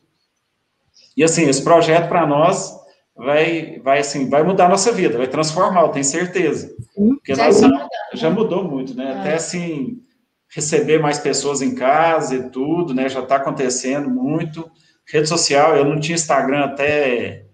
E, 1.17 1.23
assim, 1.23 1.49
esse 1.49 1.63
projeto 1.63 2.09
para 2.09 2.27
nós 2.27 2.75
vai, 3.15 3.79
vai 3.79 4.01
assim, 4.01 4.29
vai 4.29 4.43
mudar 4.43 4.67
a 4.67 4.71
nossa 4.71 4.91
vida, 4.91 5.17
vai 5.17 5.29
transformar, 5.29 5.83
eu 5.83 5.91
tenho 5.91 6.05
certeza. 6.05 6.75
Porque 6.97 7.33
já, 7.33 7.45
nós, 7.45 7.61
já, 7.61 7.89
já 8.15 8.29
mudou 8.29 8.65
muito, 8.65 8.93
né? 8.93 9.13
É. 9.13 9.21
Até 9.21 9.35
assim, 9.35 10.03
receber 10.49 10.99
mais 10.99 11.21
pessoas 11.21 11.63
em 11.63 11.77
casa 11.77 12.35
e 12.35 12.51
tudo, 12.51 12.93
né? 12.93 13.09
Já 13.09 13.21
está 13.21 13.37
acontecendo 13.37 14.11
muito. 14.11 14.69
Rede 15.09 15.29
social, 15.29 15.77
eu 15.77 15.85
não 15.85 16.01
tinha 16.01 16.17
Instagram 16.17 16.65
até 16.65 17.47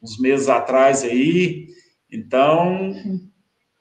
uns 0.00 0.20
meses 0.20 0.48
atrás 0.48 1.02
aí, 1.02 1.66
então 2.12 2.94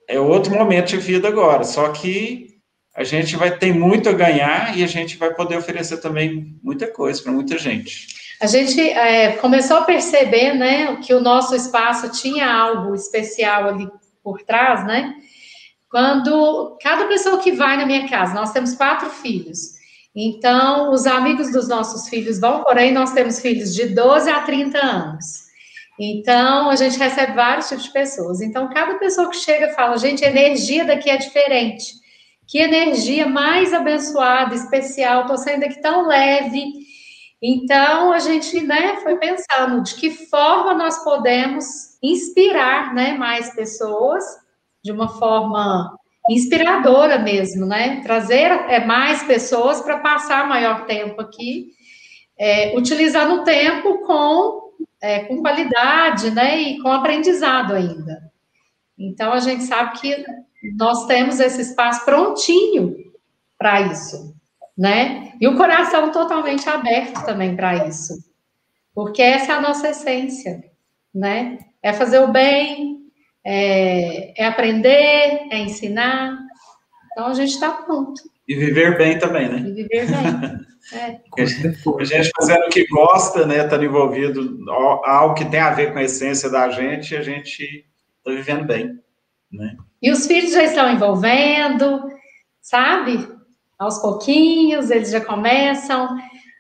é 0.08 0.20
outro 0.20 0.54
momento 0.54 0.90
de 0.90 0.98
vida 0.98 1.28
agora. 1.28 1.64
Só 1.64 1.90
que 1.90 2.56
a 2.96 3.04
gente 3.04 3.36
vai 3.36 3.58
ter 3.58 3.74
muito 3.74 4.08
a 4.10 4.14
ganhar 4.14 4.78
e 4.78 4.84
a 4.84 4.88
gente 4.88 5.18
vai 5.18 5.34
poder 5.34 5.58
oferecer 5.58 5.98
também 5.98 6.58
muita 6.64 6.88
coisa 6.88 7.22
para 7.22 7.32
muita 7.32 7.58
gente. 7.58 8.08
A 8.42 8.48
gente 8.48 8.80
é, 8.82 9.34
começou 9.34 9.78
a 9.78 9.84
perceber, 9.84 10.54
né, 10.54 10.98
que 10.98 11.14
o 11.14 11.22
nosso 11.22 11.56
espaço 11.56 12.10
tinha 12.12 12.52
algo 12.52 12.94
especial 12.94 13.68
ali 13.68 13.88
por 14.24 14.42
trás, 14.42 14.86
né? 14.86 15.14
Quando 15.90 16.78
cada 16.82 17.06
pessoa 17.06 17.40
que 17.40 17.54
vai 17.54 17.78
na 17.78 17.86
minha 17.86 18.08
casa, 18.10 18.34
nós 18.34 18.52
temos 18.52 18.76
quatro 18.76 19.10
filhos. 19.10 19.76
Então, 20.14 20.92
os 20.92 21.06
amigos 21.06 21.52
dos 21.52 21.68
nossos 21.68 22.10
filhos 22.10 22.40
vão, 22.40 22.64
porém, 22.64 22.92
nós 22.92 23.14
temos 23.14 23.40
filhos 23.40 23.74
de 23.74 23.88
12 23.88 24.30
a 24.30 24.42
30 24.42 24.78
anos. 24.78 25.45
Então, 26.00 26.70
a 26.70 26.76
gente 26.76 26.98
recebe 26.98 27.34
vários 27.34 27.70
tipos 27.70 27.86
de 27.86 27.92
pessoas. 27.92 28.42
Então, 28.42 28.70
cada 28.70 28.96
pessoa 28.96 29.30
que 29.30 29.38
chega 29.38 29.74
fala, 29.74 29.98
gente, 29.98 30.26
a 30.26 30.30
energia 30.30 30.84
daqui 30.86 31.10
é 31.10 31.18
diferente. 31.18 31.94
Que 32.48 32.60
energia 32.60 33.28
mais 33.28 33.74
abençoada, 33.74 34.54
especial, 34.54 35.22
estou 35.22 35.38
saindo 35.38 35.62
daqui 35.62 35.82
tão 35.82 36.08
leve 36.08 36.86
então, 37.48 38.12
a 38.12 38.18
gente 38.18 38.60
né, 38.62 38.98
foi 39.04 39.18
pensando 39.18 39.84
de 39.84 39.94
que 39.96 40.10
forma 40.10 40.74
nós 40.74 41.04
podemos 41.04 41.66
inspirar 42.02 42.92
né, 42.94 43.14
mais 43.14 43.54
pessoas 43.54 44.24
de 44.84 44.92
uma 44.92 45.10
forma 45.10 45.96
inspiradora 46.28 47.20
mesmo, 47.20 47.68
né? 47.68 48.02
Trazer 48.02 48.52
é, 48.68 48.84
mais 48.84 49.22
pessoas 49.24 49.80
para 49.80 50.00
passar 50.00 50.48
maior 50.48 50.86
tempo 50.88 51.22
aqui, 51.22 51.68
é, 52.36 52.76
utilizando 52.76 53.42
o 53.42 53.44
tempo 53.44 54.00
com, 54.08 54.65
é, 55.02 55.20
com 55.22 55.42
qualidade, 55.42 56.32
né? 56.32 56.62
E 56.62 56.82
com 56.82 56.92
aprendizado 56.92 57.74
ainda. 57.74 58.32
Então, 58.98 59.34
a 59.34 59.40
gente 59.40 59.64
sabe 59.64 60.00
que 60.00 60.26
nós 60.78 61.06
temos 61.06 61.40
esse 61.40 61.62
espaço 61.62 62.06
prontinho 62.06 62.96
para 63.58 63.82
isso 63.82 64.36
né? 64.78 65.34
E 65.40 65.48
o 65.48 65.56
coração 65.56 66.12
totalmente 66.12 66.68
aberto 66.68 67.24
também 67.26 67.56
para 67.56 67.88
isso. 67.88 68.14
Porque 68.94 69.22
essa 69.22 69.54
é 69.54 69.56
a 69.56 69.62
nossa 69.62 69.90
essência, 69.90 70.64
né? 71.14 71.60
É 71.82 71.94
fazer 71.94 72.20
o 72.20 72.32
bem, 72.32 73.00
é, 73.44 74.42
é 74.42 74.46
aprender, 74.46 75.48
é 75.52 75.60
ensinar. 75.60 76.38
Então 77.12 77.28
a 77.28 77.34
gente 77.34 77.52
está 77.52 77.72
pronto. 77.72 78.22
E 78.48 78.56
viver 78.56 78.98
bem 78.98 79.18
também, 79.18 79.50
né? 79.50 79.60
E 79.60 79.72
viver 79.72 80.08
bem. 80.08 80.66
É. 80.94 81.20
A 81.38 82.04
gente 82.04 82.32
fazendo 82.38 82.66
o 82.66 82.70
que 82.70 82.86
gosta, 82.88 83.46
né? 83.46 83.64
Estando 83.64 83.86
envolvido 83.86 84.60
algo 85.04 85.34
que 85.34 85.46
tem 85.46 85.60
a 85.60 85.74
ver 85.74 85.92
com 85.94 86.00
a 86.00 86.04
essência 86.04 86.50
da 86.50 86.70
gente, 86.70 87.16
a 87.16 87.22
gente 87.22 87.86
está 88.20 88.32
vivendo 88.32 88.66
bem, 88.66 89.00
né? 89.52 89.76
E 90.02 90.12
os 90.12 90.28
filhos 90.28 90.52
já 90.52 90.64
estão 90.64 90.92
envolvendo, 90.92 92.04
sabe? 92.62 93.36
aos 93.78 94.00
pouquinhos, 94.00 94.90
eles 94.90 95.12
já 95.12 95.22
começam 95.22 96.18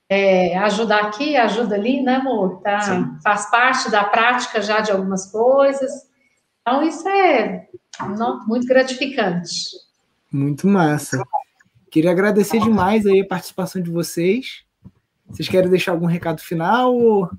é, 0.09 0.57
ajudar 0.59 1.05
aqui, 1.05 1.35
ajuda 1.35 1.75
ali, 1.75 2.01
né, 2.01 2.15
amor? 2.15 2.61
Tá, 2.61 3.17
faz 3.23 3.49
parte 3.49 3.89
da 3.89 4.03
prática 4.03 4.61
já 4.61 4.81
de 4.81 4.91
algumas 4.91 5.31
coisas. 5.31 5.91
Então, 6.61 6.83
isso 6.83 7.07
é 7.07 7.67
não, 8.17 8.45
muito 8.45 8.67
gratificante. 8.67 9.71
Muito 10.31 10.67
massa. 10.67 11.23
Queria 11.95 12.11
agradecer 12.11 12.59
demais 12.59 13.05
aí 13.05 13.21
a 13.21 13.25
participação 13.25 13.81
de 13.81 13.89
vocês. 13.89 14.65
Vocês 15.29 15.47
querem 15.47 15.69
deixar 15.69 15.93
algum 15.93 16.07
recado 16.07 16.41
final? 16.41 16.93
Ou... 16.93 17.29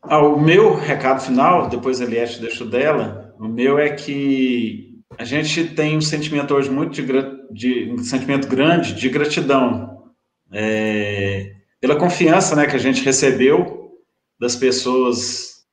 Ah, 0.00 0.20
o 0.20 0.38
meu 0.40 0.76
recado 0.76 1.20
final, 1.20 1.68
depois 1.68 2.00
a 2.00 2.04
Eliette 2.04 2.40
deixou 2.40 2.68
dela, 2.68 3.34
o 3.36 3.48
meu 3.48 3.80
é 3.80 3.90
que 3.90 5.02
a 5.18 5.24
gente 5.24 5.70
tem 5.74 5.96
um 5.96 6.00
sentimento 6.00 6.54
hoje 6.54 6.70
muito 6.70 6.92
de, 6.92 7.04
de 7.50 7.92
um 7.92 7.98
sentimento 7.98 8.46
grande 8.46 8.94
de 8.94 9.08
gratidão 9.08 10.04
é, 10.52 11.56
pela 11.80 11.96
confiança, 11.96 12.54
né, 12.54 12.68
que 12.68 12.76
a 12.76 12.78
gente 12.78 13.04
recebeu 13.04 13.90
das 14.38 14.54
pessoas 14.54 15.64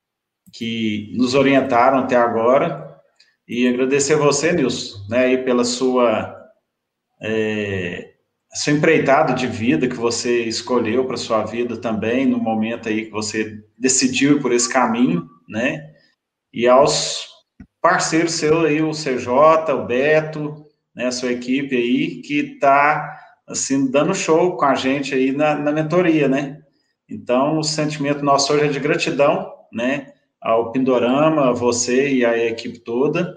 que 0.51 1.13
nos 1.15 1.36
orientaram 1.36 1.99
até 1.99 2.15
agora 2.15 2.99
e 3.47 3.67
agradecer 3.67 4.15
a 4.15 4.17
você, 4.17 4.51
Nilson, 4.51 5.05
né, 5.07 5.25
aí 5.25 5.38
pela 5.38 5.63
sua 5.63 6.36
é, 7.21 8.12
sua 8.53 8.73
empreitada 8.73 9.33
de 9.33 9.47
vida 9.47 9.87
que 9.87 9.95
você 9.95 10.43
escolheu 10.43 11.05
para 11.05 11.17
sua 11.17 11.43
vida 11.43 11.77
também 11.77 12.25
no 12.25 12.37
momento 12.37 12.87
aí 12.87 13.05
que 13.05 13.11
você 13.11 13.63
decidiu 13.77 14.39
por 14.39 14.51
esse 14.51 14.71
caminho, 14.71 15.27
né, 15.49 15.91
e 16.53 16.67
aos 16.67 17.33
parceiro 17.83 18.29
seu 18.29 18.61
aí, 18.61 18.81
o 18.81 18.91
CJ, 18.91 19.73
o 19.73 19.85
Beto, 19.85 20.65
né, 20.95 21.11
sua 21.11 21.33
equipe 21.33 21.75
aí, 21.75 22.21
que 22.21 22.39
está, 22.39 23.19
assim, 23.45 23.91
dando 23.91 24.15
show 24.15 24.55
com 24.55 24.63
a 24.63 24.73
gente 24.73 25.13
aí 25.13 25.33
na, 25.33 25.55
na 25.55 25.69
mentoria, 25.69 26.29
né? 26.29 26.61
Então, 27.09 27.59
o 27.59 27.63
sentimento 27.63 28.23
nosso 28.23 28.53
hoje 28.53 28.65
é 28.65 28.69
de 28.69 28.79
gratidão, 28.79 29.51
né, 29.71 30.13
ao 30.41 30.71
Pindorama, 30.71 31.53
você 31.53 32.09
e 32.13 32.25
a 32.25 32.37
equipe 32.37 32.79
toda, 32.79 33.35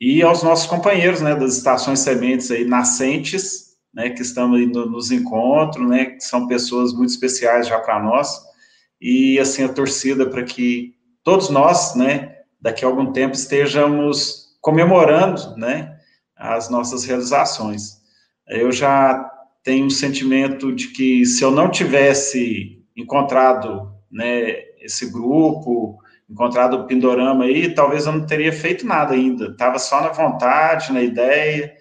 e 0.00 0.20
aos 0.20 0.42
nossos 0.42 0.66
companheiros, 0.66 1.20
né, 1.20 1.36
das 1.36 1.56
estações 1.56 2.00
sementes 2.00 2.50
aí 2.50 2.64
nascentes, 2.64 3.65
né, 3.96 4.10
que 4.10 4.20
estão 4.20 4.46
no, 4.46 4.86
nos 4.90 5.10
encontros, 5.10 5.88
né, 5.88 6.04
que 6.04 6.20
são 6.20 6.46
pessoas 6.46 6.92
muito 6.92 7.08
especiais 7.08 7.66
já 7.66 7.78
para 7.78 7.98
nós, 8.02 8.38
e 9.00 9.38
assim 9.38 9.64
a 9.64 9.72
torcida 9.72 10.28
para 10.28 10.42
que 10.42 10.94
todos 11.24 11.48
nós, 11.48 11.94
né, 11.94 12.36
daqui 12.60 12.84
a 12.84 12.88
algum 12.88 13.10
tempo 13.10 13.34
estejamos 13.34 14.54
comemorando, 14.60 15.56
né, 15.56 15.96
as 16.36 16.68
nossas 16.68 17.04
realizações. 17.04 18.02
Eu 18.46 18.70
já 18.70 19.30
tenho 19.64 19.86
um 19.86 19.90
sentimento 19.90 20.74
de 20.74 20.88
que 20.88 21.24
se 21.24 21.42
eu 21.42 21.50
não 21.50 21.70
tivesse 21.70 22.84
encontrado, 22.94 23.90
né, 24.12 24.56
esse 24.78 25.10
grupo, 25.10 25.98
encontrado 26.28 26.74
o 26.74 26.86
Pindorama 26.86 27.44
aí, 27.44 27.74
talvez 27.74 28.04
eu 28.04 28.12
não 28.12 28.26
teria 28.26 28.52
feito 28.52 28.86
nada 28.86 29.14
ainda. 29.14 29.46
Estava 29.46 29.78
só 29.78 30.02
na 30.02 30.10
vontade, 30.10 30.92
na 30.92 31.02
ideia. 31.02 31.74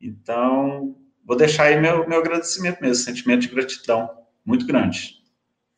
Então, 0.00 0.94
vou 1.24 1.36
deixar 1.36 1.64
aí 1.64 1.80
meu, 1.80 2.08
meu 2.08 2.18
agradecimento 2.18 2.80
mesmo, 2.80 3.04
sentimento 3.04 3.42
de 3.42 3.48
gratidão 3.48 4.10
muito 4.44 4.66
grande. 4.66 5.22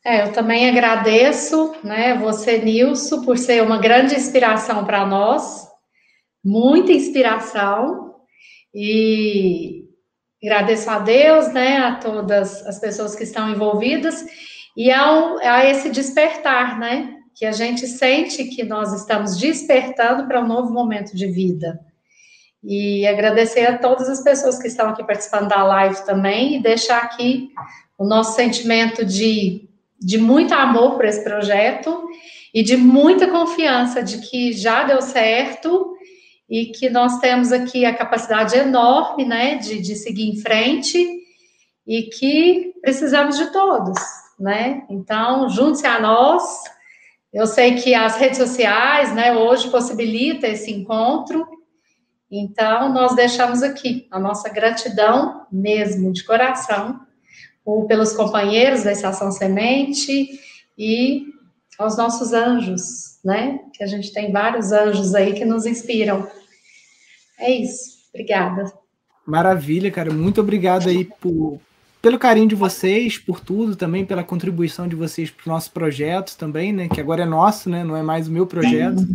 É, 0.04 0.24
eu 0.24 0.32
também 0.32 0.68
agradeço, 0.68 1.74
né, 1.82 2.18
você, 2.18 2.58
Nilson, 2.58 3.22
por 3.22 3.38
ser 3.38 3.62
uma 3.62 3.78
grande 3.78 4.14
inspiração 4.14 4.84
para 4.84 5.06
nós, 5.06 5.66
muita 6.44 6.92
inspiração, 6.92 8.16
e 8.74 9.84
agradeço 10.42 10.90
a 10.90 10.98
Deus, 10.98 11.52
né, 11.54 11.78
a 11.78 11.94
todas 11.96 12.66
as 12.66 12.78
pessoas 12.78 13.14
que 13.14 13.22
estão 13.22 13.48
envolvidas, 13.48 14.26
e 14.76 14.90
ao, 14.90 15.38
a 15.38 15.64
esse 15.64 15.88
despertar, 15.88 16.78
né, 16.78 17.14
que 17.34 17.46
a 17.46 17.52
gente 17.52 17.86
sente 17.86 18.44
que 18.44 18.62
nós 18.62 18.92
estamos 18.92 19.38
despertando 19.38 20.28
para 20.28 20.40
um 20.40 20.46
novo 20.46 20.70
momento 20.70 21.16
de 21.16 21.26
vida. 21.26 21.80
E 22.64 23.06
agradecer 23.06 23.66
a 23.66 23.78
todas 23.78 24.08
as 24.08 24.22
pessoas 24.22 24.58
que 24.58 24.68
estão 24.68 24.88
aqui 24.88 25.04
participando 25.04 25.48
da 25.48 25.62
live 25.62 26.04
também 26.06 26.56
e 26.56 26.62
deixar 26.62 27.02
aqui 27.02 27.50
o 27.98 28.04
nosso 28.04 28.34
sentimento 28.34 29.04
de, 29.04 29.68
de 30.00 30.16
muito 30.16 30.54
amor 30.54 30.96
por 30.96 31.04
esse 31.04 31.22
projeto 31.22 32.08
e 32.54 32.62
de 32.62 32.76
muita 32.76 33.26
confiança 33.26 34.02
de 34.02 34.18
que 34.18 34.52
já 34.52 34.84
deu 34.84 35.02
certo 35.02 35.94
e 36.48 36.66
que 36.66 36.88
nós 36.88 37.18
temos 37.18 37.52
aqui 37.52 37.84
a 37.84 37.94
capacidade 37.94 38.56
enorme, 38.56 39.24
né, 39.24 39.56
de, 39.56 39.80
de 39.80 39.96
seguir 39.96 40.28
em 40.28 40.36
frente 40.36 41.04
e 41.86 42.04
que 42.04 42.72
precisamos 42.80 43.36
de 43.36 43.52
todos, 43.52 43.98
né? 44.38 44.84
Então, 44.88 45.48
junte-se 45.48 45.86
a 45.86 46.00
nós, 46.00 46.42
eu 47.32 47.46
sei 47.46 47.74
que 47.74 47.94
as 47.94 48.16
redes 48.16 48.38
sociais, 48.38 49.12
né, 49.14 49.34
hoje 49.34 49.70
possibilita 49.70 50.46
esse 50.46 50.70
encontro. 50.70 51.46
Então, 52.36 52.92
nós 52.92 53.14
deixamos 53.14 53.62
aqui 53.62 54.08
a 54.10 54.18
nossa 54.18 54.48
gratidão 54.48 55.46
mesmo, 55.52 56.12
de 56.12 56.24
coração, 56.24 56.98
pelos 57.86 58.12
companheiros 58.12 58.82
da 58.82 58.90
Estação 58.90 59.30
Semente 59.30 60.40
e 60.76 61.28
aos 61.78 61.96
nossos 61.96 62.32
anjos, 62.32 63.20
né? 63.24 63.60
Que 63.72 63.84
a 63.84 63.86
gente 63.86 64.12
tem 64.12 64.32
vários 64.32 64.72
anjos 64.72 65.14
aí 65.14 65.32
que 65.34 65.44
nos 65.44 65.64
inspiram. 65.64 66.28
É 67.38 67.52
isso. 67.52 67.98
Obrigada. 68.12 68.72
Maravilha, 69.24 69.92
cara. 69.92 70.12
Muito 70.12 70.40
obrigado 70.40 70.88
aí 70.88 71.04
por, 71.04 71.60
pelo 72.02 72.18
carinho 72.18 72.48
de 72.48 72.56
vocês, 72.56 73.16
por 73.16 73.38
tudo 73.38 73.76
também, 73.76 74.04
pela 74.04 74.24
contribuição 74.24 74.88
de 74.88 74.96
vocês 74.96 75.30
para 75.30 75.48
o 75.48 75.52
nosso 75.54 75.70
projeto 75.70 76.36
também, 76.36 76.72
né? 76.72 76.88
Que 76.88 77.00
agora 77.00 77.22
é 77.22 77.26
nosso, 77.26 77.70
né? 77.70 77.84
Não 77.84 77.96
é 77.96 78.02
mais 78.02 78.26
o 78.26 78.32
meu 78.32 78.44
projeto, 78.44 79.06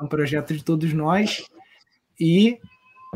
é 0.00 0.04
um 0.04 0.06
projeto 0.06 0.54
de 0.54 0.62
todos 0.62 0.92
nós. 0.92 1.44
E, 2.20 2.58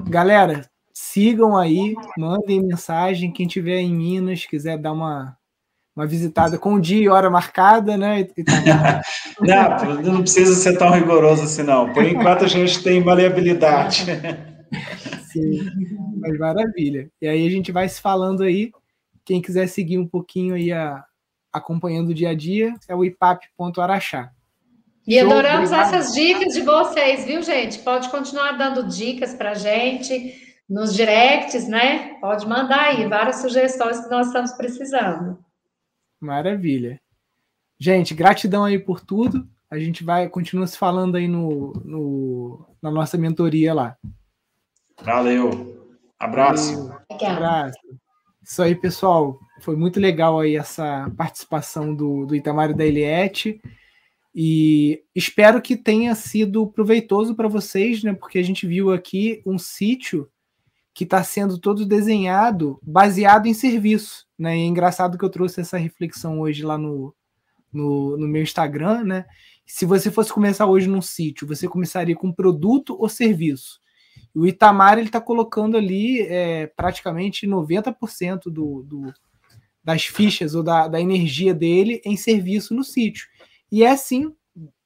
galera, 0.09 0.69
sigam 0.93 1.57
aí, 1.57 1.95
mandem 2.17 2.63
mensagem. 2.63 3.33
Quem 3.33 3.47
tiver 3.47 3.81
em 3.81 3.95
Minas, 3.95 4.47
quiser 4.47 4.79
dar 4.79 4.93
uma, 4.93 5.37
uma 5.95 6.07
visitada 6.07 6.57
com 6.57 6.81
dia 6.81 7.03
e 7.03 7.09
hora 7.09 7.29
marcada, 7.29 7.97
né? 7.97 8.27
não, 9.41 10.03
não 10.03 10.21
precisa 10.23 10.55
ser 10.55 10.79
tão 10.79 10.91
rigoroso 10.91 11.43
assim, 11.43 11.63
não. 11.63 11.93
Por 11.93 12.05
enquanto 12.05 12.45
a 12.45 12.49
gente 12.49 12.83
tem 12.83 13.05
maleabilidade. 13.05 14.07
Sim, 15.31 15.61
mas 16.19 16.39
maravilha. 16.39 17.11
E 17.21 17.29
aí 17.29 17.47
a 17.47 17.51
gente 17.51 17.71
vai 17.71 17.89
se 17.89 18.01
falando 18.01 18.43
aí. 18.43 18.73
Quem 19.25 19.43
quiser 19.43 19.67
seguir 19.69 19.99
um 19.99 20.07
pouquinho 20.07 20.55
aí 20.55 20.73
a, 20.73 21.05
acompanhando 21.53 22.11
o 22.11 22.15
dia 22.15 22.31
a 22.31 22.35
dia, 22.35 22.75
é 22.89 22.95
o 22.95 23.05
ipap.araxá. 23.05 24.31
E 25.07 25.19
adoramos 25.19 25.71
essas 25.71 26.15
dicas 26.15 26.55
de 26.55 26.63
vocês, 26.63 27.25
viu, 27.25 27.43
gente? 27.43 27.79
Pode 27.81 28.09
continuar 28.09 28.53
dando 28.53 28.89
dicas 28.89 29.35
para 29.35 29.53
gente 29.53 30.35
nos 30.69 30.95
directs, 30.95 31.69
né? 31.69 32.15
Pode 32.21 32.47
mandar 32.47 32.85
aí 32.85 33.07
várias 33.07 33.37
sugestões 33.37 34.01
que 34.01 34.11
nós 34.11 34.29
estamos 34.29 34.53
precisando. 34.53 35.39
Maravilha. 36.19 36.99
Gente, 37.79 38.15
gratidão 38.15 38.65
aí 38.65 38.79
por 38.79 39.01
tudo. 39.01 39.47
A 39.71 39.79
gente 39.79 40.03
vai 40.03 40.29
continua 40.29 40.67
se 40.67 40.79
falando 40.79 41.17
aí 41.17 41.29
no, 41.29 41.73
no 41.85 42.67
na 42.81 42.91
nossa 42.91 43.19
mentoria 43.19 43.75
lá. 43.75 43.97
Valeu. 45.03 45.93
Abraço. 46.19 46.89
Valeu. 46.89 47.29
Abraço. 47.29 47.79
Isso 48.43 48.63
aí, 48.63 48.75
pessoal. 48.75 49.39
Foi 49.61 49.77
muito 49.77 50.01
legal 50.01 50.41
aí 50.41 50.57
essa 50.57 51.11
participação 51.17 51.95
do, 51.95 52.25
do 52.25 52.35
Itamar 52.35 52.71
e 52.71 52.75
da 52.75 52.85
Eliette. 52.87 53.61
E 54.35 55.05
espero 55.15 55.63
que 55.63 55.77
tenha 55.77 56.15
sido 56.15 56.67
proveitoso 56.67 57.37
para 57.37 57.47
vocês, 57.47 58.03
né? 58.03 58.13
Porque 58.13 58.39
a 58.39 58.43
gente 58.43 58.67
viu 58.67 58.93
aqui 58.93 59.41
um 59.47 59.59
sítio 59.59 60.29
que 60.95 61.05
está 61.05 61.23
sendo 61.25 61.59
todo 61.59 61.85
desenhado 61.85 62.79
baseado 62.83 63.47
em 63.47 63.55
serviço. 63.55 64.27
Né? 64.39 64.59
E 64.59 64.63
é 64.63 64.65
engraçado 64.65 65.19
que 65.19 65.25
eu 65.25 65.31
trouxe 65.31 65.61
essa 65.61 65.77
reflexão 65.77 66.41
hoje 66.41 66.63
lá 66.63 66.79
no, 66.79 67.15
no, 67.73 68.17
no 68.17 68.29
meu 68.29 68.43
Instagram. 68.43 69.03
Né? 69.03 69.25
Se 69.67 69.85
você 69.85 70.11
fosse 70.11 70.33
começar 70.33 70.67
hoje 70.67 70.89
num 70.89 71.03
sítio, 71.03 71.49
você 71.49 71.67
começaria 71.67 72.15
com 72.15 72.33
produto 72.33 72.97
ou 72.99 73.09
serviço? 73.09 73.81
O 74.33 74.47
Itamar 74.47 74.99
ele 74.99 75.09
está 75.09 75.21
colocando 75.21 75.77
ali 75.77 76.21
é, 76.23 76.69
praticamente 76.69 77.47
90% 77.47 78.45
do, 78.45 78.83
do, 78.83 79.13
das 79.83 80.05
fichas 80.05 80.55
ou 80.55 80.63
da, 80.63 80.87
da 80.87 81.01
energia 81.01 81.53
dele 81.53 82.01
em 82.05 82.17
serviço 82.17 82.73
no 82.75 82.85
sítio. 82.85 83.27
E 83.75 83.83
é 83.83 83.97
sim 83.97 84.33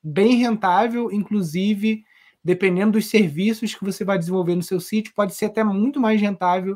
bem 0.03 0.37
rentável, 0.37 1.13
inclusive 1.13 2.03
dependendo 2.43 2.93
dos 2.93 3.05
serviços 3.11 3.75
que 3.75 3.85
você 3.85 4.03
vai 4.03 4.19
desenvolver 4.19 4.55
no 4.55 4.63
seu 4.63 4.81
sítio, 4.81 5.13
pode 5.15 5.35
ser 5.35 5.45
até 5.45 5.63
muito 5.63 6.01
mais 6.01 6.19
rentável 6.19 6.75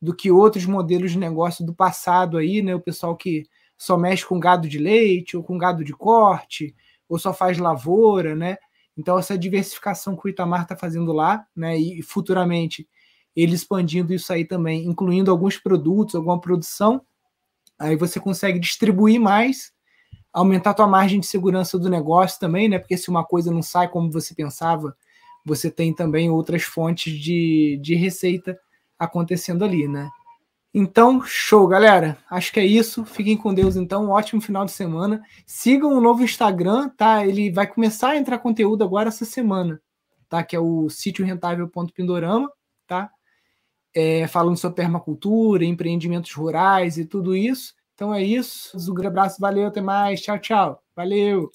do 0.00 0.14
que 0.14 0.30
outros 0.30 0.64
modelos 0.66 1.10
de 1.10 1.18
negócio 1.18 1.66
do 1.66 1.74
passado 1.74 2.38
aí, 2.38 2.62
né? 2.62 2.76
O 2.76 2.80
pessoal 2.80 3.16
que 3.16 3.42
só 3.76 3.98
mexe 3.98 4.24
com 4.24 4.38
gado 4.38 4.68
de 4.68 4.78
leite 4.78 5.36
ou 5.36 5.42
com 5.42 5.58
gado 5.58 5.82
de 5.82 5.92
corte, 5.92 6.76
ou 7.08 7.18
só 7.18 7.34
faz 7.34 7.58
lavoura, 7.58 8.36
né? 8.36 8.56
Então, 8.96 9.18
essa 9.18 9.36
diversificação 9.36 10.16
que 10.16 10.28
o 10.28 10.30
Itamar 10.30 10.62
está 10.62 10.76
fazendo 10.76 11.12
lá, 11.12 11.44
né, 11.56 11.76
e 11.76 12.02
futuramente 12.02 12.88
ele 13.34 13.56
expandindo 13.56 14.14
isso 14.14 14.32
aí 14.32 14.44
também, 14.44 14.86
incluindo 14.86 15.28
alguns 15.32 15.56
produtos, 15.56 16.14
alguma 16.14 16.40
produção, 16.40 17.02
aí 17.76 17.96
você 17.96 18.20
consegue 18.20 18.60
distribuir 18.60 19.20
mais, 19.20 19.72
aumentar 20.32 20.70
a 20.70 20.74
tua 20.74 20.86
margem 20.86 21.20
de 21.20 21.26
segurança 21.26 21.78
do 21.78 21.88
negócio 21.88 22.38
também, 22.38 22.68
né? 22.68 22.78
Porque 22.78 22.96
se 22.96 23.08
uma 23.08 23.24
coisa 23.24 23.50
não 23.50 23.62
sai 23.62 23.88
como 23.88 24.10
você 24.10 24.34
pensava, 24.34 24.96
você 25.44 25.70
tem 25.70 25.94
também 25.94 26.30
outras 26.30 26.62
fontes 26.62 27.12
de, 27.18 27.78
de 27.82 27.94
receita 27.94 28.58
acontecendo 28.98 29.64
ali, 29.64 29.88
né? 29.88 30.10
Então, 30.72 31.22
show, 31.22 31.66
galera. 31.66 32.18
Acho 32.30 32.52
que 32.52 32.60
é 32.60 32.66
isso. 32.66 33.04
Fiquem 33.04 33.36
com 33.36 33.54
Deus, 33.54 33.76
então. 33.76 34.06
Um 34.06 34.10
ótimo 34.10 34.40
final 34.40 34.64
de 34.64 34.72
semana. 34.72 35.22
Sigam 35.46 35.92
o 35.96 36.00
novo 36.00 36.22
Instagram, 36.22 36.90
tá? 36.90 37.26
Ele 37.26 37.50
vai 37.50 37.66
começar 37.66 38.10
a 38.10 38.16
entrar 38.16 38.38
conteúdo 38.38 38.84
agora 38.84 39.08
essa 39.08 39.24
semana, 39.24 39.80
tá? 40.28 40.42
Que 40.44 40.54
é 40.54 40.60
o 40.60 40.88
sítio 40.90 41.24
rentável.pindorama, 41.24 42.50
tá? 42.86 43.10
É, 43.94 44.26
falando 44.28 44.56
sobre 44.56 44.76
permacultura, 44.76 45.64
empreendimentos 45.64 46.32
rurais 46.32 46.98
e 46.98 47.04
tudo 47.06 47.34
isso. 47.34 47.74
Então 47.98 48.14
é 48.14 48.22
isso. 48.22 48.76
Um 48.78 48.94
grande 48.94 49.08
abraço, 49.08 49.40
valeu, 49.40 49.66
até 49.66 49.80
mais. 49.80 50.20
Tchau, 50.20 50.38
tchau. 50.38 50.82
Valeu. 50.94 51.50